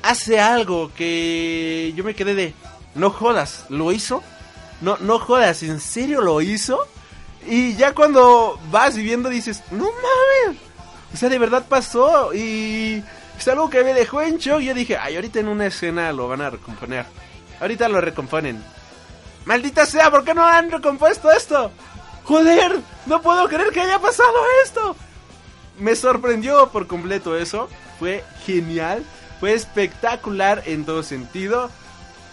[0.01, 2.53] hace algo que yo me quedé de...
[2.95, 4.21] No jodas, ¿lo hizo?
[4.81, 6.79] No, no jodas, ¿en serio lo hizo?
[7.45, 10.61] Y ya cuando vas viviendo dices, no mames.
[11.13, 12.33] O sea, de verdad pasó.
[12.33, 13.03] Y
[13.37, 14.59] es algo que me dejó en shock.
[14.61, 17.05] Yo dije, ay, ahorita en una escena lo van a recomponer.
[17.59, 18.63] Ahorita lo recomponen.
[19.45, 21.71] Maldita sea, ¿por qué no han recompuesto esto?
[22.23, 24.33] Joder, no puedo creer que haya pasado
[24.63, 24.95] esto.
[25.77, 27.69] Me sorprendió por completo eso.
[27.99, 29.03] Fue genial.
[29.39, 31.69] Fue espectacular en todo sentido.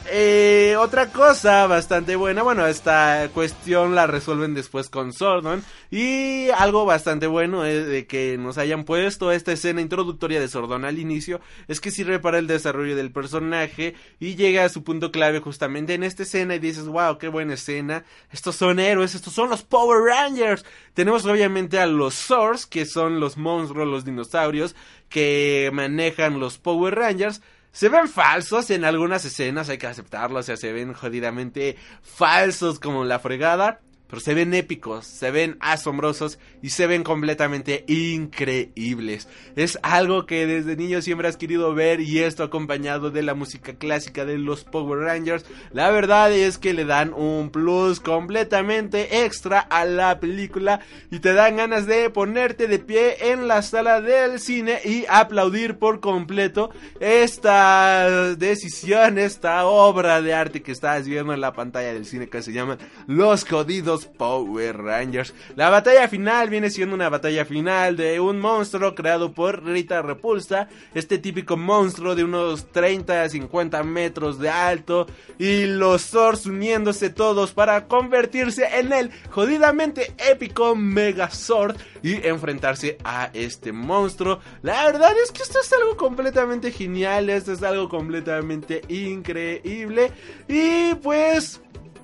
[0.07, 5.63] Eh, otra cosa bastante buena, bueno, esta cuestión la resuelven después con Sordon.
[5.91, 10.85] Y algo bastante bueno es de que nos hayan puesto esta escena introductoria de Sordon
[10.85, 15.13] al inicio, es que sirve para el desarrollo del personaje y llega a su punto
[15.13, 19.33] clave justamente en esta escena y dices, wow, qué buena escena, estos son héroes, estos
[19.33, 20.65] son los Power Rangers.
[20.95, 24.75] Tenemos obviamente a los Swords, que son los monstruos, los dinosaurios
[25.09, 27.43] que manejan los Power Rangers.
[27.73, 32.81] Se ven falsos en algunas escenas, hay que aceptarlo, o sea, se ven jodidamente falsos
[32.81, 33.81] como la fregada
[34.11, 39.29] pero se ven épicos, se ven asombrosos y se ven completamente increíbles.
[39.55, 43.75] Es algo que desde niño siempre has querido ver y esto acompañado de la música
[43.75, 45.45] clásica de los Power Rangers.
[45.73, 50.81] La verdad es que le dan un plus completamente extra a la película
[51.13, 55.79] y te dan ganas de ponerte de pie en la sala del cine y aplaudir
[55.79, 62.07] por completo esta decisión, esta obra de arte que estás viendo en la pantalla del
[62.07, 65.35] cine que se llama Los Jodidos Power Rangers.
[65.57, 70.69] La batalla final viene siendo una batalla final de un monstruo creado por Rita Repulsa,
[70.95, 75.07] este típico monstruo de unos 30 a 50 metros de alto
[75.39, 83.31] y los Thors uniéndose todos para convertirse en el jodidamente épico Megazord y enfrentarse a
[83.33, 84.41] este monstruo.
[84.63, 90.13] La verdad es que esto es algo completamente genial, esto es algo completamente increíble
[90.49, 91.61] y pues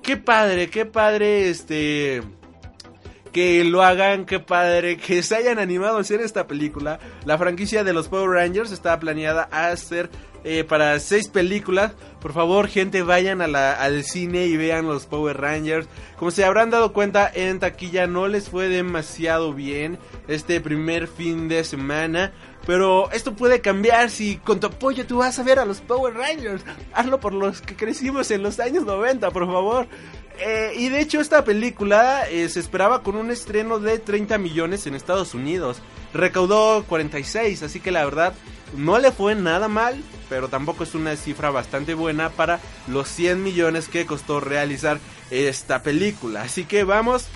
[0.07, 2.23] qué padre, qué padre este
[3.33, 6.97] que lo hagan, qué padre que se hayan animado a hacer esta película.
[7.25, 10.09] La franquicia de los Power Rangers está planeada a hacer
[10.45, 11.91] eh, para seis películas.
[12.21, 15.89] Por favor, gente, vayan al cine y vean los Power Rangers.
[16.17, 19.99] Como se habrán dado cuenta, en taquilla no les fue demasiado bien
[20.29, 22.31] este primer fin de semana.
[22.67, 26.13] Pero esto puede cambiar si con tu apoyo tú vas a ver a los Power
[26.13, 26.65] Rangers.
[26.93, 29.87] Hazlo por los que crecimos en los años 90, por favor.
[30.37, 34.85] Eh, y de hecho esta película eh, se esperaba con un estreno de 30 millones
[34.85, 35.77] en Estados Unidos.
[36.13, 38.33] Recaudó 46, así que la verdad
[38.75, 42.59] no le fue nada mal, pero tampoco es una cifra bastante buena para
[42.89, 44.99] los 100 millones que costó realizar
[45.31, 46.41] esta película.
[46.41, 47.27] Así que vamos,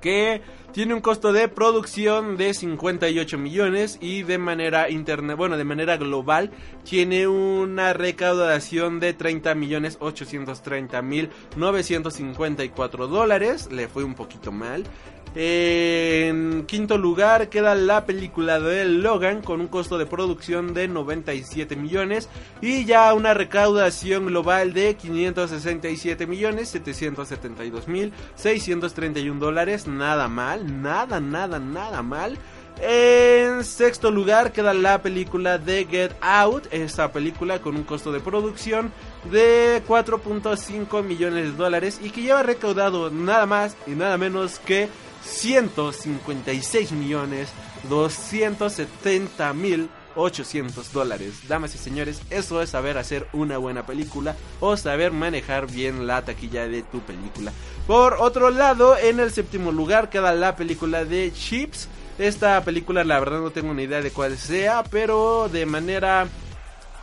[0.00, 0.40] que
[0.72, 5.98] tiene un costo de producción de 58 millones y de manera interna, bueno, de manera
[5.98, 6.50] global
[6.82, 14.84] tiene una recaudación de 30 millones 830 mil 954 dólares, le fue un poquito mal.
[15.34, 21.74] En quinto lugar queda la película de Logan con un costo de producción de 97
[21.74, 22.28] millones
[22.60, 29.86] y ya una recaudación global de 567 millones 772 mil 631 dólares.
[29.86, 32.36] Nada mal, nada, nada, nada mal.
[32.80, 38.20] En sexto lugar queda la película de Get Out, esta película con un costo de
[38.20, 38.92] producción
[39.30, 44.88] de 4.5 millones de dólares y que lleva recaudado nada más y nada menos que
[45.24, 47.48] 156 millones
[47.88, 51.48] 270 mil 800 dólares.
[51.48, 56.24] Damas y señores, eso es saber hacer una buena película o saber manejar bien la
[56.24, 57.52] taquilla de tu película.
[57.86, 61.88] Por otro lado, en el séptimo lugar queda la película de Chips.
[62.18, 66.28] Esta película la verdad no tengo ni idea de cuál sea, pero de manera...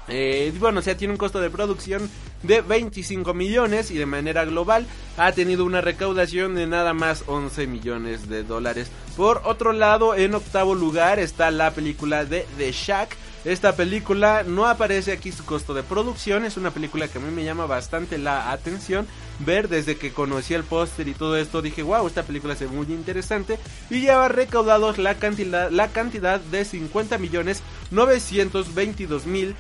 [0.10, 2.10] Eh, bueno, o sea, tiene un costo de producción
[2.44, 4.88] de 25 millones y de manera global
[5.18, 8.90] ha tenido una recaudación de nada más 11 millones de dólares.
[9.18, 13.16] Por otro lado, en octavo lugar está la película de The Shack.
[13.46, 17.32] Esta película no aparece aquí su costo de producción, es una película que a mí
[17.32, 19.08] me llama bastante la atención.
[19.40, 22.88] Ver desde que conocí el póster y todo esto, dije, wow, esta película ve muy
[22.88, 23.58] interesante.
[23.90, 29.56] Y lleva recaudados la cantidad, la cantidad de 50 millones 922 mil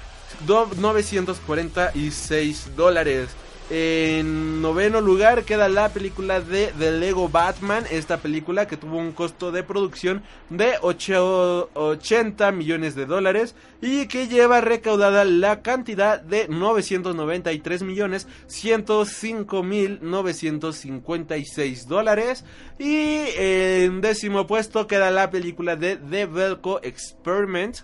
[0.47, 3.29] 946 dólares.
[3.71, 9.11] En noveno lugar queda la película de The Lego Batman, esta película que tuvo un
[9.11, 16.47] costo de producción de 80 millones de dólares y que lleva recaudada la cantidad de
[16.47, 22.45] 993 millones 105 mil 956 dólares.
[22.79, 27.83] Y en décimo puesto queda la película de The Velco Experiment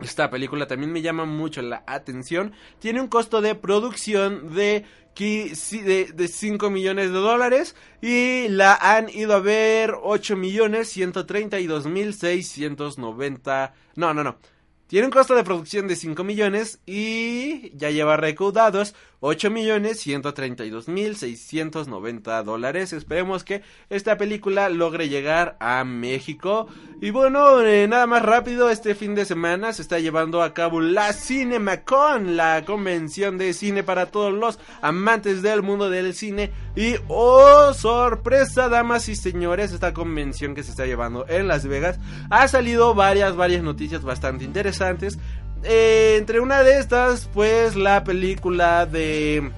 [0.00, 2.52] esta película también me llama mucho la atención.
[2.78, 4.84] Tiene un costo de producción de,
[5.16, 12.14] de, 5 millones de dólares y la han ido a ver 8 millones 132 mil
[12.14, 13.74] 690.
[13.96, 14.38] No, no, no.
[14.86, 20.88] Tiene un costo de producción de 5 millones y ya lleva recaudados 8 millones 132
[20.88, 22.92] mil 690 dólares.
[22.92, 26.66] Esperemos que esta película logre llegar a México.
[27.00, 30.80] Y bueno, eh, nada más rápido, este fin de semana se está llevando a cabo
[30.80, 36.50] la CinemaCon, la convención de cine para todos los amantes del mundo del cine.
[36.76, 41.98] Y oh, sorpresa, damas y señores, esta convención que se está llevando en Las Vegas
[42.30, 45.18] ha salido varias, varias noticias bastante interesantes.
[45.64, 49.50] Eh, entre una de estas, pues la película de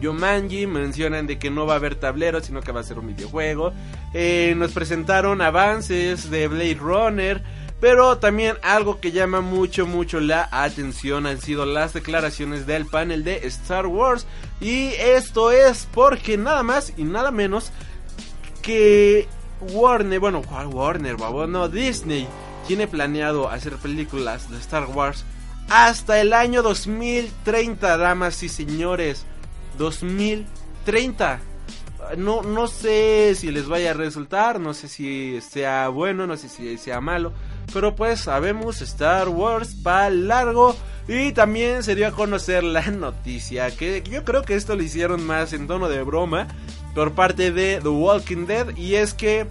[0.00, 3.08] Yomanji mencionan de que no va a haber tablero, sino que va a ser un
[3.08, 3.72] videojuego.
[4.14, 7.42] Eh, nos presentaron avances de Blade Runner.
[7.80, 13.24] Pero también algo que llama mucho, mucho la atención han sido las declaraciones del panel
[13.24, 14.26] de Star Wars.
[14.60, 17.72] Y esto es porque nada más y nada menos
[18.60, 19.28] que
[19.72, 21.46] Warner, bueno, ¿cuál Warner, babo?
[21.46, 22.28] No, Disney
[22.70, 25.24] tiene planeado hacer películas de Star Wars
[25.68, 29.26] hasta el año 2030, damas y señores.
[29.76, 31.40] 2030.
[32.16, 36.48] no, no sé si les vaya a resultar, no sé si sea bueno, no sé
[36.48, 37.32] si sea malo.
[37.72, 40.76] Pero pues sabemos Star Wars para largo.
[41.08, 45.26] Y también se dio a conocer la noticia que yo creo que esto lo hicieron
[45.26, 46.46] más en tono de broma
[46.94, 48.76] por parte de The Walking Dead.
[48.76, 49.48] Y es que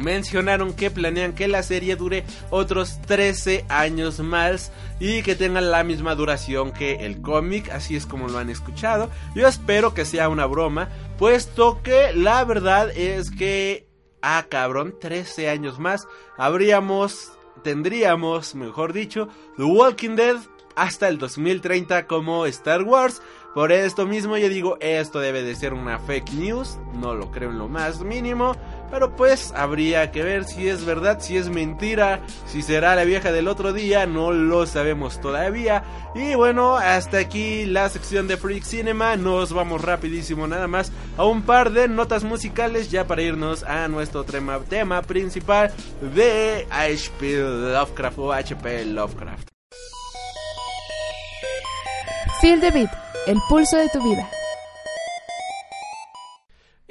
[0.00, 5.84] mencionaron que planean que la serie dure otros 13 años más y que tenga la
[5.84, 9.10] misma duración que el cómic, así es como lo han escuchado.
[9.34, 13.88] Yo espero que sea una broma, puesto que la verdad es que,
[14.22, 16.06] ah cabrón, 13 años más,
[16.36, 17.32] habríamos,
[17.62, 20.36] tendríamos, mejor dicho, The Walking Dead
[20.76, 23.22] hasta el 2030 como Star Wars.
[23.54, 27.50] Por esto mismo yo digo, esto debe de ser una fake news, no lo creo
[27.50, 28.54] en lo más mínimo.
[28.90, 33.32] Pero pues habría que ver si es verdad, si es mentira, si será la vieja
[33.32, 35.84] del otro día, no lo sabemos todavía.
[36.14, 39.16] Y bueno, hasta aquí la sección de Freak Cinema.
[39.16, 43.86] Nos vamos rapidísimo nada más a un par de notas musicales ya para irnos a
[43.88, 45.72] nuestro tema, principal
[46.14, 49.48] de HP Lovecraft o HP Lovecraft.
[52.40, 52.90] Feel the beat,
[53.26, 54.28] el pulso de tu vida.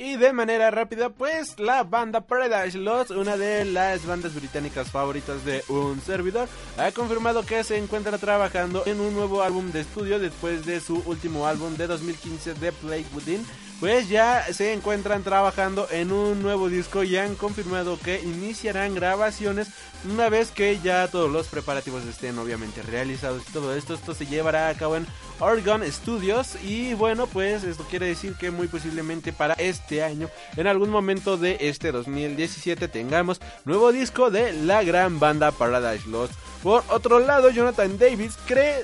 [0.02, 5.44] Y de manera rápida, pues la banda Paradise Lost, una de las bandas británicas favoritas
[5.44, 6.48] de un servidor,
[6.78, 11.04] ha confirmado que se encuentra trabajando en un nuevo álbum de estudio después de su
[11.06, 13.46] último álbum de 2015 The Plague Within
[13.80, 19.70] pues ya se encuentran trabajando en un nuevo disco y han confirmado que iniciarán grabaciones
[20.12, 24.26] una vez que ya todos los preparativos estén obviamente realizados y todo esto, esto se
[24.26, 25.08] llevará a cabo en
[25.40, 30.68] Oregon Studios y bueno pues esto quiere decir que muy posiblemente para este año en
[30.68, 36.34] algún momento de este 2017 tengamos nuevo disco de la gran banda Paradise Lost.
[36.64, 38.84] Por otro lado Jonathan Davis cree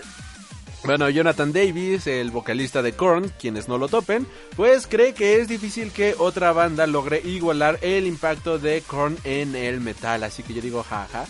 [0.86, 5.48] bueno, Jonathan Davis, el vocalista de Korn, quienes no lo topen, pues cree que es
[5.48, 10.24] difícil que otra banda logre igualar el impacto de Korn en el metal.
[10.24, 11.26] Así que yo digo, jaja.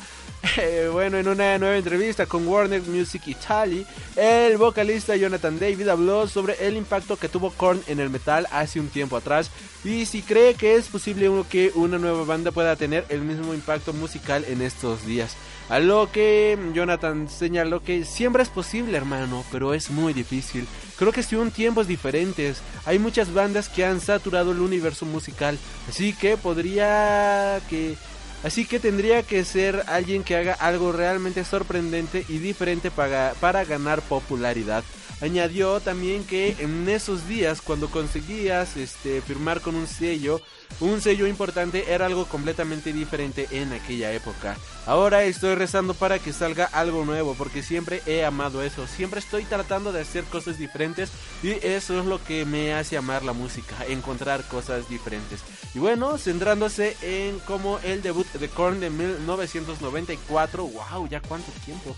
[0.57, 6.27] Eh, bueno, en una nueva entrevista con Warner Music Italy, el vocalista Jonathan Davis habló
[6.27, 9.49] sobre el impacto que tuvo Korn en el metal hace un tiempo atrás
[9.83, 13.91] y si cree que es posible que una nueva banda pueda tener el mismo impacto
[13.91, 15.35] musical en estos días.
[15.69, 20.67] A lo que Jonathan señaló que siempre es posible, hermano, pero es muy difícil.
[20.97, 22.61] Creo que son tiempos diferentes.
[22.85, 25.57] Hay muchas bandas que han saturado el universo musical,
[25.89, 27.95] así que podría que
[28.45, 33.65] Así que tendría que ser alguien que haga algo realmente sorprendente y diferente para, para
[33.65, 34.83] ganar popularidad.
[35.21, 40.41] Añadió también que en esos días cuando conseguías este, firmar con un sello,
[40.81, 44.57] un sello importante era algo completamente diferente en aquella época.
[44.85, 48.87] Ahora estoy rezando para que salga algo nuevo porque siempre he amado eso.
[48.87, 51.11] Siempre estoy tratando de hacer cosas diferentes
[51.41, 55.41] y eso es lo que me hace amar la música, encontrar cosas diferentes.
[55.73, 61.95] Y bueno, centrándose en como el debut de Korn de 1994, wow, ya cuánto tiempo.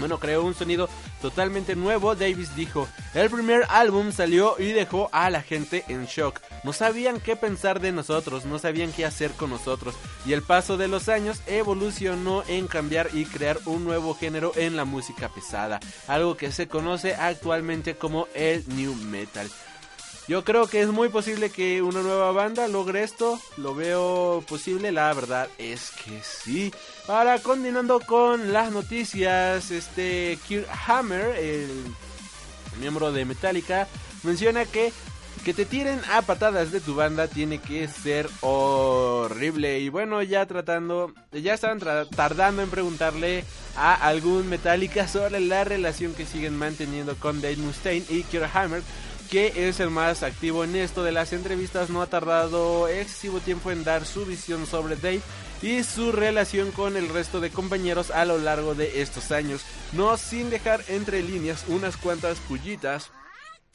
[0.00, 0.88] Bueno, creó un sonido
[1.22, 2.14] totalmente nuevo.
[2.14, 6.40] Davis dijo, el primer álbum salió y dejó a la gente en shock.
[6.64, 9.94] No sabían qué pensar de nosotros, no sabían qué hacer con nosotros.
[10.26, 14.76] Y el paso de los años evolucionó en cambiar y crear un nuevo género en
[14.76, 15.80] la música pesada.
[16.08, 19.50] Algo que se conoce actualmente como el new metal.
[20.30, 23.40] Yo creo que es muy posible que una nueva banda logre esto.
[23.56, 26.72] Lo veo posible, la verdad es que sí.
[27.08, 31.68] Ahora, continuando con las noticias, este Kirk Hammer, el
[32.78, 33.88] miembro de Metallica,
[34.22, 34.92] menciona que
[35.44, 39.80] que te tiren a patadas de tu banda tiene que ser horrible.
[39.80, 41.80] Y bueno, ya tratando, ya estaban
[42.14, 43.44] tardando en preguntarle
[43.74, 48.82] a algún Metallica sobre la relación que siguen manteniendo con Dave Mustaine y Kirk Hammer
[49.30, 53.70] que es el más activo en esto de las entrevistas, no ha tardado excesivo tiempo
[53.70, 55.22] en dar su visión sobre Dave
[55.62, 59.62] y su relación con el resto de compañeros a lo largo de estos años,
[59.92, 63.10] no sin dejar entre líneas unas cuantas pullitas.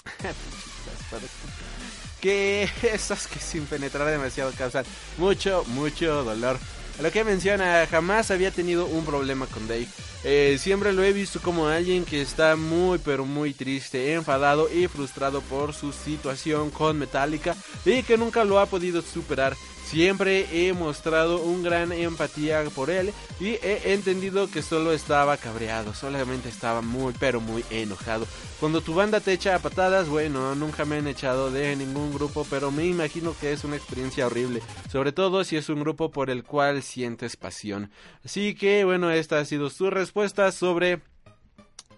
[2.21, 4.85] que esas que sin penetrar demasiado causan
[5.17, 6.59] mucho, mucho dolor.
[7.01, 9.87] Lo que menciona, jamás había tenido un problema con Dave.
[10.23, 14.87] Eh, siempre lo he visto como alguien que está muy pero muy triste, enfadado y
[14.87, 17.55] frustrado por su situación con Metallica
[17.85, 19.55] y que nunca lo ha podido superar.
[19.95, 25.93] Siempre he mostrado un gran empatía por él y he entendido que solo estaba cabreado,
[25.93, 28.27] solamente estaba muy pero muy enojado.
[28.59, 32.45] Cuando tu banda te echa a patadas, bueno, nunca me han echado de ningún grupo,
[32.49, 34.61] pero me imagino que es una experiencia horrible,
[34.91, 37.89] sobre todo si es un grupo por el cual sientes pasión.
[38.25, 40.99] Así que bueno, esta ha sido su respuesta sobre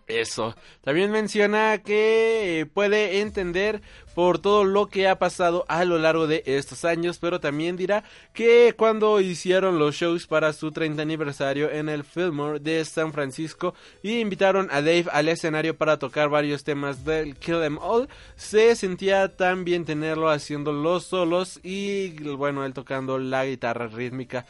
[0.07, 0.55] Eso.
[0.81, 3.81] También menciona que eh, puede entender
[4.15, 8.05] por todo lo que ha pasado a lo largo de estos años, pero también dirá
[8.33, 13.75] que cuando hicieron los shows para su 30 aniversario en el Fillmore de San Francisco
[14.01, 18.07] y invitaron a Dave al escenario para tocar varios temas del Kill Them All,
[18.37, 24.45] se sentía tan bien tenerlo haciendo los solos y bueno, él tocando la guitarra rítmica.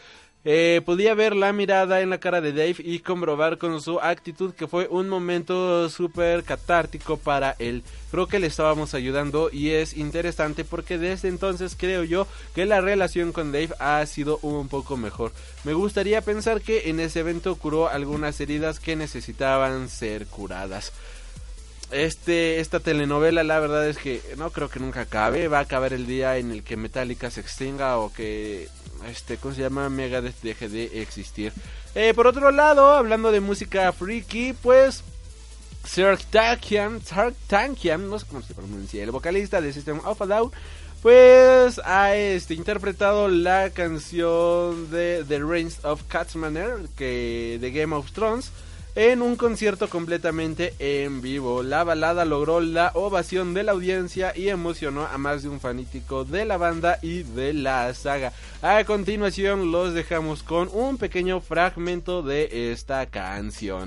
[0.50, 4.54] Eh, podía ver la mirada en la cara de Dave y comprobar con su actitud
[4.54, 7.84] que fue un momento súper catártico para él.
[8.12, 12.80] Creo que le estábamos ayudando y es interesante porque desde entonces creo yo que la
[12.80, 15.34] relación con Dave ha sido un poco mejor.
[15.66, 20.94] Me gustaría pensar que en ese evento curó algunas heridas que necesitaban ser curadas
[21.92, 25.94] este esta telenovela la verdad es que no creo que nunca acabe va a acabar
[25.94, 28.68] el día en el que Metallica se extinga o que
[29.06, 31.54] este cómo se llama Megadeth deje de existir.
[31.96, 35.04] Eh, por otro lado hablando de música freaky pues
[35.84, 37.02] Serge Tankian,
[37.48, 40.52] Tankian no sé cómo se pronuncia el vocalista de System of a Down
[41.02, 48.12] pues ha este, interpretado la canción de The Reigns of Catsmanner que de Game of
[48.12, 48.52] Thrones
[48.98, 51.62] en un concierto completamente en vivo.
[51.62, 56.26] La balada logró la ovación de la audiencia y emocionó a más de un fanático
[56.26, 58.34] de la banda y de la saga.
[58.64, 63.86] A continuación los dejamos con un pequeño fragmento de esta canción.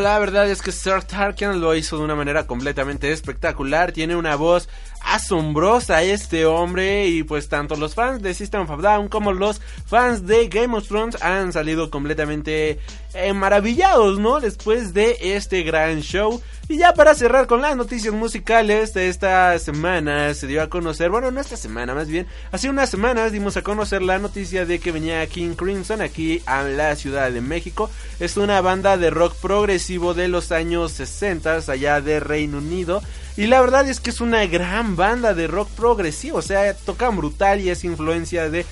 [0.00, 3.92] La verdad es que Sir Tarkin lo hizo de una manera completamente espectacular.
[3.92, 4.68] Tiene una voz
[5.12, 10.26] asombrosa este hombre y pues tanto los fans de System of Down como los fans
[10.26, 12.78] de Game of Thrones han salido completamente
[13.12, 14.40] eh, maravillados, ¿no?
[14.40, 16.40] Después de este gran show.
[16.68, 21.10] Y ya para cerrar con las noticias musicales de esta semana se dio a conocer,
[21.10, 24.78] bueno, no esta semana más bien, hace unas semanas dimos a conocer la noticia de
[24.78, 27.90] que venía King Crimson aquí a la Ciudad de México.
[28.18, 33.02] Es una banda de rock progresivo de los años 60 allá de Reino Unido.
[33.36, 37.16] Y la verdad es que es una gran banda de rock progresivo, o sea, tocan
[37.16, 38.66] brutal y es influencia de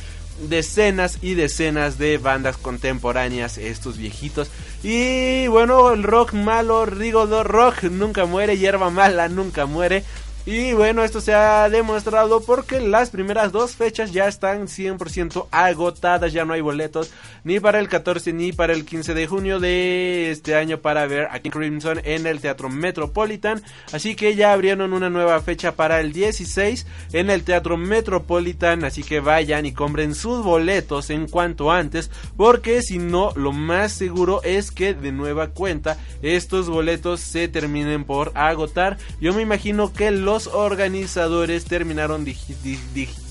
[0.49, 4.51] decenas y decenas de bandas contemporáneas, estos viejitos.
[4.83, 10.05] Y bueno, el rock malo, Rigodo Rock nunca muere, hierba mala nunca muere.
[10.47, 16.33] Y bueno, esto se ha demostrado porque las primeras dos fechas ya están 100% agotadas,
[16.33, 17.13] ya no hay boletos
[17.45, 21.29] ni para el 14 ni para el 15 de junio de este año para ver
[21.31, 23.63] a King Crimson en el Teatro Metropolitan.
[23.93, 29.03] Así que ya abrieron una nueva fecha para el 16 en el Teatro Metropolitan, así
[29.03, 34.43] que vayan y compren sus boletos en cuanto antes, porque si no, lo más seguro
[34.43, 38.97] es que de nueva cuenta estos boletos se terminen por agotar.
[39.21, 42.25] Yo me imagino que los los organizadores terminaron,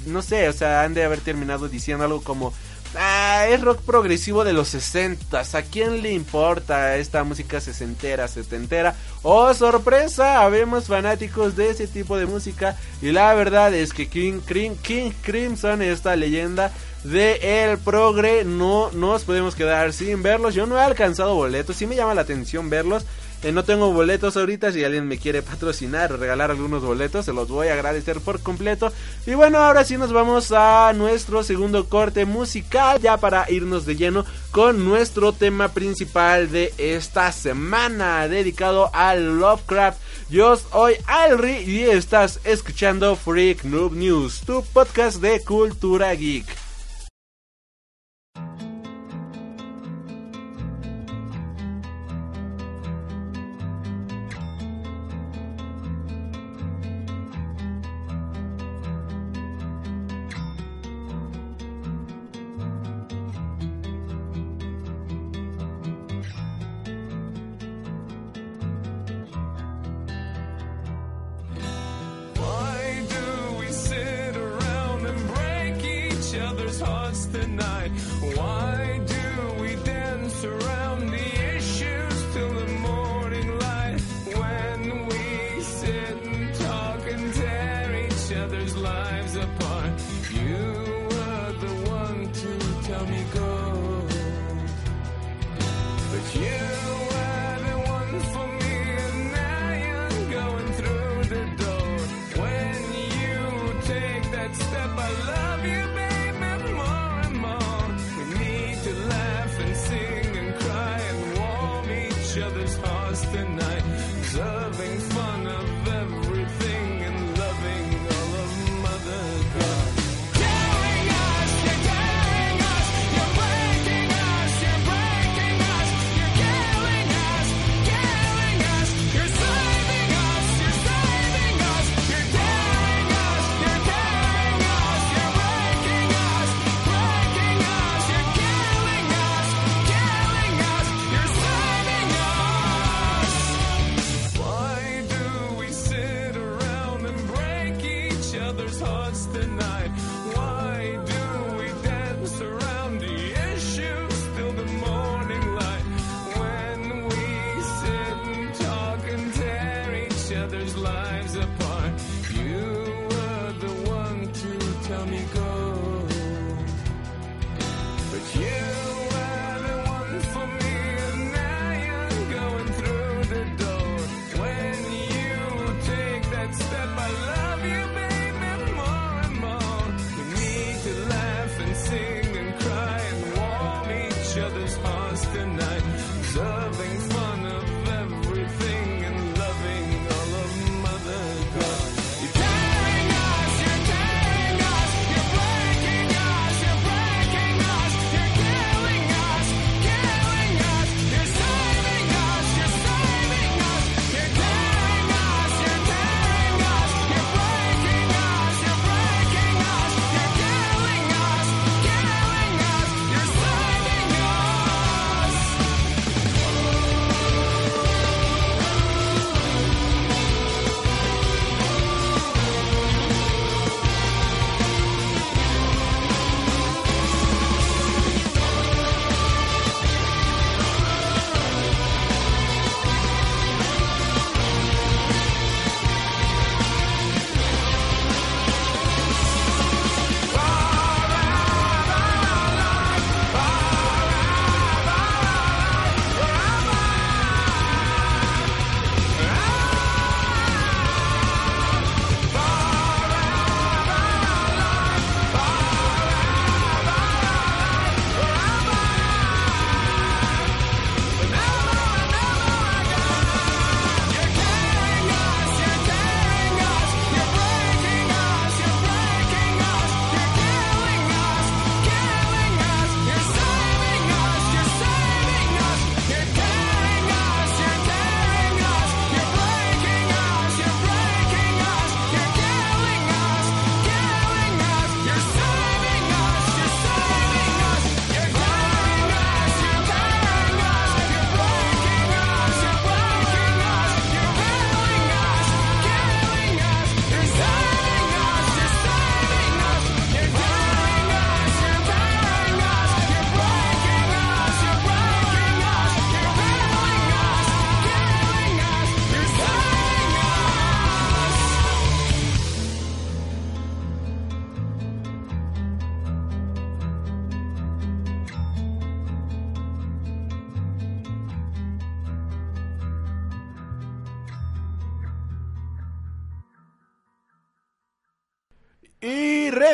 [0.05, 2.51] no sé, o sea, han de haber terminado diciendo algo como,
[2.93, 8.95] ah, es rock progresivo de los 60, ¿a quién le importa esta música sesentera, setentera?
[9.23, 14.41] Oh, sorpresa, habemos fanáticos de ese tipo de música y la verdad es que King,
[14.81, 16.73] King Crimson, esta leyenda
[17.05, 20.53] de el progre, no nos podemos quedar sin verlos.
[20.53, 23.05] Yo no he alcanzado boletos, sí me llama la atención verlos.
[23.41, 27.47] Eh, no tengo boletos ahorita, si alguien me quiere patrocinar, regalar algunos boletos, se los
[27.47, 28.91] voy a agradecer por completo.
[29.25, 33.95] Y bueno, ahora sí nos vamos a nuestro segundo corte musical, ya para irnos de
[33.95, 39.99] lleno con nuestro tema principal de esta semana, dedicado al Lovecraft.
[40.29, 46.68] Yo soy Alri y estás escuchando Freak Noob News, tu podcast de cultura geek.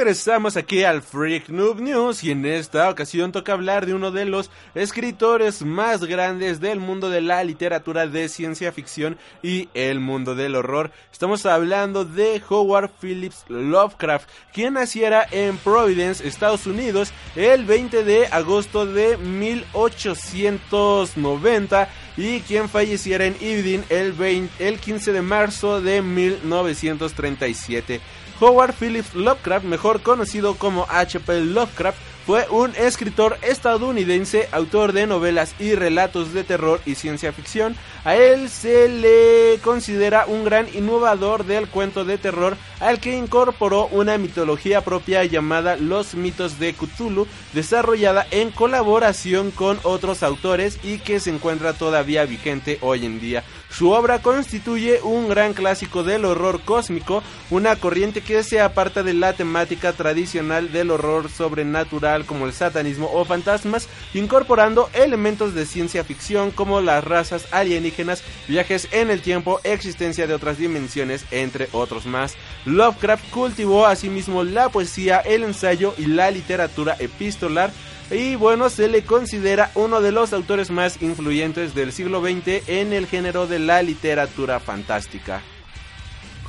[0.06, 4.26] Regresamos aquí al Freak Noob News y en esta ocasión toca hablar de uno de
[4.26, 10.36] los escritores más grandes del mundo de la literatura de ciencia ficción y el mundo
[10.36, 10.92] del horror.
[11.12, 18.28] Estamos hablando de Howard Phillips Lovecraft, quien naciera en Providence, Estados Unidos, el 20 de
[18.28, 26.04] agosto de 1890 y quien falleciera en Evening el, 20 el 15 de marzo de
[26.04, 28.02] 1937.
[28.40, 31.42] Howard Phillips Lovecraft, mejor conocido como H.P.
[31.42, 37.76] Lovecraft, fue un escritor estadounidense, autor de novelas y relatos de terror y ciencia ficción.
[38.04, 43.88] A él se le considera un gran innovador del cuento de terror al que incorporó
[43.88, 50.98] una mitología propia llamada Los mitos de Cthulhu, desarrollada en colaboración con otros autores y
[50.98, 53.44] que se encuentra todavía vigente hoy en día.
[53.70, 59.14] Su obra constituye un gran clásico del horror cósmico, una corriente que se aparta de
[59.14, 66.06] la temática tradicional del horror sobrenatural como el satanismo o fantasmas, incorporando elementos de ciencia
[66.06, 72.06] ficción como las razas alienígenas, viajes en el tiempo, existencia de otras dimensiones, entre otros
[72.06, 72.36] más.
[72.64, 77.72] Lovecraft cultivó asimismo la poesía, el ensayo y la literatura epistolar,
[78.12, 82.94] y bueno, se le considera uno de los autores más influyentes del siglo XX en
[82.94, 85.42] el género de la literatura fantástica.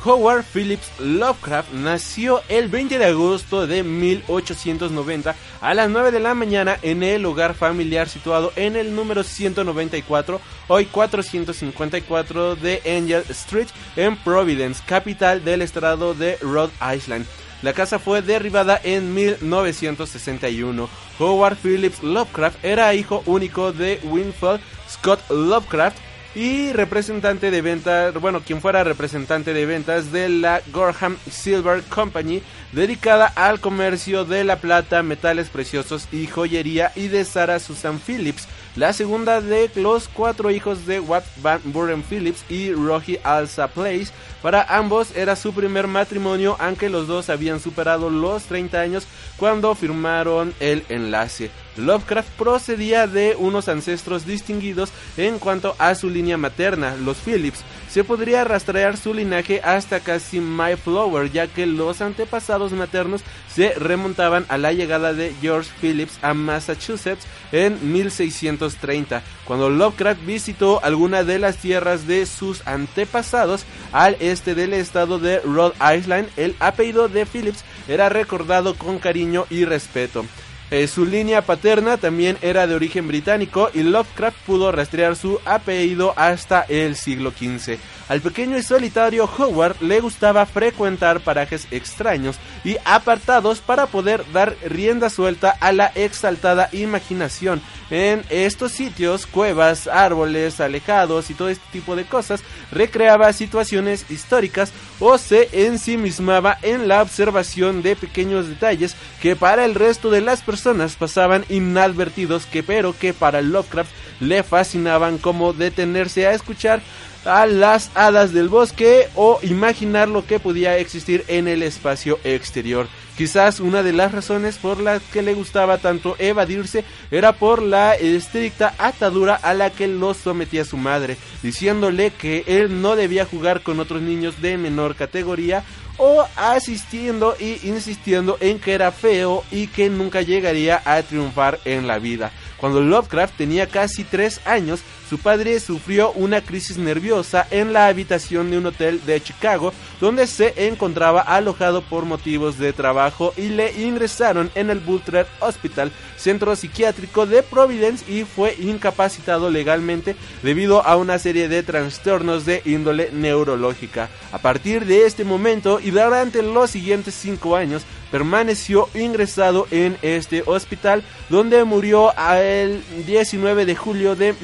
[0.06, 6.32] Howard Phillips Lovecraft nació el 20 de agosto de 1890 a las 9 de la
[6.32, 13.66] mañana en el hogar familiar situado en el número 194, hoy 454 de Angel Street
[13.96, 17.26] en Providence, capital del estado de Rhode Island.
[17.62, 20.88] La casa fue derribada en 1961.
[21.18, 26.05] Howard Phillips Lovecraft era hijo único de Winfield Scott Lovecraft
[26.36, 32.42] y representante de ventas, bueno, quien fuera representante de ventas de la Gorham Silver Company,
[32.72, 38.48] dedicada al comercio de la plata, metales preciosos y joyería, y de Sarah Susan Phillips,
[38.76, 44.08] la segunda de los cuatro hijos de Watt Van Buren Phillips y Rogie Alsa Place.
[44.42, 49.06] Para ambos era su primer matrimonio, aunque los dos habían superado los 30 años
[49.38, 51.50] cuando firmaron el enlace.
[51.76, 57.64] Lovecraft procedía de unos ancestros distinguidos en cuanto a su línea materna, los Phillips.
[57.96, 64.44] Se podría rastrear su linaje hasta casi Mayflower, ya que los antepasados maternos se remontaban
[64.50, 71.38] a la llegada de George Phillips a Massachusetts en 1630, cuando Lovecraft visitó alguna de
[71.38, 76.28] las tierras de sus antepasados al este del estado de Rhode Island.
[76.36, 80.26] El apellido de Phillips era recordado con cariño y respeto.
[80.70, 86.12] Eh, su línea paterna también era de origen británico y Lovecraft pudo rastrear su apellido
[86.16, 87.78] hasta el siglo XV.
[88.08, 94.56] Al pequeño y solitario Howard le gustaba frecuentar parajes extraños y apartados para poder dar
[94.64, 97.60] rienda suelta a la exaltada imaginación.
[97.90, 104.72] En estos sitios, cuevas, árboles alejados y todo este tipo de cosas, recreaba situaciones históricas
[105.00, 110.42] o se ensimismaba en la observación de pequeños detalles que para el resto de las
[110.42, 116.80] personas pasaban inadvertidos, que pero que para Lovecraft le fascinaban como detenerse a escuchar
[117.26, 122.88] a las hadas del bosque o imaginar lo que podía existir en el espacio exterior.
[123.16, 127.94] Quizás una de las razones por las que le gustaba tanto evadirse era por la
[127.94, 133.62] estricta atadura a la que lo sometía su madre, diciéndole que él no debía jugar
[133.62, 135.64] con otros niños de menor categoría
[135.98, 141.86] o asistiendo y insistiendo en que era feo y que nunca llegaría a triunfar en
[141.86, 142.32] la vida.
[142.58, 148.50] Cuando Lovecraft tenía casi 3 años, su padre sufrió una crisis nerviosa en la habitación
[148.50, 153.72] de un hotel de Chicago donde se encontraba alojado por motivos de trabajo y le
[153.80, 160.96] ingresaron en el Butler Hospital, centro psiquiátrico de Providence y fue incapacitado legalmente debido a
[160.96, 164.08] una serie de trastornos de índole neurológica.
[164.32, 170.42] A partir de este momento y durante los siguientes 5 años, permaneció ingresado en este
[170.46, 174.34] hospital donde murió el 19 de julio de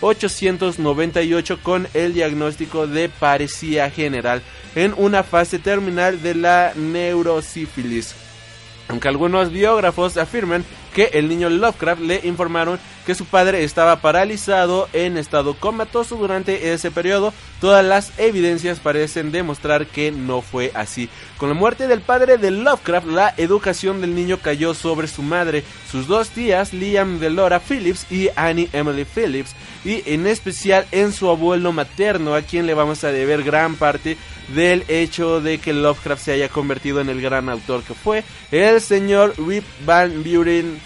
[0.00, 4.42] 1898 con el diagnóstico de parecía general
[4.74, 8.14] en una fase terminal de la neurosífilis.
[8.88, 10.64] Aunque algunos biógrafos afirman
[10.94, 12.78] que el niño Lovecraft le informaron
[13.08, 19.32] que su padre estaba paralizado en estado comatoso durante ese periodo, todas las evidencias parecen
[19.32, 21.08] demostrar que no fue así.
[21.38, 25.64] Con la muerte del padre de Lovecraft, la educación del niño cayó sobre su madre,
[25.90, 29.54] sus dos tías, Liam Delora Phillips y Annie Emily Phillips,
[29.86, 34.18] y en especial en su abuelo materno, a quien le vamos a deber gran parte
[34.48, 38.82] del hecho de que Lovecraft se haya convertido en el gran autor que fue, el
[38.82, 40.78] señor Rip Van Buren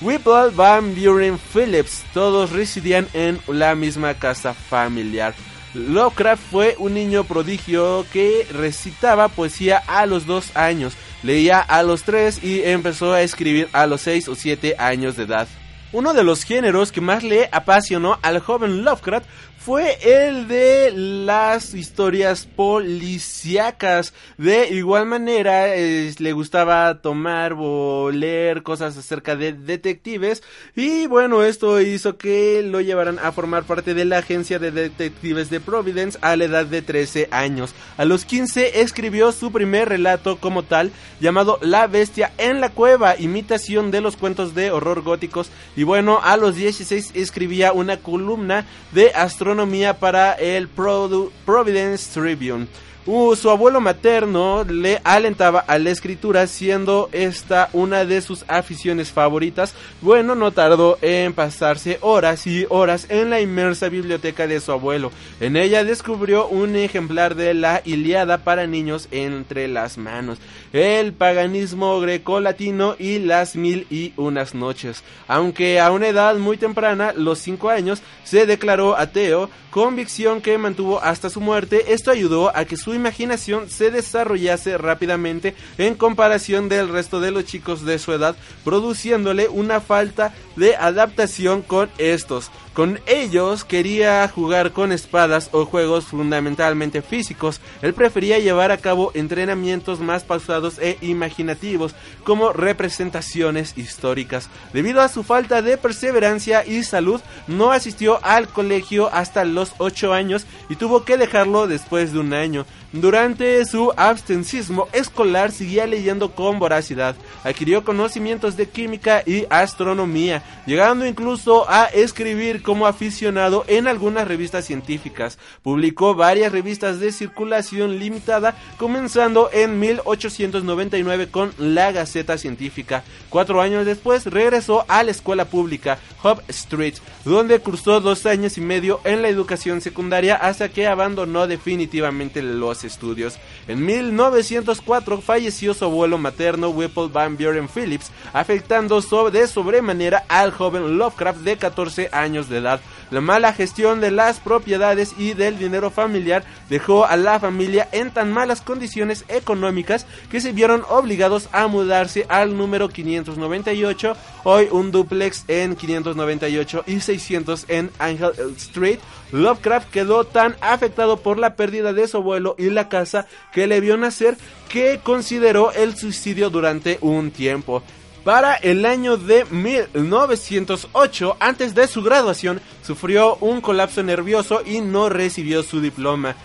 [0.00, 5.34] Whipple Van Buren Phillips, todos residían en la misma casa familiar.
[5.74, 12.02] Lovecraft fue un niño prodigio que recitaba poesía a los dos años, leía a los
[12.02, 15.46] tres y empezó a escribir a los seis o siete años de edad.
[15.92, 19.26] Uno de los géneros que más le apasionó al joven Lovecraft
[19.62, 24.14] fue el de las historias policíacas.
[24.38, 30.42] De igual manera, le gustaba tomar o leer cosas acerca de detectives.
[30.74, 35.50] Y bueno, esto hizo que lo llevaran a formar parte de la agencia de detectives
[35.50, 37.74] de Providence a la edad de 13 años.
[37.98, 43.14] A los 15 escribió su primer relato como tal, llamado La Bestia en la Cueva,
[43.18, 45.50] imitación de los cuentos de horror góticos.
[45.76, 49.12] Y bueno, a los 16 escribía una columna de
[49.50, 52.68] astronomía para el Providence Tribune.
[53.06, 59.10] Uh, su abuelo materno le alentaba a la escritura, siendo esta una de sus aficiones
[59.10, 59.74] favoritas.
[60.02, 65.12] Bueno, no tardó en pasarse horas y horas en la inmersa biblioteca de su abuelo.
[65.40, 70.38] En ella descubrió un ejemplar de la Iliada para niños entre las manos,
[70.74, 75.02] el paganismo grecolatino y las mil y unas noches.
[75.26, 81.00] Aunque a una edad muy temprana, los cinco años, se declaró ateo, convicción que mantuvo
[81.02, 81.94] hasta su muerte.
[81.94, 87.44] Esto ayudó a que su imaginación se desarrollase rápidamente en comparación del resto de los
[87.44, 92.50] chicos de su edad, produciéndole una falta de adaptación con estos.
[92.72, 97.60] Con ellos quería jugar con espadas o juegos fundamentalmente físicos.
[97.82, 104.48] Él prefería llevar a cabo entrenamientos más pausados e imaginativos, como representaciones históricas.
[104.72, 110.12] Debido a su falta de perseverancia y salud, no asistió al colegio hasta los 8
[110.12, 112.66] años y tuvo que dejarlo después de un año.
[112.92, 117.14] Durante su abstencismo escolar seguía leyendo con voracidad,
[117.44, 124.64] adquirió conocimientos de química y astronomía, llegando incluso a escribir como aficionado en algunas revistas
[124.64, 125.38] científicas.
[125.62, 133.04] Publicó varias revistas de circulación limitada, comenzando en 1899 con La Gaceta Científica.
[133.28, 136.94] Cuatro años después regresó a la escuela pública Hub Street,
[137.24, 142.79] donde cursó dos años y medio en la educación secundaria hasta que abandonó definitivamente los
[142.84, 143.38] estudios.
[143.68, 149.00] En 1904 falleció su abuelo materno Whipple Van Buren Phillips, afectando
[149.30, 152.80] de sobremanera al joven Lovecraft de 14 años de edad.
[153.10, 158.12] La mala gestión de las propiedades y del dinero familiar dejó a la familia en
[158.12, 164.92] tan malas condiciones económicas que se vieron obligados a mudarse al número 598, hoy un
[164.92, 169.00] duplex en 598 y 600 en Angel Street.
[169.32, 173.80] Lovecraft quedó tan afectado por la pérdida de su abuelo y la casa que le
[173.80, 174.36] vio nacer
[174.68, 177.82] que consideró el suicidio durante un tiempo.
[178.24, 185.08] Para el año de 1908, antes de su graduación, sufrió un colapso nervioso y no
[185.08, 186.36] recibió su diploma.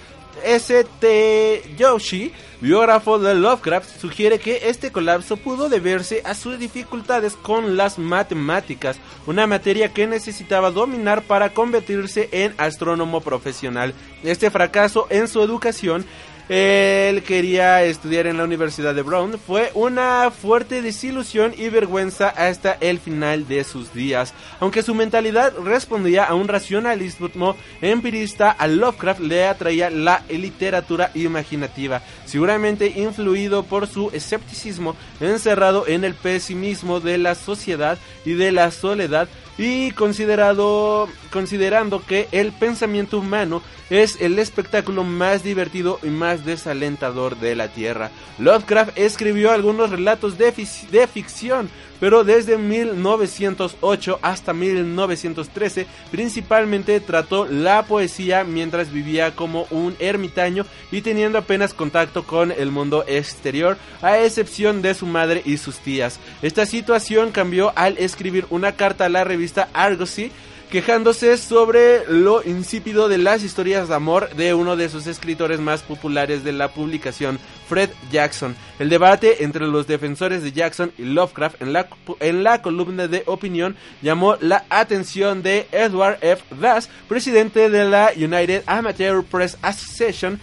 [0.43, 1.75] S.T.
[1.77, 2.31] Yoshi,
[2.61, 8.97] biógrafo de Lovecraft, sugiere que este colapso pudo deberse a sus dificultades con las matemáticas,
[9.25, 13.93] una materia que necesitaba dominar para convertirse en astrónomo profesional.
[14.23, 16.05] Este fracaso en su educación
[16.47, 19.39] él quería estudiar en la Universidad de Brown.
[19.39, 24.33] Fue una fuerte desilusión y vergüenza hasta el final de sus días.
[24.59, 32.01] Aunque su mentalidad respondía a un racionalismo empirista, a Lovecraft le atraía la literatura imaginativa,
[32.25, 38.69] seguramente influido por su escepticismo, encerrado en el pesimismo de la sociedad y de la
[38.71, 39.27] soledad
[39.57, 47.37] y considerado considerando que el pensamiento humano es el espectáculo más divertido y más desalentador
[47.37, 48.11] de la Tierra.
[48.39, 50.53] Lovecraft escribió algunos relatos de,
[50.91, 51.69] de ficción,
[51.99, 61.01] pero desde 1908 hasta 1913 principalmente trató la poesía mientras vivía como un ermitaño y
[61.01, 66.19] teniendo apenas contacto con el mundo exterior, a excepción de su madre y sus tías.
[66.41, 70.31] Esta situación cambió al escribir una carta a la revista Argosy
[70.75, 75.83] quejándose sobre lo insípido de las historias de amor de uno de sus escritores más
[75.83, 77.39] populares de la publicación,
[77.69, 78.57] Fred Jackson.
[78.77, 81.87] El debate entre los defensores de Jackson y Lovecraft en la,
[82.19, 86.43] en la columna de opinión llamó la atención de Edward F.
[86.59, 90.41] Das, presidente de la United Amateur Press Association,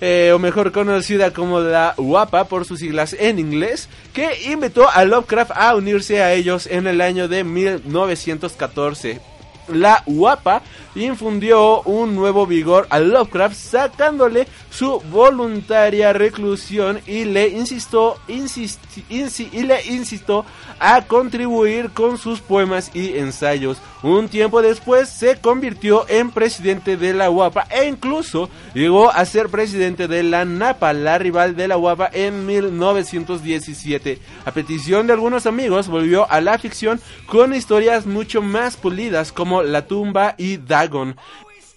[0.00, 5.04] eh, o mejor conocida como la UAPA por sus siglas en inglés, que invitó a
[5.04, 9.31] Lovecraft a unirse a ellos en el año de 1914
[9.74, 10.62] la UAPA
[10.94, 19.48] infundió un nuevo vigor a Lovecraft sacándole su voluntaria reclusión y le insistió, insisti, insi,
[19.52, 20.44] y le insistió
[20.78, 23.78] a contribuir con sus poemas y ensayos.
[24.02, 29.48] Un tiempo después se convirtió en presidente de la UAPA e incluso llegó a ser
[29.48, 34.18] presidente de la NAPA, la rival de la UAPA en 1917.
[34.44, 39.62] A petición de algunos amigos volvió a la ficción con historias mucho más pulidas como
[39.62, 41.16] La tumba y Dagon.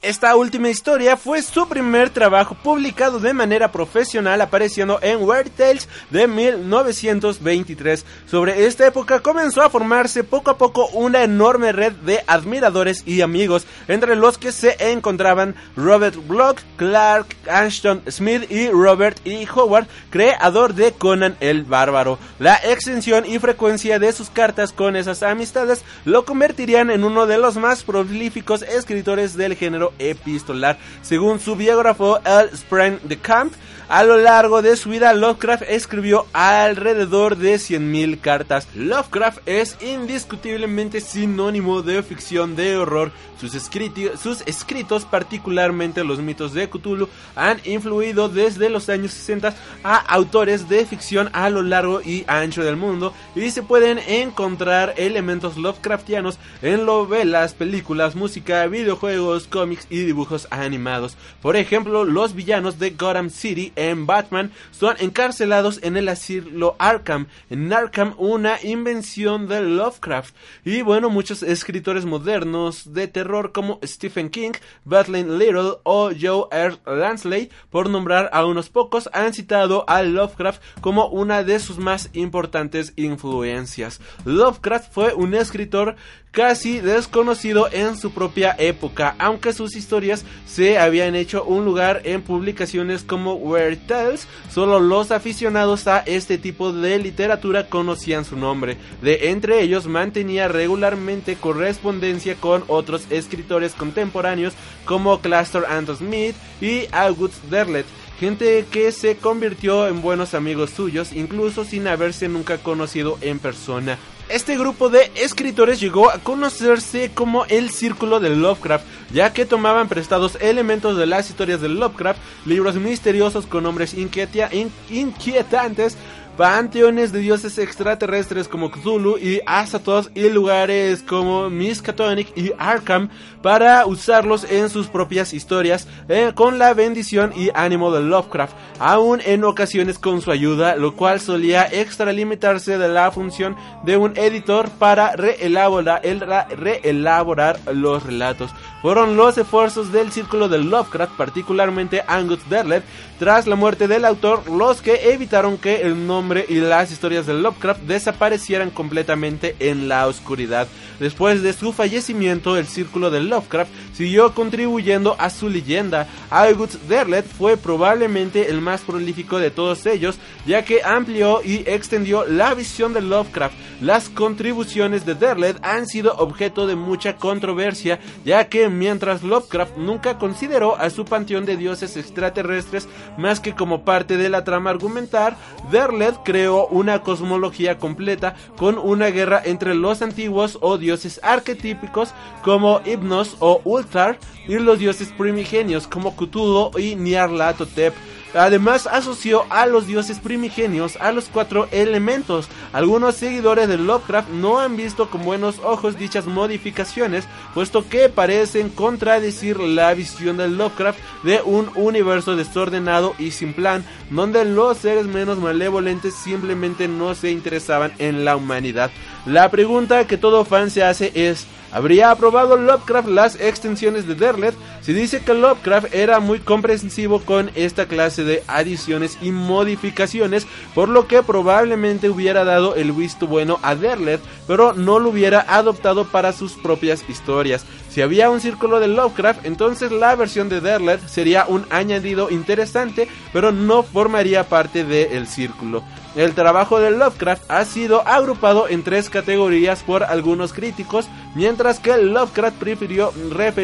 [0.06, 5.90] Esta última historia fue su primer trabajo publicado de manera profesional apareciendo en Weird Tales
[6.12, 8.06] de 1923.
[8.28, 13.22] Sobre esta época comenzó a formarse poco a poco una enorme red de admiradores y
[13.22, 19.48] amigos, entre los que se encontraban Robert Bloch, Clark Ashton Smith y Robert E.
[19.56, 22.20] Howard, creador de Conan el Bárbaro.
[22.38, 27.40] La extensión y frecuencia de sus cartas con esas amistades lo convertirían en uno de
[27.40, 30.78] los más prolíficos escritores del género epistolar.
[31.02, 33.54] Según su biógrafo, El Spring de Camp,
[33.88, 38.68] a lo largo de su vida, Lovecraft escribió alrededor de 100.000 cartas.
[38.76, 43.12] Lovecraft es indiscutiblemente sinónimo de ficción de horror.
[43.40, 49.54] Sus, sus escritos, particularmente los mitos de Cthulhu, han influido desde los años 60
[49.84, 54.94] a autores de ficción a lo largo y ancho del mundo y se pueden encontrar
[54.98, 61.18] elementos Lovecraftianos en novelas, películas, música, videojuegos, cómics y dibujos animados.
[61.42, 67.28] Por ejemplo, los villanos de Gotham City en Batman son encarcelados en el asilo Arkham.
[67.50, 70.36] En Arkham, una invención de Lovecraft.
[70.64, 74.52] Y bueno, muchos escritores modernos de terror como Stephen King,
[74.84, 76.78] Bethlen Little o Joe R.
[76.86, 82.10] Lansley, por nombrar a unos pocos, han citado a Lovecraft como una de sus más
[82.14, 84.00] importantes influencias.
[84.26, 85.96] Lovecraft fue un escritor
[86.36, 92.22] casi desconocido en su propia época, aunque sus historias se habían hecho un lugar en
[92.22, 98.76] publicaciones como Weird Tales, solo los aficionados a este tipo de literatura conocían su nombre.
[99.02, 106.82] De entre ellos mantenía regularmente correspondencia con otros escritores contemporáneos como Cluster and Smith y
[106.92, 107.86] August Derlet
[108.20, 113.98] gente que se convirtió en buenos amigos suyos, incluso sin haberse nunca conocido en persona.
[114.28, 118.84] Este grupo de escritores llegó a conocerse como el Círculo de Lovecraft,
[119.14, 125.96] ya que tomaban prestados elementos de las historias de Lovecraft, libros misteriosos con nombres inquietantes,
[126.38, 133.10] panteones de dioses extraterrestres como Cthulhu y Azathoth y lugares como Miskatonic y Arkham
[133.42, 139.22] para usarlos en sus propias historias eh, con la bendición y ánimo de Lovecraft, aún
[139.26, 143.56] en ocasiones con su ayuda, lo cual solía extralimitarse de la función
[143.86, 148.52] de un editor para reelaborar, el- ra- reelaborar los relatos.
[148.82, 152.84] Fueron los esfuerzos del círculo de Lovecraft, particularmente Angus Derlet,
[153.20, 157.34] tras la muerte del autor, los que evitaron que el nombre y las historias de
[157.34, 160.68] Lovecraft desaparecieran completamente en la oscuridad.
[161.00, 166.08] Después de su fallecimiento, el círculo de Lovecraft siguió contribuyendo a su leyenda.
[166.30, 172.26] August Derlet fue probablemente el más prolífico de todos ellos, ya que amplió y extendió
[172.26, 173.56] la visión de Lovecraft.
[173.82, 180.18] Las contribuciones de Derlet han sido objeto de mucha controversia, ya que mientras Lovecraft nunca
[180.18, 182.88] consideró a su panteón de dioses extraterrestres
[183.18, 185.36] más que como parte de la trama argumental,
[185.72, 192.14] Derlet creó una cosmología completa con una guerra entre los antiguos o dioses arquetípicos
[192.44, 194.18] como Hypnos o Ulthar
[194.48, 197.94] y los dioses primigenios como Cthulhu y Nyarlathotep.
[198.36, 202.50] Además asoció a los dioses primigenios a los cuatro elementos.
[202.74, 208.70] Algunos seguidores de Lovecraft no han visto con buenos ojos dichas modificaciones, puesto que parecen
[208.70, 215.06] contradecir la visión de Lovecraft de un universo desordenado y sin plan, donde los seres
[215.06, 218.92] menos malevolentes simplemente no se interesaban en la humanidad.
[219.26, 224.56] La pregunta que todo fan se hace es, ¿habría aprobado Lovecraft las extensiones de Derlet?
[224.82, 230.88] Se dice que Lovecraft era muy comprensivo con esta clase de adiciones y modificaciones, por
[230.88, 236.06] lo que probablemente hubiera dado el visto bueno a Derlet, pero no lo hubiera adoptado
[236.06, 237.66] para sus propias historias.
[237.90, 243.10] Si había un círculo de Lovecraft, entonces la versión de Derlet sería un añadido interesante,
[243.34, 245.84] pero no formaría parte del círculo.
[246.16, 251.98] El trabajo de Lovecraft ha sido agrupado en tres categorías por algunos críticos, mientras que
[251.98, 253.12] Lovecraft prefirió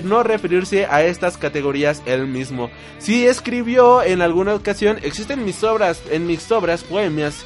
[0.04, 2.70] no referirse a estas categorías él mismo.
[3.00, 7.46] Si escribió en alguna ocasión, existen mis obras, en mis obras poemas,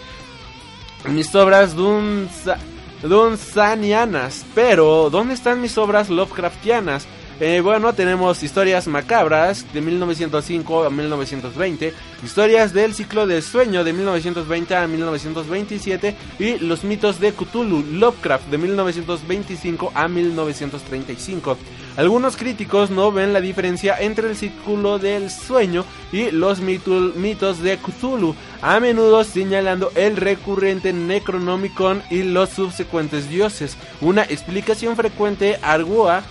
[1.08, 2.58] mis obras dunsa-
[3.04, 7.06] dunsanianas, pero ¿dónde están mis obras Lovecraftianas?
[7.42, 11.94] Eh, bueno, tenemos historias macabras de 1905 a 1920,
[12.24, 18.48] historias del ciclo del sueño de 1920 a 1927 y los mitos de Cthulhu Lovecraft
[18.48, 21.58] de 1925 a 1935.
[21.98, 25.84] Algunos críticos no ven la diferencia entre el círculo del sueño
[26.14, 33.76] y los mitos de Cthulhu, a menudo señalando el recurrente Necronomicon y los subsecuentes dioses.
[34.00, 36.24] Una explicación frecuente argua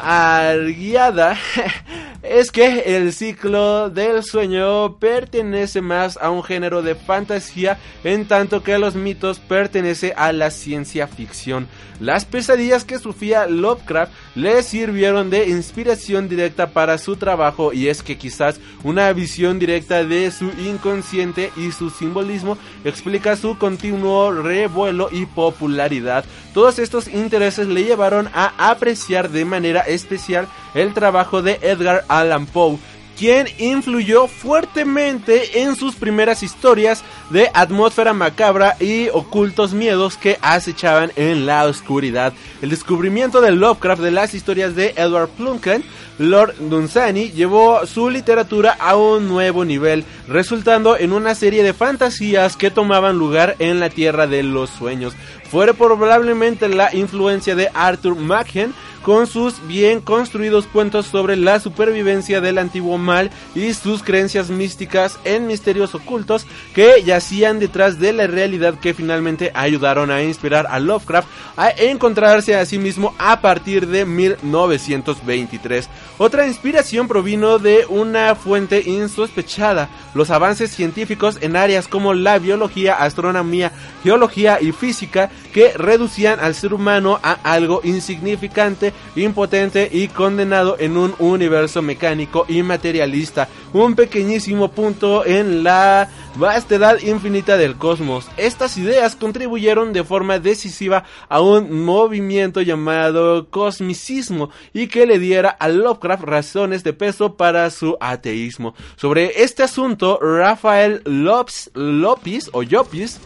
[0.00, 1.38] arguiada
[2.22, 8.62] es que el ciclo del sueño pertenece más a un género de fantasía en tanto
[8.62, 11.68] que los mitos pertenece a la ciencia ficción.
[12.00, 18.04] Las pesadillas que sufría Lovecraft le sirvieron de inspiración directa para su trabajo y es
[18.04, 25.08] que quizás una visión directa de su inconsciente y su simbolismo explica su continuo revuelo
[25.10, 26.24] y popularidad.
[26.54, 32.46] Todos estos intereses le llevaron a apreciar de manera especial el trabajo de Edgar Allan
[32.46, 32.78] Poe,
[33.18, 41.10] quien influyó fuertemente en sus primeras historias de atmósfera macabra y ocultos miedos que acechaban
[41.16, 42.32] en la oscuridad.
[42.62, 45.82] El descubrimiento de Lovecraft de las historias de Edward Plunkett,
[46.18, 52.56] Lord Dunsany, llevó su literatura a un nuevo nivel, resultando en una serie de fantasías
[52.56, 55.14] que tomaban lugar en la Tierra de los Sueños.
[55.50, 62.42] Fue probablemente la influencia de Arthur Machen, con sus bien construidos cuentos sobre la supervivencia
[62.42, 68.26] del antiguo mal y sus creencias místicas en misterios ocultos que yacían detrás de la
[68.26, 73.86] realidad que finalmente ayudaron a inspirar a Lovecraft a encontrarse a sí mismo a partir
[73.86, 75.88] de 1923.
[76.20, 82.94] Otra inspiración provino de una fuente insospechada, los avances científicos en áreas como la biología,
[82.94, 83.70] astronomía,
[84.02, 90.96] geología y física que reducían al ser humano a algo insignificante impotente y condenado en
[90.96, 98.28] un universo mecánico y materialista, un pequeñísimo punto en la vastedad infinita del cosmos.
[98.36, 105.50] Estas ideas contribuyeron de forma decisiva a un movimiento llamado cosmicismo y que le diera
[105.50, 108.74] a Lovecraft razones de peso para su ateísmo.
[108.96, 113.20] Sobre este asunto, Rafael Lopes, Lopis o Llopis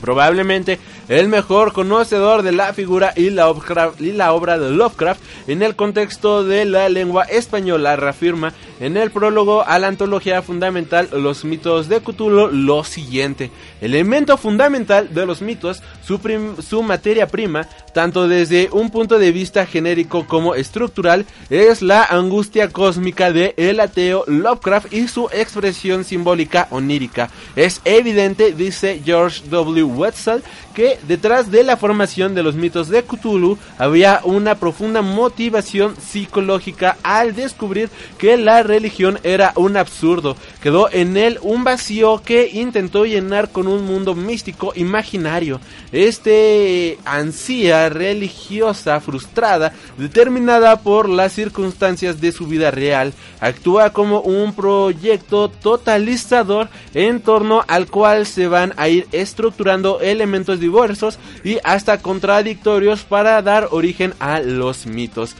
[0.00, 0.78] Probablemente
[1.08, 3.52] el mejor conocedor de la figura y la,
[3.98, 9.10] y la, obra de Lovecraft en el contexto de la lengua española reafirma en el
[9.10, 13.50] prólogo a la antología fundamental Los mitos de Cthulhu lo siguiente.
[13.80, 16.20] Elemento fundamental de los mitos, su,
[16.66, 22.68] su materia prima, tanto desde un punto de vista genérico como estructural, es la angustia
[22.68, 27.30] cósmica de el ateo Lovecraft y su expresión simbólica onírica.
[27.54, 29.85] Es evidente, dice George W.
[29.86, 30.44] website
[30.76, 36.98] que detrás de la formación de los mitos de Cthulhu había una profunda motivación psicológica
[37.02, 37.88] al descubrir
[38.18, 40.36] que la religión era un absurdo.
[40.62, 45.60] Quedó en él un vacío que intentó llenar con un mundo místico imaginario.
[45.92, 54.52] Este ansía religiosa frustrada, determinada por las circunstancias de su vida real, actúa como un
[54.52, 61.98] proyecto totalizador en torno al cual se van a ir estructurando elementos diversos y hasta
[61.98, 65.36] contradictorios para dar origen a los mitos.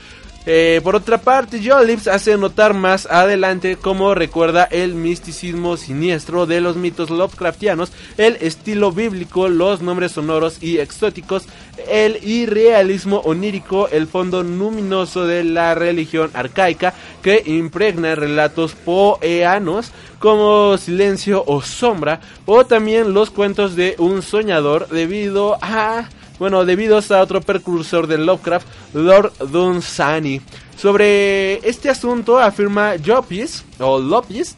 [0.49, 6.61] Eh, por otra parte, Jolips hace notar más adelante cómo recuerda el misticismo siniestro de
[6.61, 11.43] los mitos Lovecraftianos, el estilo bíblico, los nombres sonoros y exóticos,
[11.89, 20.77] el irrealismo onírico, el fondo luminoso de la religión arcaica que impregna relatos poeanos como
[20.77, 26.07] Silencio o Sombra, o también los cuentos de un soñador debido a
[26.39, 30.41] bueno, debido a otro precursor de Lovecraft, Lord Dunsany.
[30.77, 34.55] Sobre este asunto afirma Jopis, o Lopis,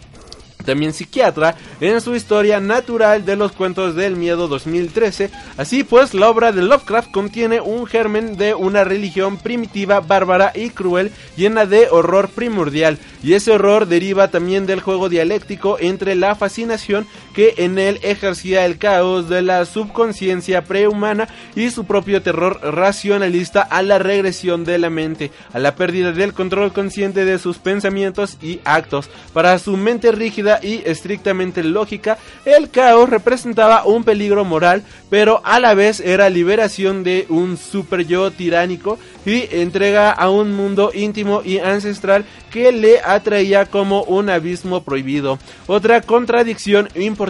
[0.66, 5.32] también psiquiatra, en su historia natural de los cuentos del miedo 2013.
[5.58, 10.70] Así pues, la obra de Lovecraft contiene un germen de una religión primitiva, bárbara y
[10.70, 13.00] cruel, llena de horror primordial.
[13.24, 17.08] Y ese horror deriva también del juego dialéctico entre la fascinación
[17.40, 23.62] que en él ejercía el caos de la subconsciencia prehumana y su propio terror racionalista
[23.62, 28.38] a la regresión de la mente, a la pérdida del control consciente de sus pensamientos
[28.42, 29.10] y actos.
[29.32, 35.62] Para su mente rígida y estrictamente lógica, el caos representaba un peligro moral, pero a
[35.62, 41.42] la vez era liberación de un super yo tiránico y entrega a un mundo íntimo
[41.46, 45.40] y ancestral que le atraía como un abismo prohibido.
[45.68, 47.29] Otra contradicción importante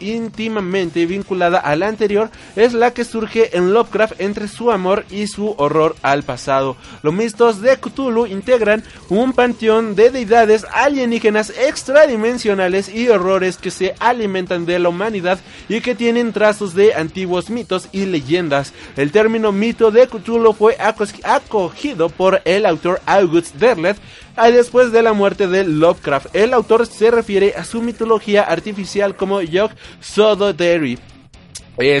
[0.00, 5.26] íntimamente vinculada a la anterior es la que surge en Lovecraft entre su amor y
[5.26, 6.76] su horror al pasado.
[7.02, 13.94] Los mitos de Cthulhu integran un panteón de deidades alienígenas extradimensionales y horrores que se
[13.98, 15.38] alimentan de la humanidad
[15.68, 18.72] y que tienen trazos de antiguos mitos y leyendas.
[18.96, 23.98] El término mito de Cthulhu fue acogido por el autor August Derleth
[24.46, 26.34] después de la muerte de Lovecraft.
[26.34, 29.70] El autor se refiere a su mitología artificial como Yog
[30.00, 30.98] Sothothery.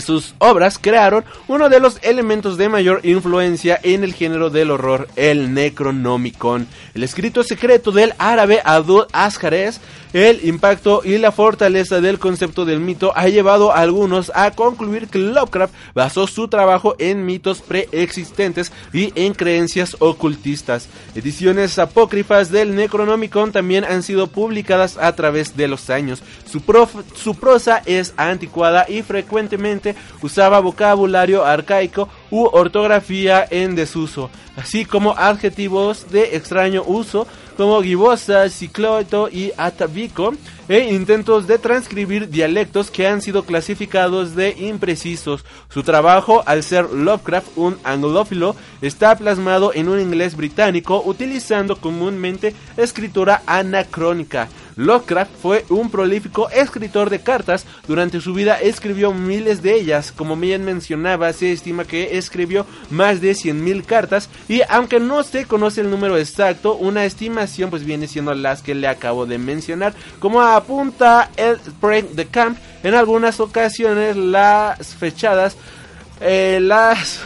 [0.00, 5.06] Sus obras crearon uno de los elementos de mayor influencia en el género del horror,
[5.14, 6.66] el Necronomicon.
[6.94, 9.80] El escrito secreto del árabe Abdul Ascares,
[10.12, 15.06] el impacto y la fortaleza del concepto del mito ha llevado a algunos a concluir
[15.06, 20.88] que Lovecraft basó su trabajo en mitos preexistentes y en creencias ocultistas.
[21.14, 26.22] Ediciones apócrifas del Necronomicon también han sido publicadas a través de los años.
[26.50, 26.62] Su,
[27.14, 29.67] su prosa es anticuada y frecuentemente
[30.22, 37.26] usaba vocabulario arcaico u ortografía en desuso, así como adjetivos de extraño uso
[37.58, 40.32] como gibosa, cicloto y atavico,
[40.68, 45.44] e intentos de transcribir dialectos que han sido clasificados de imprecisos.
[45.68, 52.54] Su trabajo, al ser Lovecraft un anglófilo, está plasmado en un inglés británico utilizando comúnmente
[52.76, 54.48] escritura anacrónica.
[54.76, 57.66] Lovecraft fue un prolífico escritor de cartas.
[57.88, 60.12] Durante su vida escribió miles de ellas.
[60.12, 64.28] Como bien mencionaba, se estima que escribió más de 100.000 cartas.
[64.48, 68.74] Y aunque no se conoce el número exacto, una estimación pues viene siendo las que
[68.74, 69.94] le acabo de mencionar.
[70.18, 75.56] Como apunta el Spring de Camp, en algunas ocasiones las fechadas
[76.20, 77.20] eh, las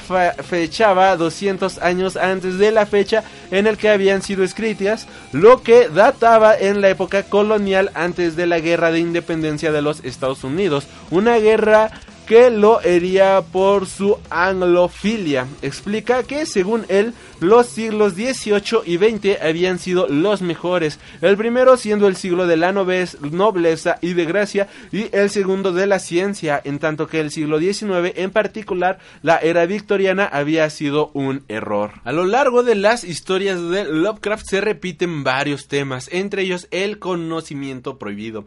[0.45, 5.89] fechaba 200 años antes de la fecha en el que habían sido escritas, lo que
[5.89, 10.87] databa en la época colonial antes de la guerra de independencia de los Estados Unidos,
[11.11, 11.91] una guerra
[12.33, 15.47] que lo hería por su anglofilia.
[15.61, 21.77] Explica que según él los siglos XVIII y XX habían sido los mejores, el primero
[21.77, 26.59] siendo el siglo de la nobleza y de gracia y el segundo de la ciencia,
[26.65, 32.01] en tanto que el siglo XIX en particular la era victoriana había sido un error.
[32.03, 36.99] A lo largo de las historias de Lovecraft se repiten varios temas, entre ellos el
[36.99, 38.47] conocimiento prohibido.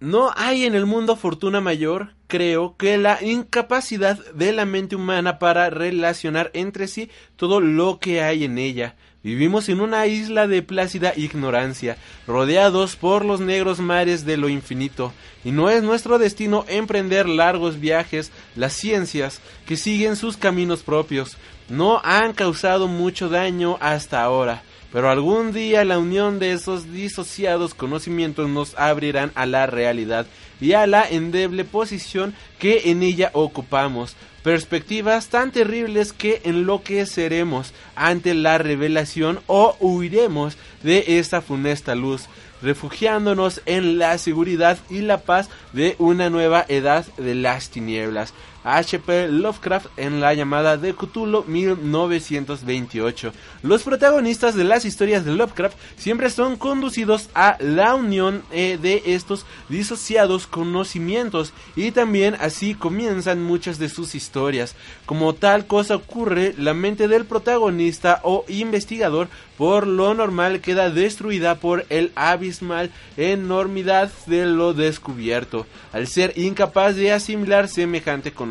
[0.00, 5.38] No hay en el mundo fortuna mayor, creo, que la incapacidad de la mente humana
[5.38, 8.96] para relacionar entre sí todo lo que hay en ella.
[9.22, 15.12] Vivimos en una isla de plácida ignorancia, rodeados por los negros mares de lo infinito,
[15.44, 21.36] y no es nuestro destino emprender largos viajes, las ciencias, que siguen sus caminos propios,
[21.68, 24.62] no han causado mucho daño hasta ahora.
[24.92, 30.26] Pero algún día la unión de esos disociados conocimientos nos abrirán a la realidad
[30.60, 34.16] y a la endeble posición que en ella ocupamos.
[34.42, 42.26] Perspectivas tan terribles que enloqueceremos ante la revelación o huiremos de esta funesta luz,
[42.62, 48.32] refugiándonos en la seguridad y la paz de una nueva edad de las tinieblas.
[48.64, 49.28] H.P.
[49.28, 53.32] Lovecraft en la llamada de Cthulhu 1928.
[53.62, 59.02] Los protagonistas de las historias de Lovecraft siempre son conducidos a la unión eh, de
[59.06, 64.74] estos disociados conocimientos y también así comienzan muchas de sus historias.
[65.06, 71.56] Como tal cosa ocurre, la mente del protagonista o investigador por lo normal queda destruida
[71.56, 78.49] por el abismal enormidad de lo descubierto, al ser incapaz de asimilar semejante conocimiento.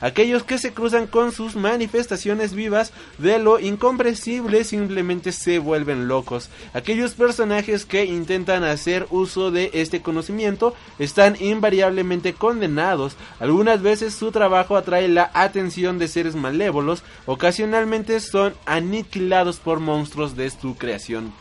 [0.00, 6.50] Aquellos que se cruzan con sus manifestaciones vivas de lo incomprensible simplemente se vuelven locos.
[6.72, 13.16] Aquellos personajes que intentan hacer uso de este conocimiento están invariablemente condenados.
[13.40, 20.36] Algunas veces su trabajo atrae la atención de seres malévolos, ocasionalmente son aniquilados por monstruos
[20.36, 21.32] de su creación.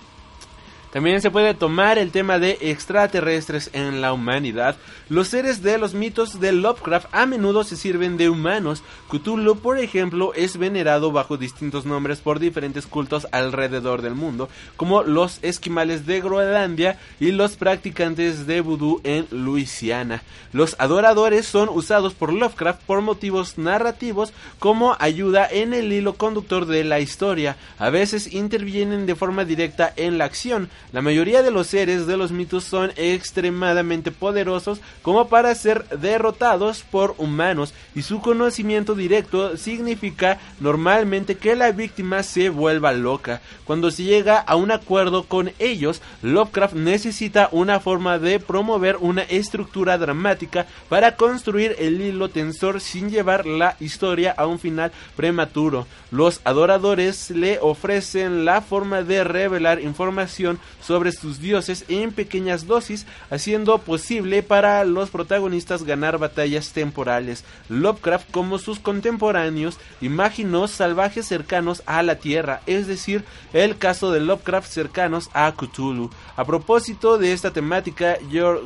[0.91, 4.75] También se puede tomar el tema de extraterrestres en la humanidad.
[5.07, 8.83] Los seres de los mitos de Lovecraft a menudo se sirven de humanos.
[9.09, 15.03] Cthulhu, por ejemplo, es venerado bajo distintos nombres por diferentes cultos alrededor del mundo, como
[15.03, 20.23] los esquimales de Groenlandia y los practicantes de vudú en Luisiana.
[20.51, 26.65] Los adoradores son usados por Lovecraft por motivos narrativos como ayuda en el hilo conductor
[26.65, 27.55] de la historia.
[27.79, 30.69] A veces intervienen de forma directa en la acción.
[30.91, 36.83] La mayoría de los seres de los mitos son extremadamente poderosos como para ser derrotados
[36.83, 43.41] por humanos y su conocimiento directo significa normalmente que la víctima se vuelva loca.
[43.63, 49.21] Cuando se llega a un acuerdo con ellos, Lovecraft necesita una forma de promover una
[49.23, 55.87] estructura dramática para construir el hilo tensor sin llevar la historia a un final prematuro.
[56.11, 63.05] Los adoradores le ofrecen la forma de revelar información sobre sus dioses en pequeñas dosis,
[63.29, 67.43] haciendo posible para los protagonistas ganar batallas temporales.
[67.69, 73.23] Lovecraft, como sus contemporáneos, imaginó salvajes cercanos a la Tierra, es decir,
[73.53, 76.09] el caso de Lovecraft cercanos a Cthulhu.
[76.35, 78.17] A propósito de esta temática,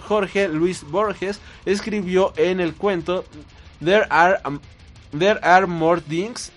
[0.07, 3.26] Jorge Luis Borges escribió en el cuento
[3.84, 4.60] There Are, um,
[5.18, 6.52] There Are More Things,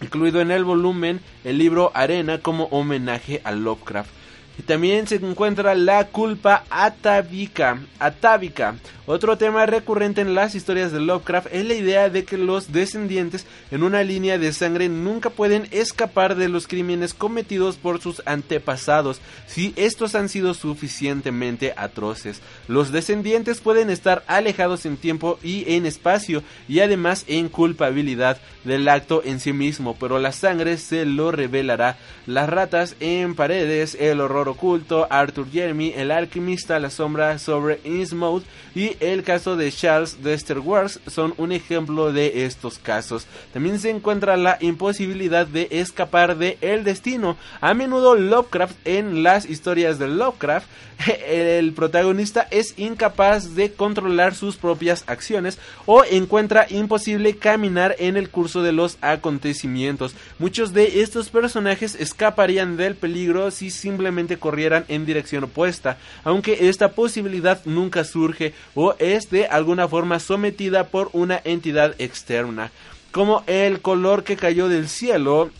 [0.00, 4.23] incluido en el volumen el libro Arena como homenaje a Lovecraft.
[4.58, 8.76] Y también se encuentra la culpa atávica, atávica.
[9.06, 13.46] Otro tema recurrente en las historias de Lovecraft es la idea de que los descendientes
[13.70, 19.20] en una línea de sangre nunca pueden escapar de los crímenes cometidos por sus antepasados
[19.46, 22.40] si estos han sido suficientemente atroces.
[22.66, 28.88] Los descendientes pueden estar alejados en tiempo y en espacio y además en culpabilidad del
[28.88, 31.98] acto en sí mismo, pero la sangre se lo revelará.
[32.26, 38.44] Las ratas en paredes, el horror oculto, Arthur Jeremy, el alquimista, la sombra sobre Innsmouth
[38.74, 43.26] y el caso de Charles Dexter Wars son un ejemplo de estos casos.
[43.52, 47.36] También se encuentra la imposibilidad de escapar de el destino.
[47.60, 50.66] A menudo Lovecraft en las historias de Lovecraft,
[51.28, 58.30] el protagonista es incapaz de controlar sus propias acciones o encuentra imposible caminar en el
[58.30, 60.14] curso de los acontecimientos.
[60.38, 66.92] Muchos de estos personajes escaparían del peligro si simplemente corrieran en dirección opuesta, aunque esta
[66.92, 72.70] posibilidad nunca surge o es de alguna forma sometida por una entidad externa,
[73.10, 75.50] como el color que cayó del cielo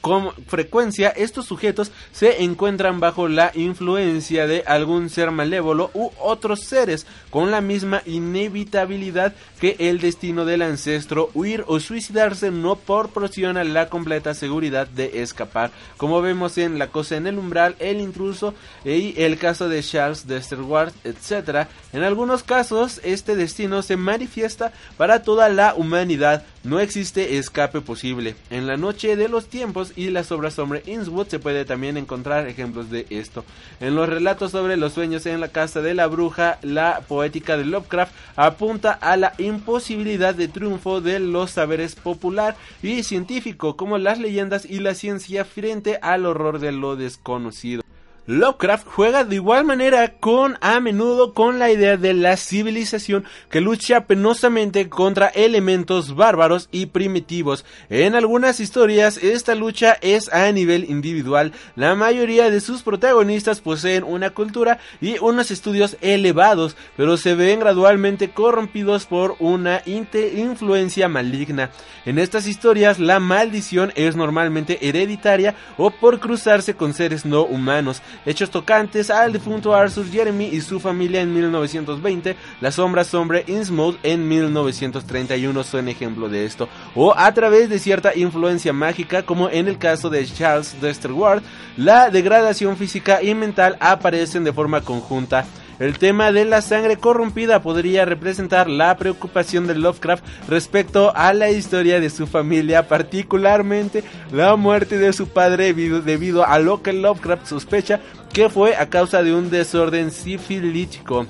[0.00, 6.60] con frecuencia estos sujetos se encuentran bajo la influencia de algún ser malévolo u otros
[6.60, 13.64] seres con la misma inevitabilidad que el destino del ancestro huir o suicidarse no proporciona
[13.64, 15.70] la completa seguridad de escapar.
[15.96, 18.54] Como vemos en la cosa en el umbral el intruso
[18.84, 24.72] y el caso de Charles Dexter Ward etc en algunos casos este destino se manifiesta
[24.96, 30.10] para toda la humanidad no existe escape posible en la noche de los tiempos y
[30.10, 33.44] las obras sobre Innswood se puede también encontrar ejemplos de esto.
[33.80, 37.64] En los relatos sobre los sueños en la casa de la bruja, la poética de
[37.64, 44.18] Lovecraft apunta a la imposibilidad de triunfo de los saberes popular y científico como las
[44.18, 47.82] leyendas y la ciencia frente al horror de lo desconocido.
[48.28, 53.62] Lovecraft juega de igual manera con a menudo con la idea de la civilización que
[53.62, 57.64] lucha penosamente contra elementos bárbaros y primitivos.
[57.88, 61.54] En algunas historias esta lucha es a nivel individual.
[61.74, 67.60] La mayoría de sus protagonistas poseen una cultura y unos estudios elevados, pero se ven
[67.60, 71.70] gradualmente corrompidos por una influencia maligna.
[72.04, 78.02] En estas historias la maldición es normalmente hereditaria o por cruzarse con seres no humanos
[78.26, 83.98] hechos tocantes al difunto Arthur Jeremy y su familia en 1920, La sombra sobre Innsmouth
[84.02, 89.68] en 1931 son ejemplo de esto, o a través de cierta influencia mágica como en
[89.68, 91.42] el caso de Charles Dexter Ward,
[91.76, 95.44] la degradación física y mental aparecen de forma conjunta.
[95.78, 101.50] El tema de la sangre corrompida podría representar la preocupación de Lovecraft respecto a la
[101.50, 104.02] historia de su familia, particularmente
[104.32, 108.00] la muerte de su padre debido a lo que Lovecraft sospecha
[108.32, 111.26] que fue a causa de un desorden sifilítico.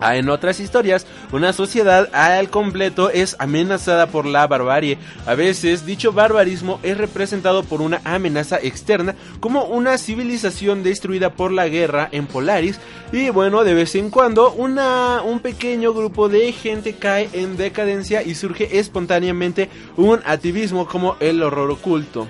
[0.00, 4.96] Ah, en otras historias, una sociedad al completo es amenazada por la barbarie.
[5.26, 11.50] A veces, dicho barbarismo es representado por una amenaza externa, como una civilización destruida por
[11.50, 12.78] la guerra en Polaris.
[13.10, 18.22] Y bueno, de vez en cuando, una, un pequeño grupo de gente cae en decadencia
[18.22, 22.28] y surge espontáneamente un activismo como el horror oculto.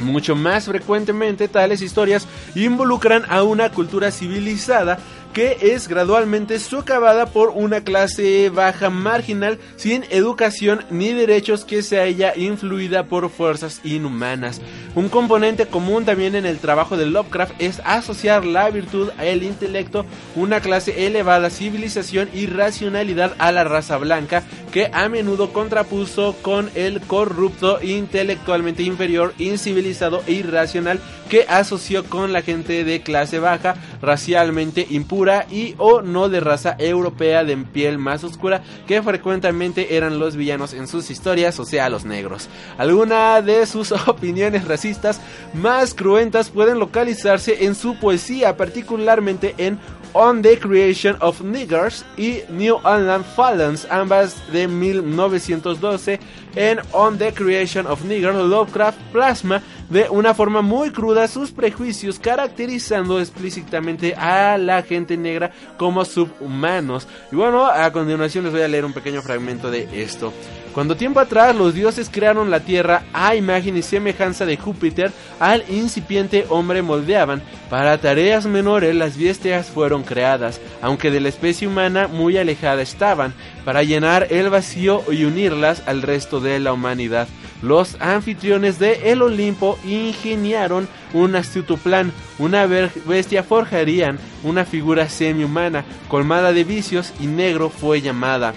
[0.00, 4.98] Mucho más frecuentemente tales historias involucran a una cultura civilizada
[5.32, 12.00] que es gradualmente socavada por una clase baja marginal sin educación ni derechos que se
[12.00, 14.60] haya influida por fuerzas inhumanas.
[14.94, 20.04] Un componente común también en el trabajo de Lovecraft es asociar la virtud al intelecto,
[20.36, 26.70] una clase elevada, civilización y racionalidad a la raza blanca que a menudo contrapuso con
[26.74, 33.76] el corrupto, intelectualmente inferior, incivilizado e irracional que asoció con la gente de clase baja,
[34.02, 40.18] racialmente impura y o no de raza europea de piel más oscura que frecuentemente eran
[40.18, 42.48] los villanos en sus historias, o sea, los negros.
[42.76, 45.20] Algunas de sus opiniones racistas
[45.54, 49.78] más cruentas pueden localizarse en su poesía, particularmente en
[50.14, 56.20] On the Creation of Niggers y New England Fallons, ambas de 1912.
[56.54, 62.18] En On the Creation of Niggers, Lovecraft plasma de una forma muy cruda sus prejuicios,
[62.18, 67.08] caracterizando explícitamente a la gente negra como subhumanos.
[67.30, 70.32] Y bueno, a continuación les voy a leer un pequeño fragmento de esto.
[70.72, 75.64] Cuando tiempo atrás los dioses crearon la tierra a imagen y semejanza de Júpiter, al
[75.68, 77.42] incipiente hombre moldeaban.
[77.68, 83.34] Para tareas menores las bestias fueron creadas, aunque de la especie humana muy alejada estaban,
[83.64, 87.28] para llenar el vacío y unirlas al resto de la humanidad.
[87.62, 95.84] Los anfitriones de el Olimpo ingeniaron un astuto plan, una bestia forjarían, una figura semi-humana,
[96.08, 98.54] colmada de vicios y negro fue llamada.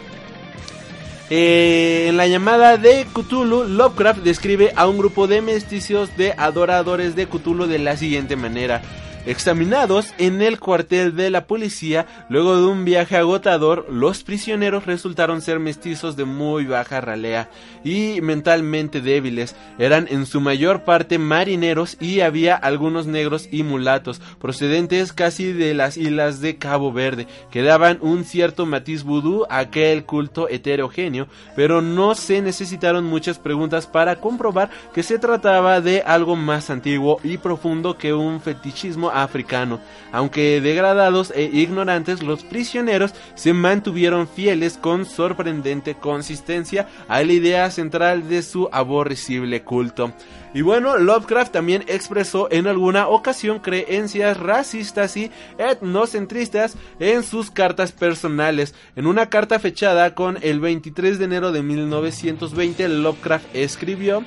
[1.30, 7.16] Eh, en la llamada de Cthulhu, Lovecraft describe a un grupo de mestizos de adoradores
[7.16, 8.82] de Cthulhu de la siguiente manera.
[9.26, 15.42] Examinados en el cuartel de la policía, luego de un viaje agotador, los prisioneros resultaron
[15.42, 17.50] ser mestizos de muy baja ralea
[17.84, 19.56] y mentalmente débiles.
[19.80, 25.74] Eran en su mayor parte marineros y había algunos negros y mulatos, procedentes casi de
[25.74, 31.28] las islas de Cabo Verde, que daban un cierto matiz vudú a aquel culto heterogéneo,
[31.56, 37.20] pero no se necesitaron muchas preguntas para comprobar que se trataba de algo más antiguo
[37.24, 39.80] y profundo que un fetichismo africano.
[40.12, 47.72] Aunque degradados e ignorantes, los prisioneros se mantuvieron fieles con sorprendente consistencia a la idea
[47.72, 50.14] central de su aborrecible culto.
[50.56, 57.92] Y bueno, Lovecraft también expresó en alguna ocasión creencias racistas y etnocentristas en sus cartas
[57.92, 58.74] personales.
[58.96, 64.24] En una carta fechada con el 23 de enero de 1920, Lovecraft escribió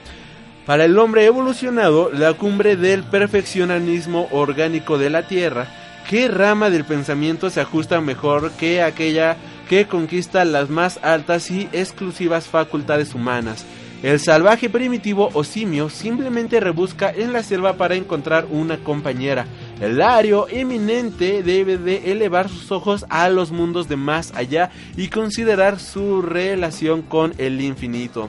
[0.69, 5.67] para el hombre evolucionado, la cumbre del perfeccionismo orgánico de la Tierra,
[6.11, 11.71] ¿qué rama del pensamiento se ajusta mejor que aquella que conquista las más altas y
[11.73, 13.65] exclusivas facultades humanas?
[14.03, 19.47] El salvaje primitivo o simio simplemente rebusca en la selva para encontrar una compañera.
[19.81, 25.09] El ario eminente debe de elevar sus ojos a los mundos de más allá y
[25.09, 28.29] considerar su relación con el infinito.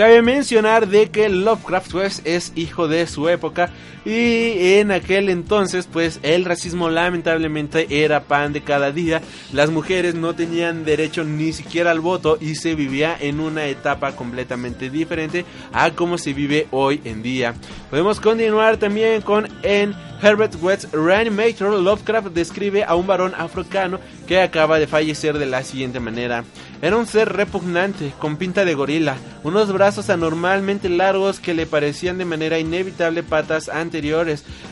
[0.00, 3.68] Cabe mencionar de que Lovecraft pues, es hijo de su época
[4.04, 9.20] y en aquel entonces pues el racismo lamentablemente era pan de cada día.
[9.52, 14.16] Las mujeres no tenían derecho ni siquiera al voto y se vivía en una etapa
[14.16, 17.54] completamente diferente a como se vive hoy en día.
[17.90, 24.40] Podemos continuar también con en Herbert West Reanimator, Lovecraft describe a un varón africano que
[24.40, 26.44] acaba de fallecer de la siguiente manera.
[26.82, 32.18] Era un ser repugnante, con pinta de gorila, unos brazos anormalmente largos que le parecían
[32.18, 33.68] de manera inevitable patas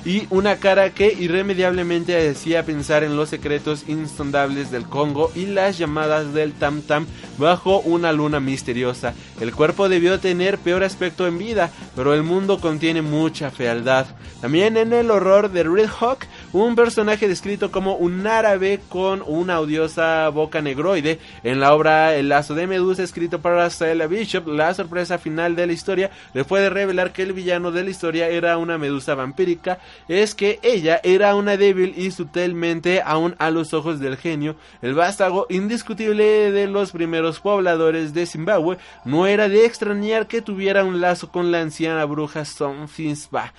[0.05, 5.79] y una cara que irremediablemente hacía pensar en los secretos insondables del Congo y las
[5.79, 9.15] llamadas del Tam Tam bajo una luna misteriosa.
[9.41, 14.07] El cuerpo debió tener peor aspecto en vida, pero el mundo contiene mucha fealdad.
[14.41, 19.61] También en el horror de Red Hawk, un personaje descrito como un árabe con una
[19.61, 21.19] odiosa boca negroide.
[21.43, 25.67] En la obra El lazo de Medusa, escrito para Stella Bishop, la sorpresa final de
[25.67, 29.79] la historia le puede revelar que el villano de la historia era una medusa vampírica,
[30.09, 34.95] es que ella era una débil y sutilmente, aún a los ojos del genio, el
[34.95, 41.01] vástago indiscutible de los primeros pobladores de Zimbabue, no era de extrañar que tuviera un
[41.01, 43.53] lazo con la anciana bruja Sonfinsba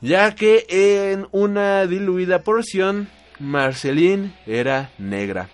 [0.00, 0.66] ya que
[1.12, 3.08] en una diluida porción
[3.38, 5.48] Marceline era negra.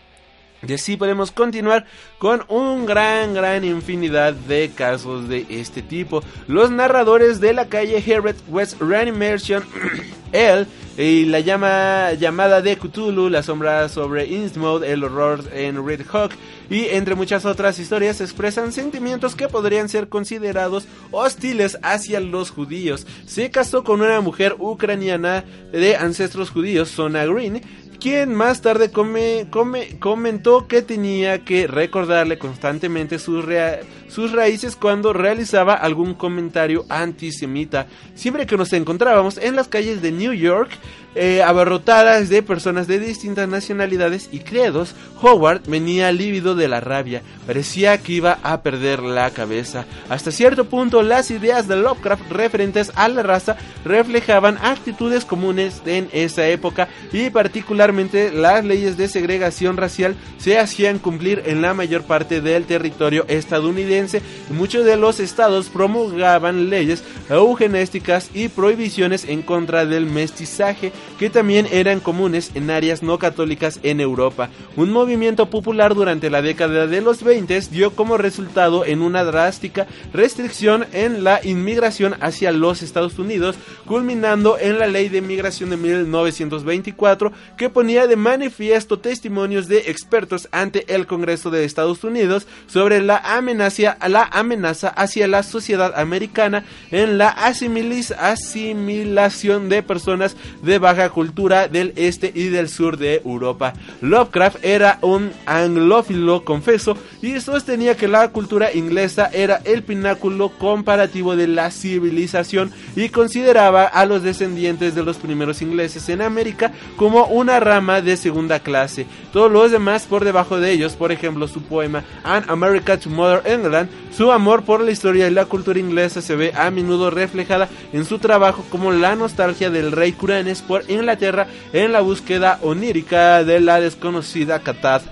[0.67, 1.87] Y así podemos continuar
[2.19, 6.23] con un gran, gran infinidad de casos de este tipo.
[6.47, 9.65] Los narradores de la calle Herbert West Reanimation,
[10.33, 16.03] él y la llama, llamada de Cthulhu, la sombra sobre Innsmouth, el horror en Red
[16.13, 16.33] Hawk
[16.69, 23.07] y entre muchas otras historias expresan sentimientos que podrían ser considerados hostiles hacia los judíos.
[23.27, 27.63] Se casó con una mujer ucraniana de ancestros judíos, Sona Green,
[28.03, 35.75] quien más tarde come, come, comentó que tenía que recordarle constantemente sus raíces cuando realizaba
[35.75, 37.87] algún comentario antisemita.
[38.17, 40.71] Siempre que nos encontrábamos en las calles de New York,
[41.15, 47.23] eh, abarrotadas de personas de distintas nacionalidades y credos, Howard venía lívido de la rabia,
[47.47, 49.85] parecía que iba a perder la cabeza.
[50.09, 56.09] Hasta cierto punto las ideas de Lovecraft referentes a la raza reflejaban actitudes comunes en
[56.13, 62.03] esa época y particularmente las leyes de segregación racial se hacían cumplir en la mayor
[62.03, 64.23] parte del territorio estadounidense.
[64.51, 71.67] Muchos de los estados promulgaban leyes eugenésticas y prohibiciones en contra del mestizaje que también
[71.71, 74.51] eran comunes en áreas no católicas en Europa.
[74.77, 79.87] Un movimiento popular durante la década de los 20 dio como resultado en una drástica
[80.13, 83.57] restricción en la inmigración hacia los Estados Unidos,
[83.87, 90.49] culminando en la ley de migración de 1924 que ponía de manifiesto testimonios de expertos
[90.53, 96.65] ante el Congreso de Estados Unidos sobre la amenaza, la amenaza hacia la sociedad americana
[96.91, 103.75] en la asimilación de personas de baja cultura del este y del sur de Europa.
[104.01, 111.37] Lovecraft era un anglófilo confeso y sostenía que la cultura inglesa era el pináculo comparativo
[111.37, 117.27] de la civilización y consideraba a los descendientes de los primeros ingleses en América como
[117.27, 119.07] una rama de segunda clase.
[119.33, 123.43] Todos los demás por debajo de ellos, por ejemplo, su poema An America to Mother
[123.45, 127.69] England, su amor por la historia y la cultura inglesa se ve a menudo reflejada
[127.93, 133.45] en su trabajo como la nostalgia del rey Curanes por Inglaterra en la búsqueda onírica
[133.45, 135.03] de la desconocida Catad.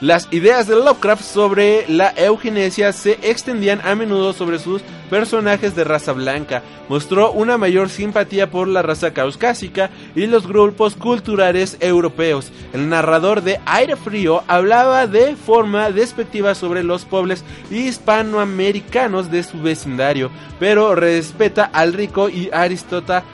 [0.00, 4.80] Las ideas de Lovecraft sobre la eugenesia se extendían a menudo sobre sus
[5.10, 6.62] personajes de raza blanca.
[6.88, 12.52] Mostró una mayor simpatía por la raza caucásica y los grupos culturales europeos.
[12.72, 19.60] El narrador de Aire Frío hablaba de forma despectiva sobre los pueblos hispanoamericanos de su
[19.60, 20.30] vecindario,
[20.60, 23.24] pero respeta al rico y aristócrata,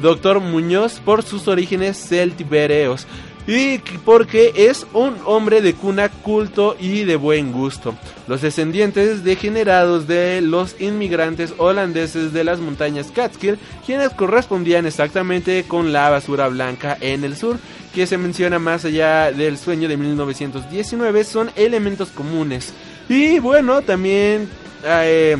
[0.00, 0.40] Dr.
[0.40, 3.06] Muñoz por sus orígenes celtibereos
[3.46, 7.94] y porque es un hombre de cuna culto y de buen gusto.
[8.28, 15.92] Los descendientes degenerados de los inmigrantes holandeses de las montañas Catskill, quienes correspondían exactamente con
[15.92, 17.58] la basura blanca en el sur,
[17.94, 22.72] que se menciona más allá del sueño de 1919, son elementos comunes.
[23.08, 24.48] Y bueno, también
[24.84, 25.36] eh,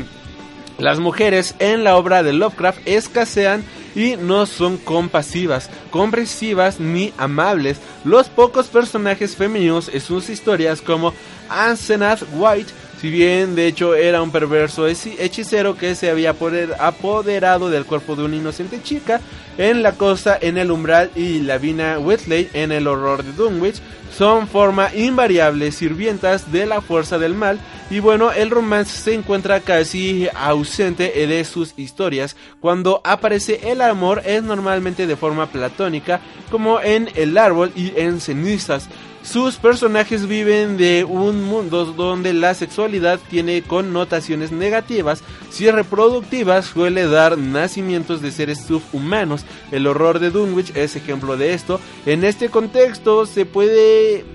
[0.77, 3.63] las mujeres en la obra de Lovecraft escasean
[3.95, 7.77] y no son compasivas, comprensivas ni amables.
[8.03, 11.13] Los pocos personajes femeninos en sus historias como
[11.49, 12.71] Ansenath White,
[13.03, 16.33] si bien de hecho era un perverso hechicero que se había
[16.79, 19.19] apoderado del cuerpo de una inocente chica
[19.57, 23.81] en la costa en el umbral y Lavina Whitley en el horror de Dunwich,
[24.17, 27.59] son forma invariable sirvientas de la fuerza del mal
[27.89, 32.37] y bueno, el romance se encuentra casi ausente de sus historias.
[32.61, 38.21] Cuando aparece el amor es normalmente de forma platónica, como en El árbol y en
[38.21, 38.87] Cenizas.
[39.23, 45.23] Sus personajes viven de un mundo donde la sexualidad tiene connotaciones negativas.
[45.49, 49.45] Si es reproductiva, suele dar nacimientos de seres subhumanos.
[49.71, 51.79] El horror de Dunwich es ejemplo de esto.
[52.05, 54.25] En este contexto se puede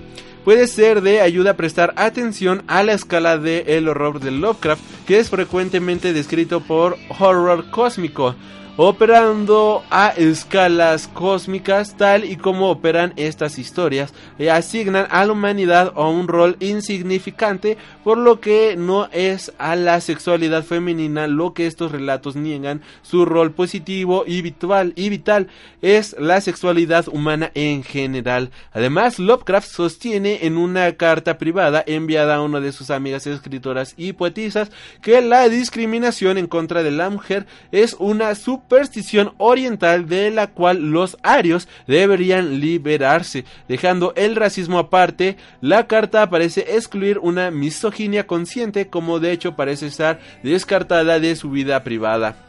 [0.43, 4.81] puede ser de ayuda a prestar atención a la escala de el horror de Lovecraft,
[5.05, 8.35] que es frecuentemente descrito por horror cósmico
[8.81, 14.13] operando a escalas cósmicas tal y como operan estas historias.
[14.37, 19.75] Y asignan a la humanidad a un rol insignificante por lo que no es a
[19.75, 22.81] la sexualidad femenina lo que estos relatos niegan.
[23.01, 25.47] Su rol positivo y vital, y vital
[25.81, 28.49] es la sexualidad humana en general.
[28.71, 34.13] Además Lovecraft sostiene en una carta privada enviada a una de sus amigas escritoras y
[34.13, 40.29] poetisas que la discriminación en contra de la mujer es una super superstición oriental de
[40.29, 43.43] la cual los arios deberían liberarse.
[43.67, 49.87] Dejando el racismo aparte, la carta parece excluir una misoginia consciente como de hecho parece
[49.87, 52.48] estar descartada de su vida privada.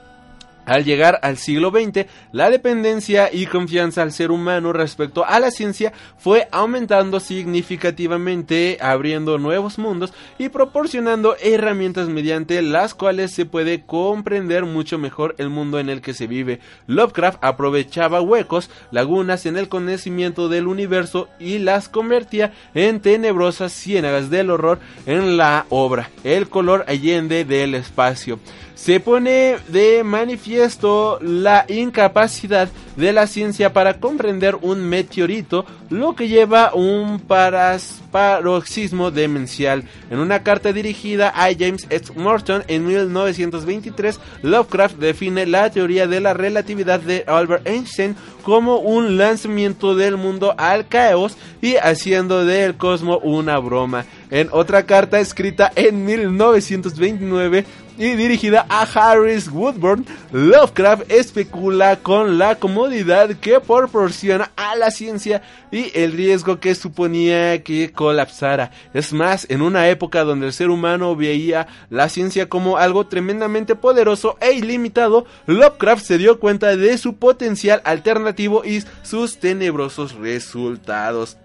[0.66, 5.50] Al llegar al siglo XX, la dependencia y confianza al ser humano respecto a la
[5.50, 13.84] ciencia fue aumentando significativamente, abriendo nuevos mundos y proporcionando herramientas mediante las cuales se puede
[13.84, 16.60] comprender mucho mejor el mundo en el que se vive.
[16.86, 24.30] Lovecraft aprovechaba huecos, lagunas en el conocimiento del universo y las convertía en tenebrosas ciénagas
[24.30, 28.38] del horror en la obra, El color allende del espacio
[28.82, 36.28] se pone de manifiesto la incapacidad de la ciencia para comprender un meteorito, lo que
[36.28, 39.84] lleva un paroxismo demencial.
[40.10, 42.12] En una carta dirigida a James H.
[42.16, 49.18] Morton en 1923, Lovecraft define la teoría de la relatividad de Albert Einstein como un
[49.18, 54.06] lanzamiento del mundo al caos y haciendo del cosmos una broma.
[54.30, 57.64] En otra carta escrita en 1929,
[58.00, 65.42] y dirigida a Harris Woodburn, Lovecraft especula con la comodidad que proporciona a la ciencia
[65.70, 68.70] y el riesgo que suponía que colapsara.
[68.94, 73.74] Es más, en una época donde el ser humano veía la ciencia como algo tremendamente
[73.74, 81.36] poderoso e ilimitado, Lovecraft se dio cuenta de su potencial alternativo y sus tenebrosos resultados.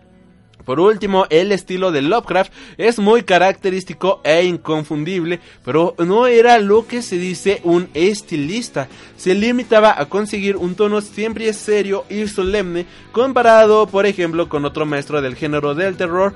[0.66, 6.88] Por último, el estilo de Lovecraft es muy característico e inconfundible, pero no era lo
[6.88, 8.88] que se dice un estilista.
[9.16, 14.86] Se limitaba a conseguir un tono siempre serio y solemne, comparado, por ejemplo, con otro
[14.86, 16.34] maestro del género del terror.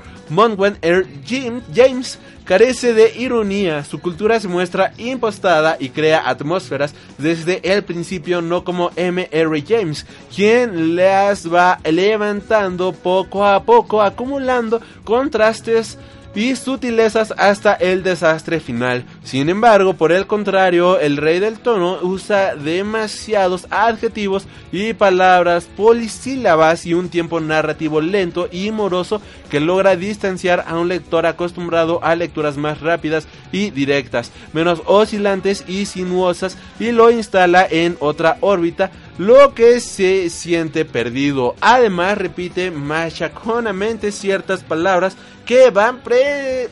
[1.26, 2.20] Jim- James.
[2.50, 8.64] Carece de ironía, su cultura se muestra impostada y crea atmósferas desde el principio, no
[8.64, 9.30] como M.
[9.32, 9.64] R.
[9.68, 16.00] James, quien las va levantando poco a poco, acumulando contrastes
[16.40, 19.04] y sutilezas hasta el desastre final.
[19.26, 26.86] Sin embargo, por el contrario, el rey del tono usa demasiados adjetivos y palabras polisílabas
[26.86, 32.16] y un tiempo narrativo lento y moroso que logra distanciar a un lector acostumbrado a
[32.16, 38.92] lecturas más rápidas y directas, menos oscilantes y sinuosas y lo instala en otra órbita
[39.18, 41.54] lo que se siente perdido.
[41.60, 45.18] Además, repite machaconamente ciertas palabras
[45.50, 46.70] que van pre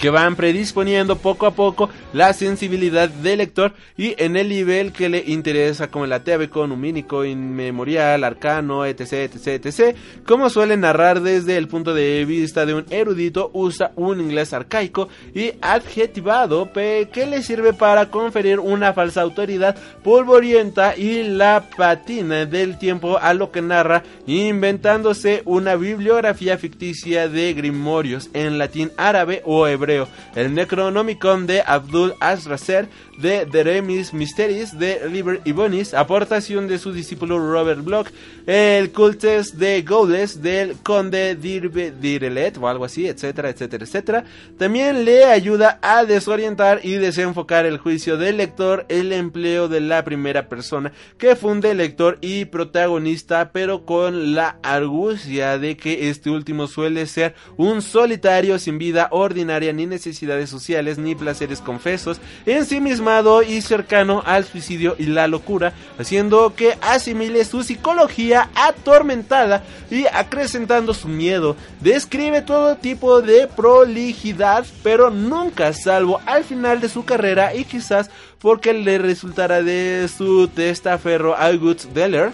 [0.00, 5.10] que van predisponiendo poco a poco la sensibilidad del lector y en el nivel que
[5.10, 9.96] le interesa como el ateabeco, numínico, inmemorial, arcano, etc, etc, etc.
[10.26, 15.08] Como suele narrar desde el punto de vista de un erudito, usa un inglés arcaico
[15.34, 22.78] y adjetivado que le sirve para conferir una falsa autoridad polvorienta y la patina del
[22.78, 29.66] tiempo a lo que narra, inventándose una bibliografía ficticia de grimorios en latín árabe o
[29.66, 29.89] hebreo.
[30.34, 32.88] El Necronomicon de Abdul Asracer
[33.18, 38.08] de The Remis Mysteries de Liber Ibonis, aportación de su discípulo Robert Bloch,
[38.46, 44.24] el Cultes de Gaules del Conde Dirbe Direlet o algo así, etcétera, etcétera, etcétera.
[44.58, 50.04] También le ayuda a desorientar y desenfocar el juicio del lector el empleo de la
[50.04, 56.66] primera persona que funde lector y protagonista, pero con la argucia de que este último
[56.66, 63.62] suele ser un solitario sin vida ordinaria ni necesidades sociales ni placeres confesos, ensimismado y
[63.62, 71.08] cercano al suicidio y la locura, haciendo que asimile su psicología atormentada y acrecentando su
[71.08, 71.56] miedo.
[71.80, 78.10] Describe todo tipo de prolijidad, pero nunca salvo al final de su carrera y quizás
[78.38, 82.32] porque le resultará de su testaferro August Deller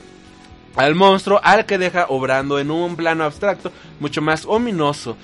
[0.77, 5.17] al monstruo al que deja obrando en un plano abstracto mucho más ominoso.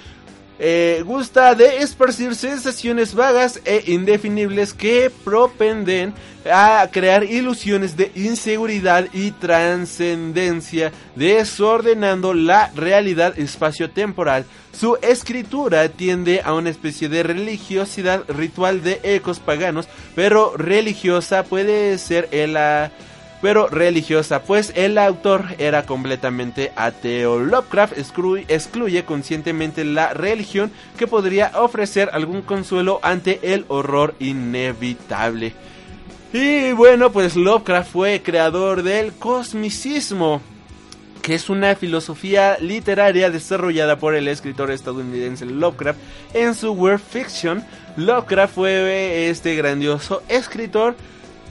[0.65, 6.15] Eh, gusta de esparcir sensaciones vagas e indefinibles que propenden
[6.49, 14.45] a crear ilusiones de inseguridad y trascendencia, desordenando la realidad espacio-temporal.
[14.73, 21.99] Su escritura tiende a una especie de religiosidad ritual de ecos paganos, pero religiosa puede
[21.99, 22.57] ser el...
[23.43, 27.41] pero religiosa, pues el autor era completamente ateo.
[27.41, 35.53] Lovecraft excluye, conscientemente la religión que podría ofrecer algún consuelo ante el horror inevitable.
[36.33, 40.41] Y bueno, pues Lovecraft fue creador del cosmicismo
[41.21, 46.01] que es una filosofía literaria desarrollada por el escritor estadounidense Lovecraft
[46.35, 47.65] en su World Fiction.
[47.97, 50.97] Lovecraft fue este grandioso escritor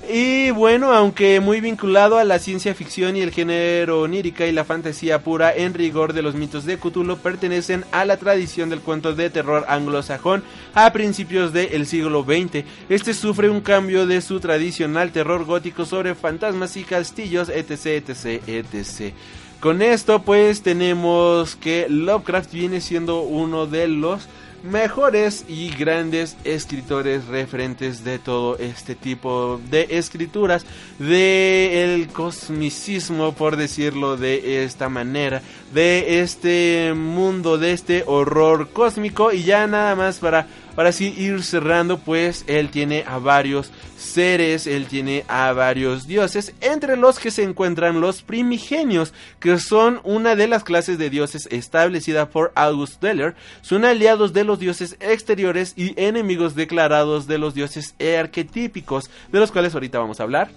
[0.09, 4.65] y bueno, aunque muy vinculado a la ciencia ficción y el género onírica y la
[4.65, 9.13] fantasía pura en rigor de los mitos de Cthulhu, pertenecen a la tradición del cuento
[9.13, 12.65] de terror anglosajón a principios del siglo XX.
[12.89, 18.41] Este sufre un cambio de su tradicional terror gótico sobre fantasmas y castillos, etc, etc,
[18.47, 19.13] etc.
[19.59, 24.27] Con esto pues tenemos que Lovecraft viene siendo uno de los
[24.63, 30.65] mejores y grandes escritores referentes de todo este tipo de escrituras
[30.99, 35.41] de cosmicismo por decirlo de esta manera
[35.73, 41.43] de este mundo de este horror cósmico y ya nada más para para así ir
[41.43, 47.31] cerrando pues él tiene a varios seres, él tiene a varios dioses, entre los que
[47.31, 53.01] se encuentran los primigenios, que son una de las clases de dioses establecida por August
[53.01, 59.39] Deller, son aliados de los dioses exteriores y enemigos declarados de los dioses arquetípicos, de
[59.39, 60.51] los cuales ahorita vamos a hablar.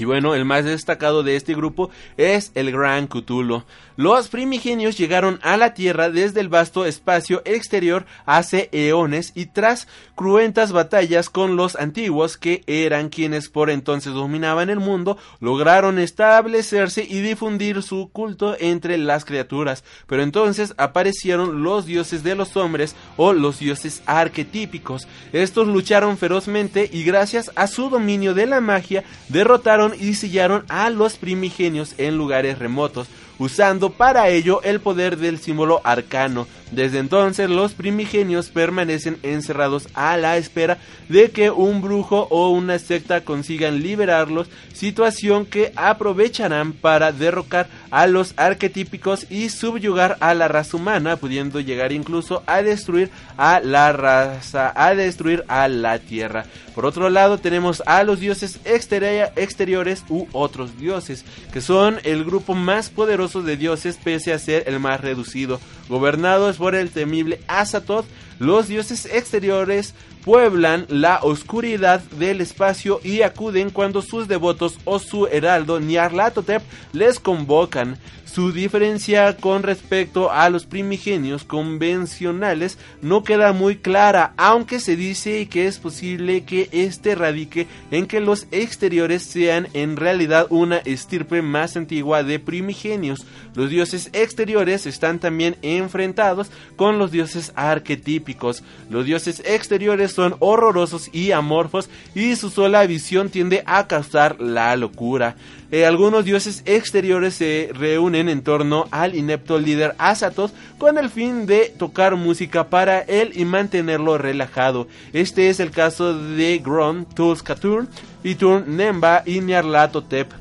[0.00, 3.64] Y bueno, el más destacado de este grupo es el Gran Cthulhu.
[4.00, 9.88] Los primigenios llegaron a la Tierra desde el vasto espacio exterior hace eones y tras
[10.14, 17.06] cruentas batallas con los antiguos que eran quienes por entonces dominaban el mundo, lograron establecerse
[17.06, 19.84] y difundir su culto entre las criaturas.
[20.06, 25.08] Pero entonces aparecieron los dioses de los hombres o los dioses arquetípicos.
[25.34, 30.88] Estos lucharon ferozmente y gracias a su dominio de la magia derrotaron y sillaron a
[30.88, 33.06] los primigenios en lugares remotos
[33.40, 36.46] usando para ello el poder del símbolo arcano.
[36.70, 42.78] Desde entonces los primigenios permanecen encerrados a la espera de que un brujo o una
[42.78, 50.48] secta consigan liberarlos, situación que aprovecharán para derrocar a los arquetípicos y subyugar a la
[50.48, 56.44] raza humana, pudiendo llegar incluso a destruir a la raza, a destruir a la tierra.
[56.74, 62.54] Por otro lado tenemos a los dioses exteriores u otros dioses, que son el grupo
[62.54, 68.06] más poderoso de dioses pese a ser el más reducido, gobernados por el temible Azathoth,
[68.38, 75.26] los dioses exteriores pueblan la oscuridad del espacio y acuden cuando sus devotos o su
[75.26, 77.98] heraldo Nyarlathotep les convocan.
[78.32, 85.48] Su diferencia con respecto a los primigenios convencionales no queda muy clara, aunque se dice
[85.48, 91.42] que es posible que este radique en que los exteriores sean en realidad una estirpe
[91.42, 93.26] más antigua de primigenios.
[93.56, 98.62] Los dioses exteriores están también enfrentados con los dioses arquetípicos.
[98.90, 104.76] Los dioses exteriores son horrorosos y amorfos y su sola visión tiende a causar la
[104.76, 105.34] locura.
[105.72, 111.46] Eh, algunos dioses exteriores se reúnen en torno al inepto líder Azathoth con el fin
[111.46, 114.88] de tocar música para él y mantenerlo relajado.
[115.12, 117.86] Este es el caso de Gron, Tulskatur,
[118.24, 120.32] Iturn, Nemba y Nyarlathotep.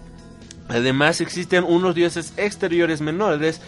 [0.67, 3.61] Además existen unos dioses exteriores menores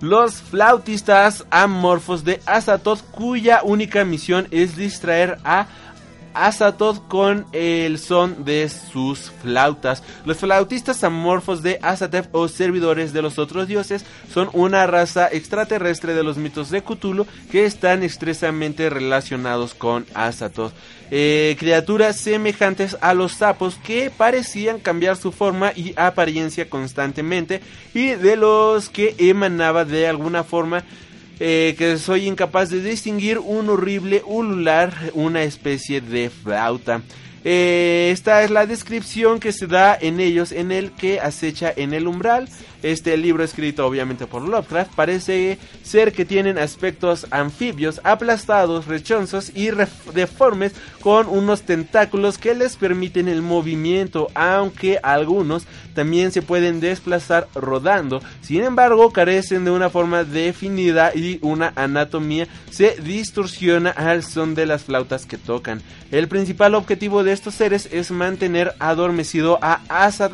[0.00, 5.68] los flautistas amorfos de Azathoth cuya única misión es distraer a
[6.44, 10.02] Azathoth con el son de sus flautas.
[10.24, 16.14] Los flautistas amorfos de Azathoth o servidores de los otros dioses son una raza extraterrestre
[16.14, 20.72] de los mitos de Cthulhu que están estrechamente relacionados con Azathoth.
[21.10, 27.60] Eh, criaturas semejantes a los sapos que parecían cambiar su forma y apariencia constantemente
[27.94, 30.84] y de los que emanaba de alguna forma
[31.38, 37.02] eh, que soy incapaz de distinguir un horrible ulular, una especie de flauta.
[37.44, 41.94] Eh, esta es la descripción que se da en ellos en el que acecha en
[41.94, 42.48] el umbral.
[42.86, 49.70] Este libro escrito obviamente por Lovecraft parece ser que tienen aspectos anfibios, aplastados, rechonzos y
[50.14, 57.48] deformes con unos tentáculos que les permiten el movimiento, aunque algunos también se pueden desplazar
[57.56, 58.22] rodando.
[58.40, 64.64] Sin embargo, carecen de una forma definida y una anatomía se distorsiona al son de
[64.64, 65.82] las flautas que tocan.
[66.12, 70.30] El principal objetivo de estos seres es mantener adormecido a Azad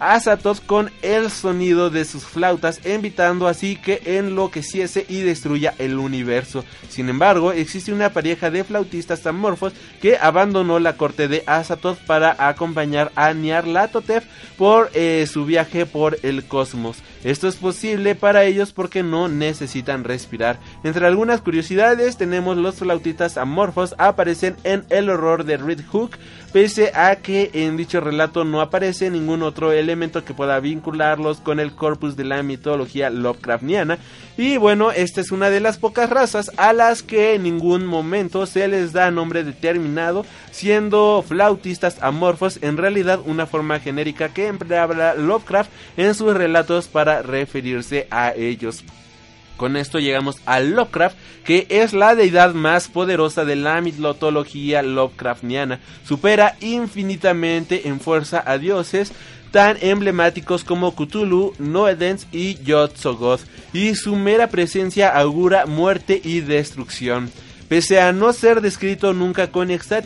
[0.00, 6.64] Azathoth con el sonido de sus flautas, evitando así que enloqueciese y destruya el universo.
[6.88, 12.34] Sin embargo, existe una pareja de flautistas amorfos que abandonó la corte de Azathoth para
[12.48, 14.24] acompañar a Nyarlathotep
[14.56, 16.98] por eh, su viaje por el cosmos.
[17.22, 20.58] Esto es posible para ellos porque no necesitan respirar.
[20.84, 26.12] Entre algunas curiosidades tenemos los flautistas amorfos aparecen en El horror de Red Hook,
[26.52, 29.89] pese a que en dicho relato no aparece ningún otro elemento
[30.24, 33.98] que pueda vincularlos con el corpus de la mitología Lovecraftiana.
[34.36, 38.46] Y bueno, esta es una de las pocas razas a las que en ningún momento
[38.46, 45.14] se les da nombre determinado, siendo flautistas amorfos en realidad una forma genérica que empleaba
[45.14, 48.84] Lovecraft en sus relatos para referirse a ellos.
[49.60, 55.80] Con esto llegamos a Lovecraft, que es la deidad más poderosa de la mitología Lovecraftiana.
[56.02, 59.12] Supera infinitamente en fuerza a dioses
[59.50, 67.30] tan emblemáticos como Cthulhu, Noedens y Yotzogoth, y su mera presencia augura muerte y destrucción.
[67.70, 70.02] Pese a no ser descrito nunca con exactitud,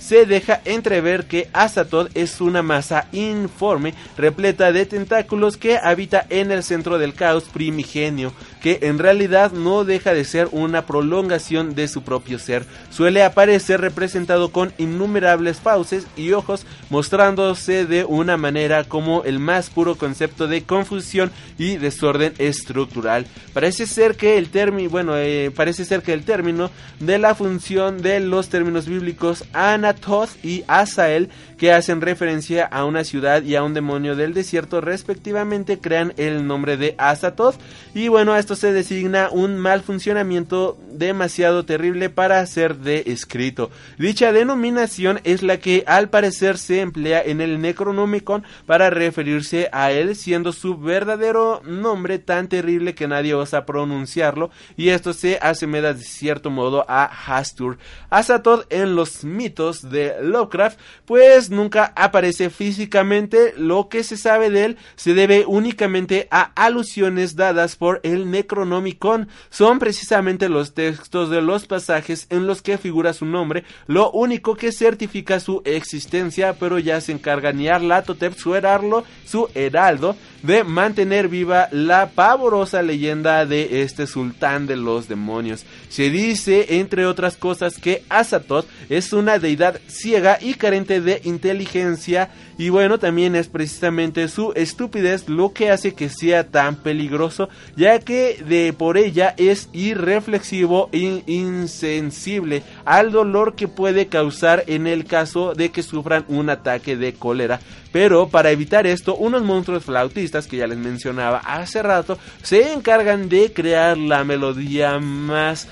[0.00, 6.50] se deja entrever que Azathoth es una masa informe, repleta de tentáculos que habita en
[6.52, 8.32] el centro del caos primigenio,
[8.66, 12.66] que en realidad no deja de ser una prolongación de su propio ser.
[12.90, 19.70] Suele aparecer representado con innumerables fauces y ojos, mostrándose de una manera como el más
[19.70, 23.28] puro concepto de confusión y desorden estructural.
[23.52, 28.02] Parece ser que el término, bueno, eh, parece ser que el término de la función
[28.02, 33.62] de los términos bíblicos Anatoth y Asael, que hacen referencia a una ciudad y a
[33.62, 37.56] un demonio del desierto respectivamente, crean el nombre de Azatoth.
[37.94, 43.70] Y bueno, a esto se designa un mal funcionamiento demasiado terrible para ser descrito.
[43.98, 49.92] Dicha denominación es la que al parecer se emplea en el Necronomicon para referirse a
[49.92, 55.76] él, siendo su verdadero nombre tan terrible que nadie osa pronunciarlo, y esto se asemeja
[55.76, 57.78] de cierto modo a Hastur.
[58.10, 64.64] Azatoth en los mitos de Lovecraft, pues nunca aparece físicamente, lo que se sabe de
[64.64, 69.28] él se debe únicamente a alusiones dadas por el Necronomicon.
[69.50, 74.56] Son precisamente los textos de los pasajes en los que figura su nombre, lo único
[74.56, 80.16] que certifica su existencia, pero ya se encarga Nyarlathotep, su heraldo, su heraldo,
[80.46, 85.66] de mantener viva la pavorosa leyenda de este sultán de los demonios.
[85.88, 92.30] Se dice, entre otras cosas, que Azatoth es una deidad ciega y carente de inteligencia
[92.58, 97.98] y bueno, también es precisamente su estupidez lo que hace que sea tan peligroso, ya
[97.98, 105.04] que de por ella es irreflexivo e insensible al dolor que puede causar en el
[105.04, 107.60] caso de que sufran un ataque de cólera.
[107.92, 113.28] Pero para evitar esto, unos monstruos flautistas que ya les mencionaba hace rato se encargan
[113.28, 115.68] de crear la melodía más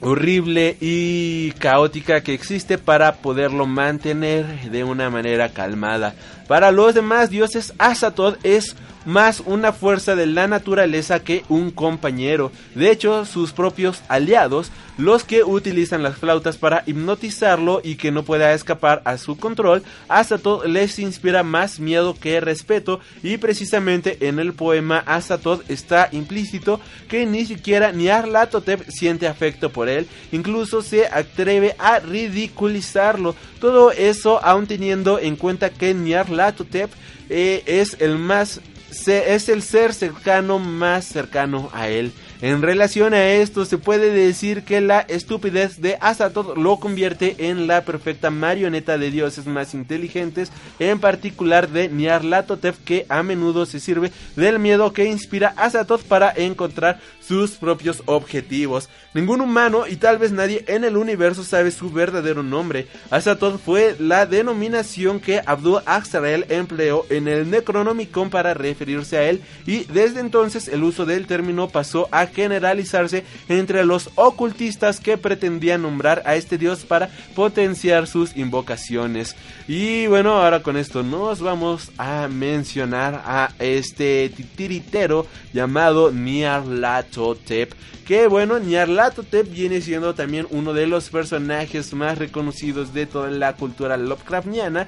[0.00, 6.14] horrible y caótica que existe para poderlo mantener de una manera calmada.
[6.48, 12.52] Para los demás dioses, Azatoth es más una fuerza de la naturaleza que un compañero.
[12.74, 18.22] De hecho, sus propios aliados, los que utilizan las flautas para hipnotizarlo y que no
[18.22, 24.38] pueda escapar a su control, Azatoth les inspira más miedo que respeto y precisamente en
[24.38, 31.06] el poema Azatoth está implícito que ni siquiera Nyarlathotep siente afecto por él, incluso se
[31.06, 33.34] atreve a ridiculizarlo.
[33.60, 35.94] Todo eso aún teniendo en cuenta que
[36.34, 36.90] Nyarlathotep
[37.30, 38.60] eh, es el más
[39.06, 42.12] es el ser cercano más cercano a él.
[42.44, 47.66] En relación a esto, se puede decir que la estupidez de Azatoth lo convierte en
[47.66, 53.80] la perfecta marioneta de dioses más inteligentes, en particular de Nyarlathotep, que a menudo se
[53.80, 58.90] sirve del miedo que inspira Azatoth para encontrar sus propios objetivos.
[59.14, 62.88] Ningún humano y tal vez nadie en el universo sabe su verdadero nombre.
[63.10, 69.40] Azatoth fue la denominación que Abdul Azrael empleó en el Necronomicon para referirse a él
[69.64, 75.82] y desde entonces el uso del término pasó a generalizarse entre los ocultistas que pretendían
[75.82, 79.36] nombrar a este dios para potenciar sus invocaciones.
[79.68, 87.72] Y bueno, ahora con esto nos vamos a mencionar a este titiritero llamado Nyarlathotep.
[88.06, 93.54] Que bueno, Nyarlathotep viene siendo también uno de los personajes más reconocidos de toda la
[93.54, 94.86] cultura Lovecraftiana.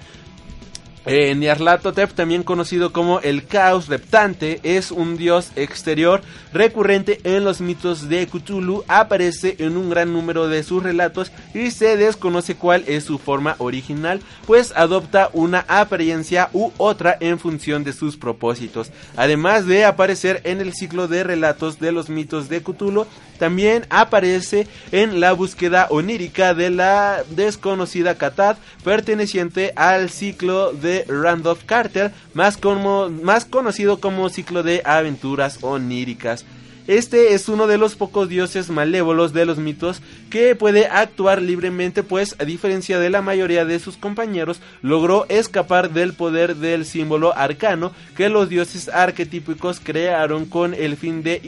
[1.08, 6.20] Eh, Nyarlathotep, también conocido como el caos reptante, es un dios exterior
[6.52, 11.70] recurrente en los mitos de Cthulhu, aparece en un gran número de sus relatos y
[11.70, 17.84] se desconoce cuál es su forma original, pues adopta una apariencia u otra en función
[17.84, 18.90] de sus propósitos.
[19.16, 23.06] Además de aparecer en el ciclo de relatos de los mitos de Cthulhu,
[23.38, 31.64] también aparece en la búsqueda onírica de la desconocida Katad, perteneciente al ciclo de Randolph
[31.66, 36.44] Carter, más, como, más conocido como ciclo de aventuras oníricas.
[36.86, 40.00] Este es uno de los pocos dioses malévolos de los mitos
[40.30, 45.90] que puede actuar libremente, pues a diferencia de la mayoría de sus compañeros, logró escapar
[45.90, 51.40] del poder del símbolo arcano que los dioses arquetípicos crearon con el fin de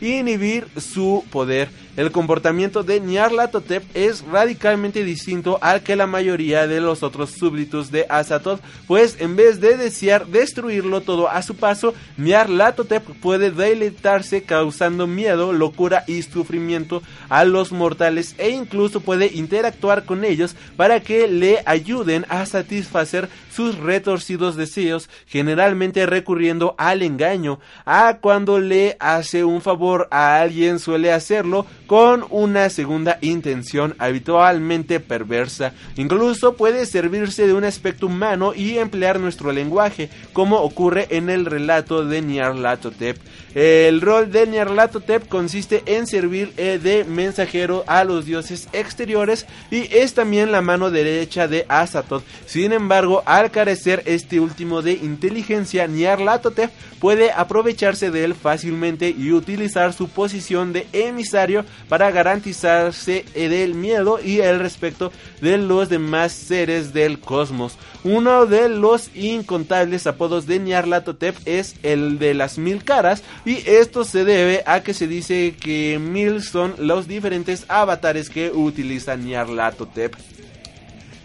[0.00, 1.68] inhibir su poder.
[1.96, 7.92] El comportamiento de Nyarlathotep es radicalmente distinto al que la mayoría de los otros súbditos
[7.92, 14.42] de Azatoth, pues en vez de desear destruirlo todo a su paso, Nyarlathotep puede deleitarse
[14.42, 20.98] causando miedo, locura y sufrimiento a los mortales e incluso puede interactuar con ellos para
[20.98, 27.60] que le ayuden a satisfacer sus retorcidos deseos, generalmente recurriendo al engaño.
[27.84, 35.00] A cuando le hace un favor a alguien suele hacerlo con una segunda intención habitualmente
[35.00, 35.72] perversa.
[35.96, 41.46] Incluso puede servirse de un aspecto humano y emplear nuestro lenguaje, como ocurre en el
[41.46, 43.18] relato de Nyarlathotep.
[43.54, 49.94] El rol de Nyarlathotep consiste en servir eh, de mensajero a los dioses exteriores y
[49.94, 52.24] es también la mano derecha de Azathoth.
[52.46, 59.30] Sin embargo, al carecer este último de inteligencia, Nyarlathotep puede aprovecharse de él fácilmente y
[59.30, 65.88] utilizar su posición de emisario para garantizarse eh, del miedo y el respeto de los
[65.88, 67.78] demás seres del cosmos.
[68.02, 74.04] Uno de los incontables apodos de Nyarlathotep es el de las mil caras y esto
[74.04, 80.14] se debe a que se dice que mil son los diferentes avatares que utiliza Nyarlathotep.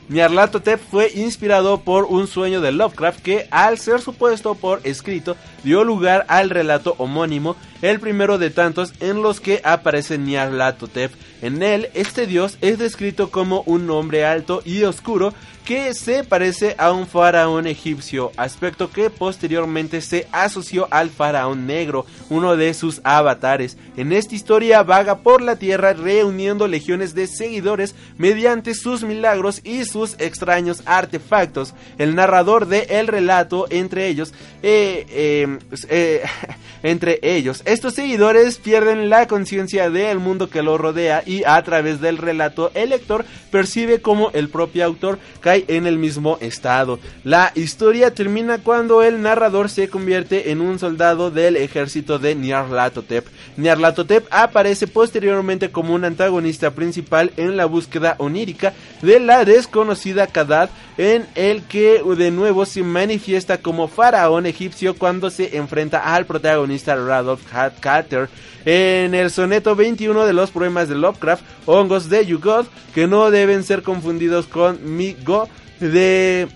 [0.10, 5.84] Nyarlathotep fue inspirado por un sueño de Lovecraft que, al ser supuesto por escrito, dio
[5.84, 11.12] lugar al relato homónimo, el primero de tantos en los que aparece Nyarlathotep.
[11.44, 15.32] En él, este dios es descrito como un hombre alto y oscuro
[15.70, 22.08] que se parece a un faraón egipcio, aspecto que posteriormente se asoció al faraón negro,
[22.32, 23.78] uno de sus avatares.
[23.96, 29.86] En esta historia vaga por la tierra reuniendo legiones de seguidores mediante sus milagros y
[29.86, 31.76] sus extraños artefactos.
[32.00, 34.34] El narrador de el relato, entre ellos,
[34.64, 36.24] eh, eh, eh,
[36.82, 42.02] entre ellos, estos seguidores pierden la conciencia del mundo que lo rodea y a través
[42.02, 47.00] del relato el lector percibe como el propio autor cae en el mismo estado.
[47.24, 53.26] La historia termina cuando el narrador se convierte en un soldado del ejército de Nyarlathotep.
[53.58, 60.70] Nyarlathotep aparece posteriormente como un antagonista principal en la búsqueda onírica de la desconocida Kadad,
[60.98, 66.96] en el que de nuevo se manifiesta como faraón egipcio cuando se enfrenta al protagonista
[66.96, 67.42] Radolf
[67.80, 68.30] Carter.
[68.72, 73.64] En el soneto 21 de los poemas de Lovecraft, Hongos de Yugod, que no deben
[73.64, 75.50] ser confundidos con Migo
[75.80, 76.48] de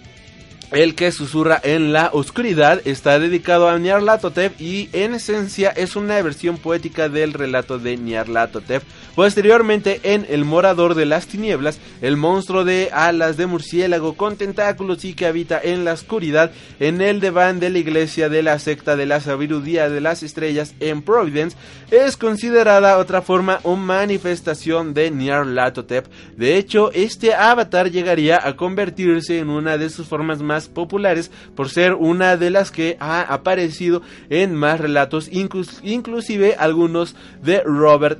[0.70, 6.22] el que susurra en la oscuridad está dedicado a Nyarlathotep y en esencia es una
[6.22, 8.84] versión poética del relato de Nyarlathotep.
[9.16, 15.06] Posteriormente en El Morador de las Tinieblas, el monstruo de alas de murciélago con tentáculos
[15.06, 18.96] y que habita en la oscuridad, en el deván de la iglesia de la secta
[18.96, 21.56] de la sabiduría de las estrellas en Providence,
[21.92, 26.08] es considerada otra forma o manifestación de Nyarlathotep.
[26.36, 31.70] De hecho, este avatar llegaría a convertirse en una de sus formas más populares por
[31.70, 34.02] ser una de las que ha aparecido
[34.32, 38.20] en más relatos, inclus inclusive algunos de Robert.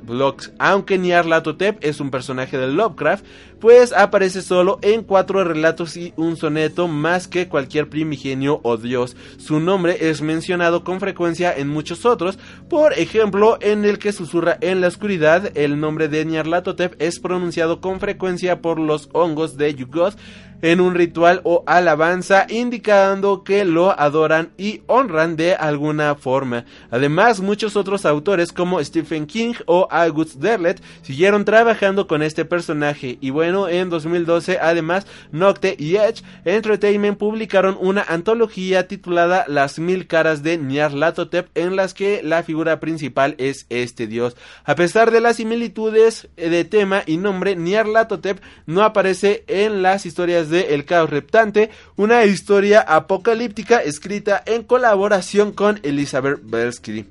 [0.58, 3.24] Aunque Nyarlathotep es un personaje de Lovecraft,
[3.60, 9.16] pues aparece solo en cuatro relatos y un soneto más que cualquier primigenio o dios.
[9.38, 12.38] Su nombre es mencionado con frecuencia en muchos otros,
[12.68, 17.80] por ejemplo en el que susurra en la oscuridad, el nombre de Nyarlathotep es pronunciado
[17.80, 20.16] con frecuencia por los hongos de Yugoth
[20.62, 26.64] en un ritual o alabanza indicando que lo adoran y honran de alguna forma.
[26.90, 33.18] Además, muchos otros autores como Stephen King o August Derlet siguieron trabajando con este personaje
[33.20, 40.06] y bueno, en 2012 además Nocte y Edge Entertainment publicaron una antología titulada Las mil
[40.06, 44.36] caras de Nyarlathotep en las que la figura principal es este dios.
[44.64, 50.43] A pesar de las similitudes de tema y nombre, Nyarlathotep no aparece en las historias
[50.50, 57.06] de El Caos Reptante, una historia apocalíptica escrita en colaboración con Elizabeth Belsky.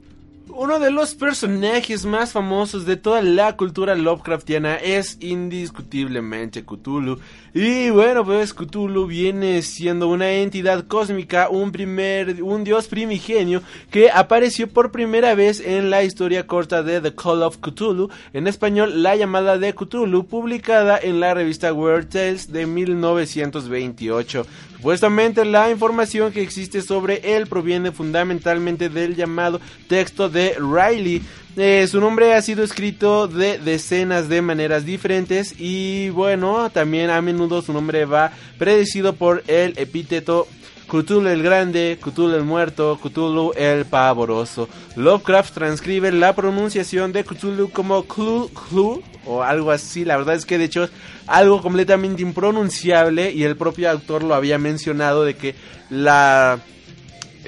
[0.50, 7.18] Uno de los personajes más famosos de toda la cultura Lovecraftiana es indiscutiblemente Cthulhu.
[7.54, 14.12] Y bueno, pues Cthulhu viene siendo una entidad cósmica, un primer un dios primigenio que
[14.12, 19.02] apareció por primera vez en la historia corta de The Call of Cthulhu, en español
[19.02, 24.46] La llamada de Cthulhu, publicada en la revista Weird Tales de 1928.
[24.84, 31.22] Supuestamente la información que existe sobre él proviene fundamentalmente del llamado texto de Riley.
[31.56, 37.22] Eh, su nombre ha sido escrito de decenas de maneras diferentes y bueno, también a
[37.22, 40.48] menudo su nombre va predecido por el epíteto
[40.88, 44.68] Cthulhu el Grande, Cthulhu el Muerto, Cthulhu el Pavoroso.
[44.96, 50.06] Lovecraft transcribe la pronunciación de Cthulhu como Clu, Clu o algo así.
[50.06, 50.92] La verdad es que de hecho es
[51.28, 55.56] algo completamente impronunciable y el propio autor lo había mencionado de que
[55.90, 56.60] la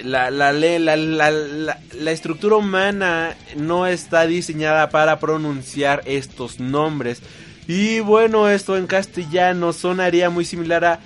[0.04, 7.22] la, la, la, la, la, estructura humana no está diseñada para pronunciar estos nombres.
[7.68, 11.00] Y bueno, esto en castellano sonaría muy similar a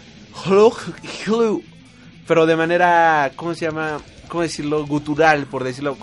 [2.27, 3.99] pero de manera, ¿cómo se llama?
[4.29, 4.85] ¿cómo decirlo?
[4.85, 5.97] Gutural, por decirlo,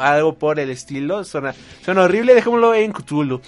[0.00, 1.24] algo por el estilo.
[1.24, 3.40] Suena, suena horrible, dejémoslo en Cthulhu.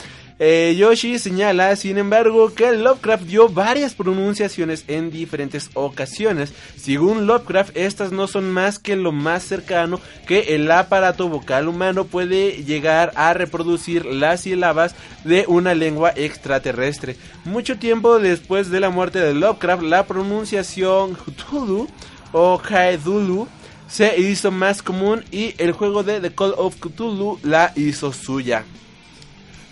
[0.43, 6.55] Eh, Yoshi señala, sin embargo, que Lovecraft dio varias pronunciaciones en diferentes ocasiones.
[6.79, 12.07] Según Lovecraft, estas no son más que lo más cercano que el aparato vocal humano
[12.07, 14.95] puede llegar a reproducir las sílabas
[15.25, 17.17] de una lengua extraterrestre.
[17.45, 21.87] Mucho tiempo después de la muerte de Lovecraft, la pronunciación Cthulhu
[22.33, 23.47] o Haedulu
[23.89, 28.65] se hizo más común y el juego de The Call of Cthulhu la hizo suya.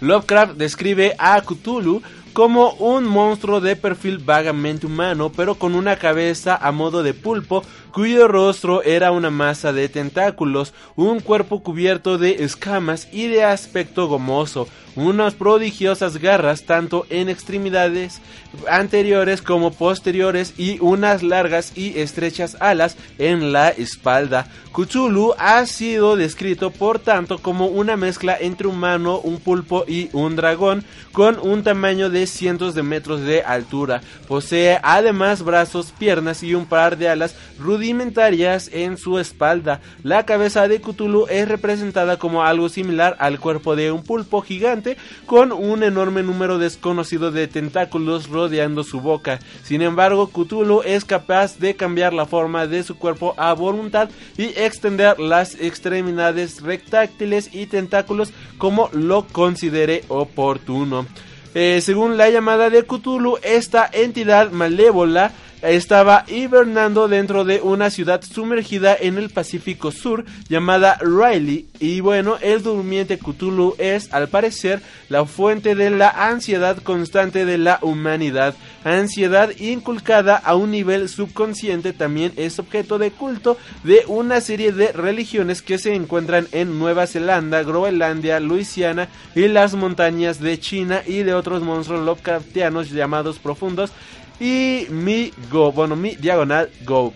[0.00, 2.02] Lovecraft describe a Cthulhu
[2.32, 7.64] como un monstruo de perfil vagamente humano, pero con una cabeza a modo de pulpo,
[7.92, 14.06] cuyo rostro era una masa de tentáculos, un cuerpo cubierto de escamas y de aspecto
[14.06, 14.68] gomoso,
[14.98, 18.20] unas prodigiosas garras tanto en extremidades
[18.68, 24.46] anteriores como posteriores y unas largas y estrechas alas en la espalda.
[24.72, 30.36] Cthulhu ha sido descrito por tanto como una mezcla entre humano, un pulpo y un
[30.36, 34.02] dragón con un tamaño de cientos de metros de altura.
[34.28, 39.80] Posee además brazos, piernas y un par de alas rudimentarias en su espalda.
[40.04, 44.87] La cabeza de Cthulhu es representada como algo similar al cuerpo de un pulpo gigante
[45.26, 49.40] con un enorme número desconocido de tentáculos rodeando su boca.
[49.62, 54.44] Sin embargo, Cthulhu es capaz de cambiar la forma de su cuerpo a voluntad y
[54.56, 61.06] extender las extremidades rectáctiles y tentáculos como lo considere oportuno.
[61.54, 68.22] Eh, según la llamada de Cthulhu, esta entidad malévola estaba hibernando dentro de una ciudad
[68.22, 71.68] sumergida en el Pacífico Sur llamada Riley.
[71.80, 77.58] Y bueno, el durmiente Cthulhu es al parecer la fuente de la ansiedad constante de
[77.58, 78.54] la humanidad,
[78.84, 84.92] ansiedad inculcada a un nivel subconsciente también es objeto de culto de una serie de
[84.92, 91.22] religiones que se encuentran en Nueva Zelanda, Groenlandia, Luisiana y las montañas de China y
[91.22, 93.92] de otros monstruos Lovecraftianos llamados profundos
[94.40, 97.12] y mi go, bueno, mi diagonal go.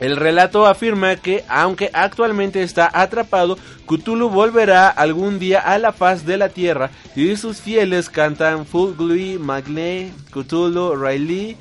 [0.00, 3.56] El relato afirma que, aunque actualmente está atrapado,
[3.86, 9.38] Cthulhu volverá algún día a la faz de la tierra y sus fieles cantan Fulgui,
[9.38, 11.56] Magle, Cthulhu, Riley,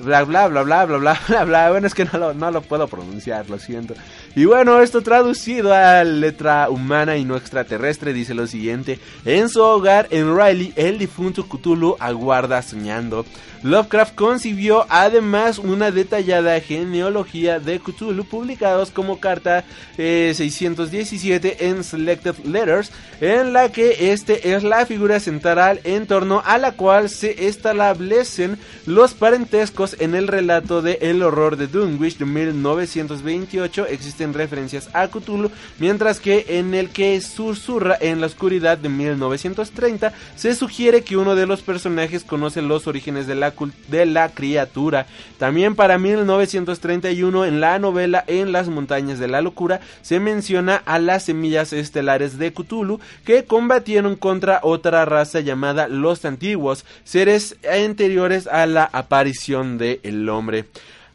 [0.00, 1.70] bla bla bla bla bla bla bla bla.
[1.70, 3.94] Bueno, es que no lo, no lo puedo pronunciar, lo siento.
[4.34, 8.98] Y bueno, esto traducido a letra humana y no extraterrestre dice lo siguiente.
[9.24, 13.24] En su hogar, en Riley, el difunto Cthulhu aguarda soñando.
[13.62, 19.64] Lovecraft concibió además una detallada genealogía de Cthulhu publicados como carta
[19.96, 26.42] eh, 617 en Selected Letters, en la que este es la figura central en torno
[26.44, 32.18] a la cual se establecen los parentescos en el relato de El horror de Dunwich
[32.18, 38.78] de 1928 existen referencias a Cthulhu, mientras que en el que susurra en la oscuridad
[38.78, 43.47] de 1930 se sugiere que uno de los personajes conoce los orígenes de la,
[43.88, 45.06] de la criatura.
[45.38, 50.98] También para 1931 en la novela En las montañas de la locura se menciona a
[50.98, 58.46] las semillas estelares de Cthulhu que combatieron contra otra raza llamada los antiguos, seres anteriores
[58.46, 60.66] a la aparición del hombre.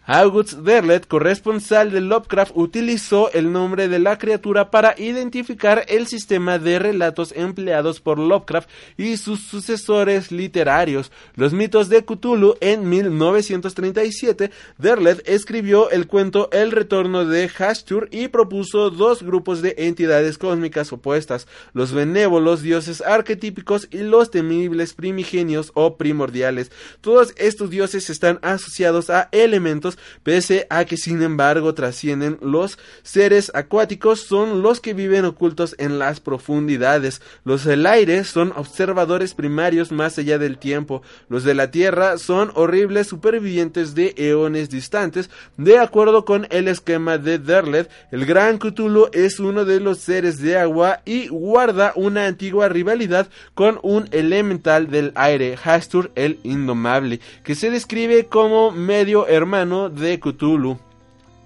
[0.06, 6.60] August Derlet, corresponsal de Lovecraft, utilizó el nombre de la criatura para identificar el sistema
[6.60, 11.10] de relatos empleados por Lovecraft y sus sucesores literarios.
[11.36, 18.28] Los mitos de Cthulhu en 1937, Derlet escribió el cuento El retorno de Hastur y
[18.28, 25.72] propuso dos grupos de entidades cósmicas opuestas, los benévolos dioses arquetípicos y los temibles primigenios
[25.76, 26.74] o primordiales.
[27.00, 29.93] Todos estos dioses están asociados a elementos
[30.24, 36.00] pese a que sin embargo trascienden los seres acuáticos son los que viven ocultos en
[36.00, 37.22] las profundidades.
[37.44, 41.02] Los del aire son observadores primarios más allá del tiempo.
[41.30, 45.30] Los de la tierra son horribles supervivientes de eones distantes.
[45.58, 50.42] De acuerdo con el esquema de Derlet, el gran Cthulhu es uno de los seres
[50.42, 57.20] de agua y guarda una antigua rivalidad con un elemental del aire, Hastur el Indomable,
[57.44, 60.78] que se describe como medio hermano de Cthulhu.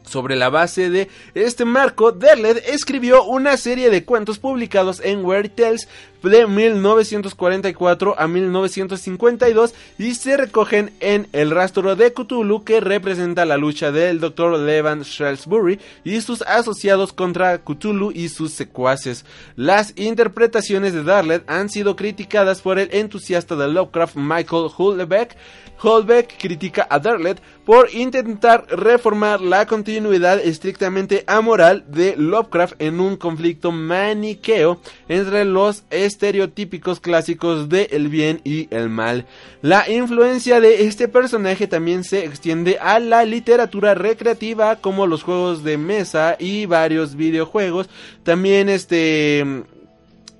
[0.04, 5.52] Sobre la base de este marco, Derleth escribió una serie de cuentos publicados en Weird
[5.52, 5.90] Tales
[6.24, 13.58] de 1944 a 1952 y se recogen en El rastro de Cthulhu que representa la
[13.58, 14.60] lucha del Dr.
[14.60, 19.26] Levan Shrewsbury y sus asociados contra Cthulhu y sus secuaces.
[19.56, 25.36] Las interpretaciones de Darlet han sido criticadas por el entusiasta de Lovecraft Michael Hulbeck.
[25.80, 33.16] Holbeck critica a Darlet por intentar reformar la continuidad estrictamente amoral de Lovecraft en un
[33.16, 39.26] conflicto maniqueo entre los estereotípicos clásicos de el bien y el mal.
[39.62, 45.64] La influencia de este personaje también se extiende a la literatura recreativa como los juegos
[45.64, 47.90] de mesa y varios videojuegos.
[48.24, 49.66] También este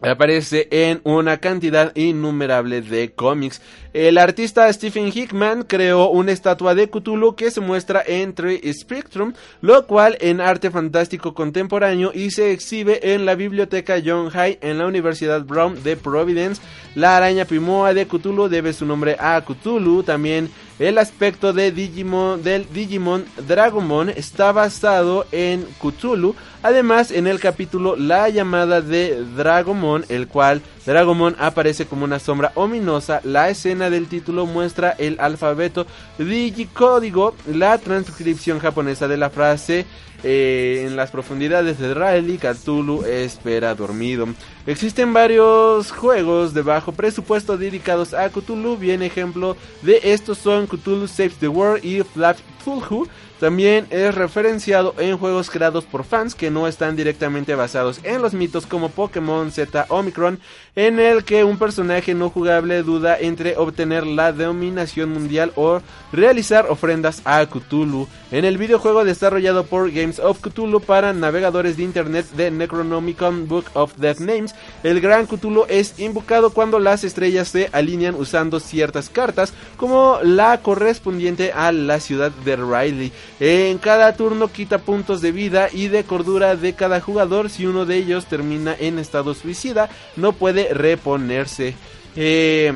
[0.02, 3.62] aparece en una cantidad innumerable de cómics.
[3.94, 9.34] El artista Stephen Hickman creó una estatua de Cthulhu que se muestra en Tree Spectrum,
[9.62, 14.78] lo cual en arte fantástico contemporáneo y se exhibe en la biblioteca John Hay en
[14.78, 16.62] la Universidad Brown de Providence.
[16.94, 20.04] La araña primoa de Cthulhu debe su nombre a Cthulhu.
[20.04, 26.36] También el aspecto de Digimon, del Digimon Dragomon está basado en Cthulhu.
[26.62, 32.54] Además, en el capítulo La llamada de Dragomon, el cual Dragomon aparece como una sombra
[32.56, 35.86] ominosa, la escena del título muestra el alfabeto
[36.18, 39.86] digicódigo, la transcripción japonesa de la frase
[40.24, 44.30] eh, en las profundidades de Riley, Cthulhu espera dormido.
[44.66, 51.08] Existen varios juegos de bajo presupuesto dedicados a Cthulhu, bien ejemplo de estos son Cthulhu
[51.08, 53.08] Saves the World y Flap Cthulhu.
[53.40, 58.34] También es referenciado en juegos creados por fans que no están directamente basados en los
[58.34, 60.40] mitos como Pokémon Z Omicron,
[60.78, 65.82] en el que un personaje no jugable duda entre obtener la dominación mundial o
[66.14, 68.08] realizar ofrendas a Cthulhu.
[68.30, 73.66] En el videojuego desarrollado por Games of Cthulhu para navegadores de internet de Necronomicon Book
[73.74, 79.10] of Death Names, el Gran Cthulhu es invocado cuando las estrellas se alinean usando ciertas
[79.10, 83.12] cartas, como la correspondiente a la ciudad de Riley.
[83.40, 87.50] En cada turno quita puntos de vida y de cordura de cada jugador.
[87.50, 91.74] Si uno de ellos termina en estado suicida, no puede reponerse.
[92.16, 92.74] Eh,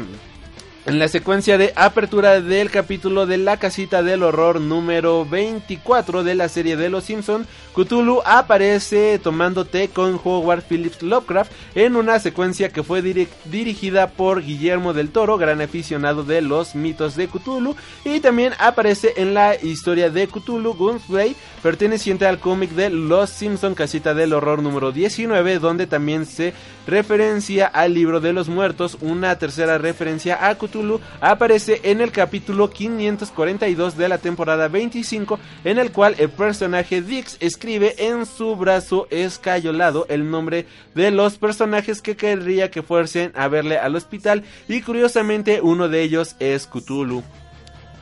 [0.86, 6.34] en la secuencia de apertura del capítulo de la casita del horror número 24 de
[6.34, 7.46] la serie de Los Simpson,
[7.76, 14.10] Cthulhu aparece tomando té con Howard Phillips Lovecraft en una secuencia que fue diri dirigida
[14.10, 19.36] por Guillermo del Toro, gran aficionado de los mitos de Cthulhu, y también aparece en
[19.36, 24.92] la historia de Cthulhu Gunplay, perteneciente al cómic de Los Simpson Casita del Horror número
[24.92, 26.54] 19, donde también se
[26.88, 30.71] referencia al libro de los muertos, una tercera referencia a Cthulhu
[31.20, 37.38] aparece en el capítulo 542 de la temporada 25, en el cual el personaje Dix
[37.40, 43.48] escribe en su brazo escayolado el nombre de los personajes que querría que fuercen a
[43.48, 47.24] verle al hospital y curiosamente uno de ellos es Cthulhu.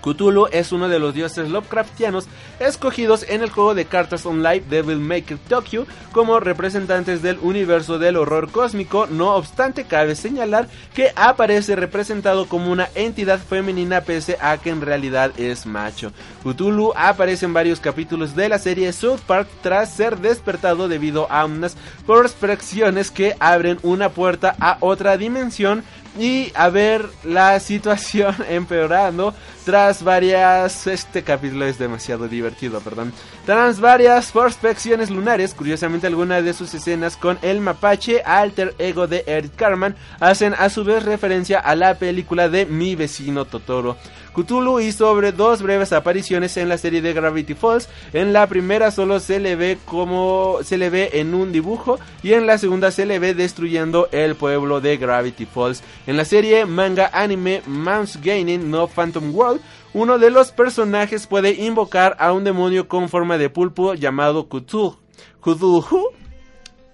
[0.01, 2.27] Cthulhu es uno de los dioses Lovecraftianos
[2.59, 8.17] escogidos en el juego de cartas online Devil Maker Tokyo como representantes del universo del
[8.17, 9.07] horror cósmico.
[9.07, 14.81] No obstante, cabe señalar que aparece representado como una entidad femenina pese a que en
[14.81, 16.11] realidad es macho.
[16.43, 21.45] Cthulhu aparece en varios capítulos de la serie South Park tras ser despertado debido a
[21.45, 25.83] unas prospecciones que abren una puerta a otra dimensión
[26.17, 29.33] y a ver la situación empeorando
[29.65, 33.13] tras varias este capítulo es demasiado divertido, perdón.
[33.45, 39.23] Tras varias prospecciones lunares, curiosamente algunas de sus escenas con el mapache alter ego de
[39.27, 43.97] Eric Carman hacen a su vez referencia a la película de Mi vecino Totoro.
[44.33, 47.89] Cthulhu hizo sobre dos breves apariciones en la serie de Gravity Falls.
[48.13, 52.33] En la primera solo se le ve como se le ve en un dibujo y
[52.33, 55.81] en la segunda se le ve destruyendo el pueblo de Gravity Falls.
[56.05, 59.61] En la serie manga anime Mouse Gaining No Phantom World,
[59.93, 64.97] uno de los personajes puede invocar a un demonio con forma de pulpo llamado Cthulhu.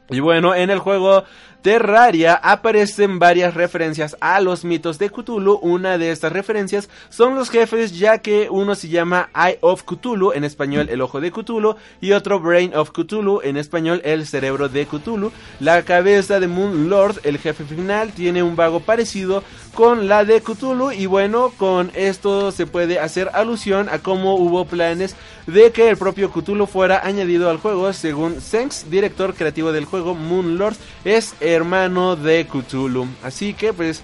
[0.10, 1.24] Y bueno, en el juego
[1.66, 5.58] Terraria aparecen varias referencias a los mitos de Cthulhu.
[5.64, 10.32] Una de estas referencias son los jefes, ya que uno se llama Eye of Cthulhu,
[10.34, 14.70] en español el ojo de Cthulhu, y otro Brain of Cthulhu, en español el cerebro
[14.70, 15.32] de Cthulhu.
[15.60, 19.42] La cabeza de Moon Lord, el jefe final, tiene un vago parecido
[19.74, 20.92] con la de Cthulhu.
[20.92, 25.16] Y bueno, con esto se puede hacer alusión a cómo hubo planes
[25.48, 27.92] de que el propio Cthulhu fuera añadido al juego.
[27.94, 33.08] Según Senks, director creativo del juego, Moon Lord es hermano de Cthulhu.
[33.24, 34.02] Así que pues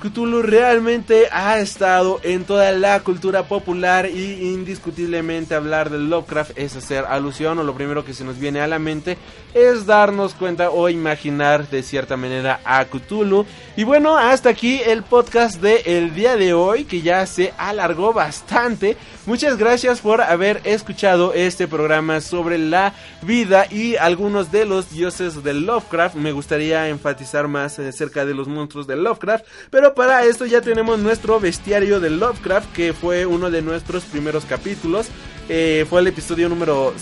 [0.00, 6.76] Cthulhu realmente ha estado en toda la cultura popular y indiscutiblemente hablar de Lovecraft es
[6.76, 9.16] hacer alusión o lo primero que se nos viene a la mente
[9.54, 13.46] es darnos cuenta o imaginar de cierta manera a Cthulhu.
[13.74, 18.12] Y bueno, hasta aquí el podcast de el día de hoy que ya se alargó
[18.12, 18.98] bastante.
[19.26, 25.42] Muchas gracias por haber escuchado este programa sobre la vida y algunos de los dioses
[25.42, 26.14] de Lovecraft.
[26.14, 31.00] Me gustaría enfatizar más acerca de los monstruos de Lovecraft, pero para esto ya tenemos
[31.00, 35.08] nuestro bestiario de Lovecraft, que fue uno de nuestros primeros capítulos.
[35.48, 36.94] Eh, fue el episodio número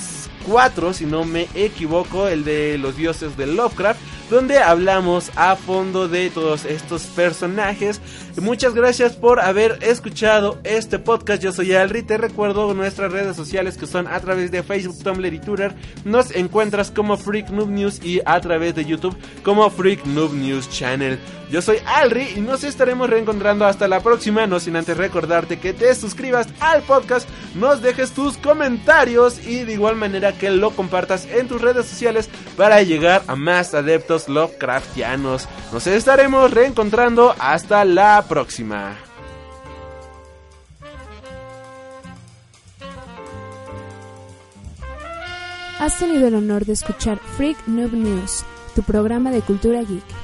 [0.47, 4.01] 4, si no me equivoco, el de los dioses de Lovecraft,
[4.31, 8.01] donde hablamos a fondo de todos estos personajes.
[8.41, 11.43] Muchas gracias por haber escuchado este podcast.
[11.43, 15.33] Yo soy Alri, te recuerdo nuestras redes sociales que son a través de Facebook, Tumblr
[15.33, 15.75] y Twitter.
[16.05, 20.69] Nos encuentras como Freak Noob News y a través de YouTube como Freak Noob News
[20.71, 21.19] Channel.
[21.55, 25.73] Yo soy Alri y nos estaremos reencontrando hasta la próxima, no sin antes recordarte que
[25.73, 31.27] te suscribas al podcast, nos dejes tus comentarios y de igual manera que lo compartas
[31.27, 35.49] en tus redes sociales para llegar a más adeptos Lovecraftianos.
[35.73, 38.97] Nos estaremos reencontrando hasta la próxima.
[45.79, 48.43] Has tenido el honor de escuchar Freak Noob News,
[48.75, 50.24] tu programa de cultura geek.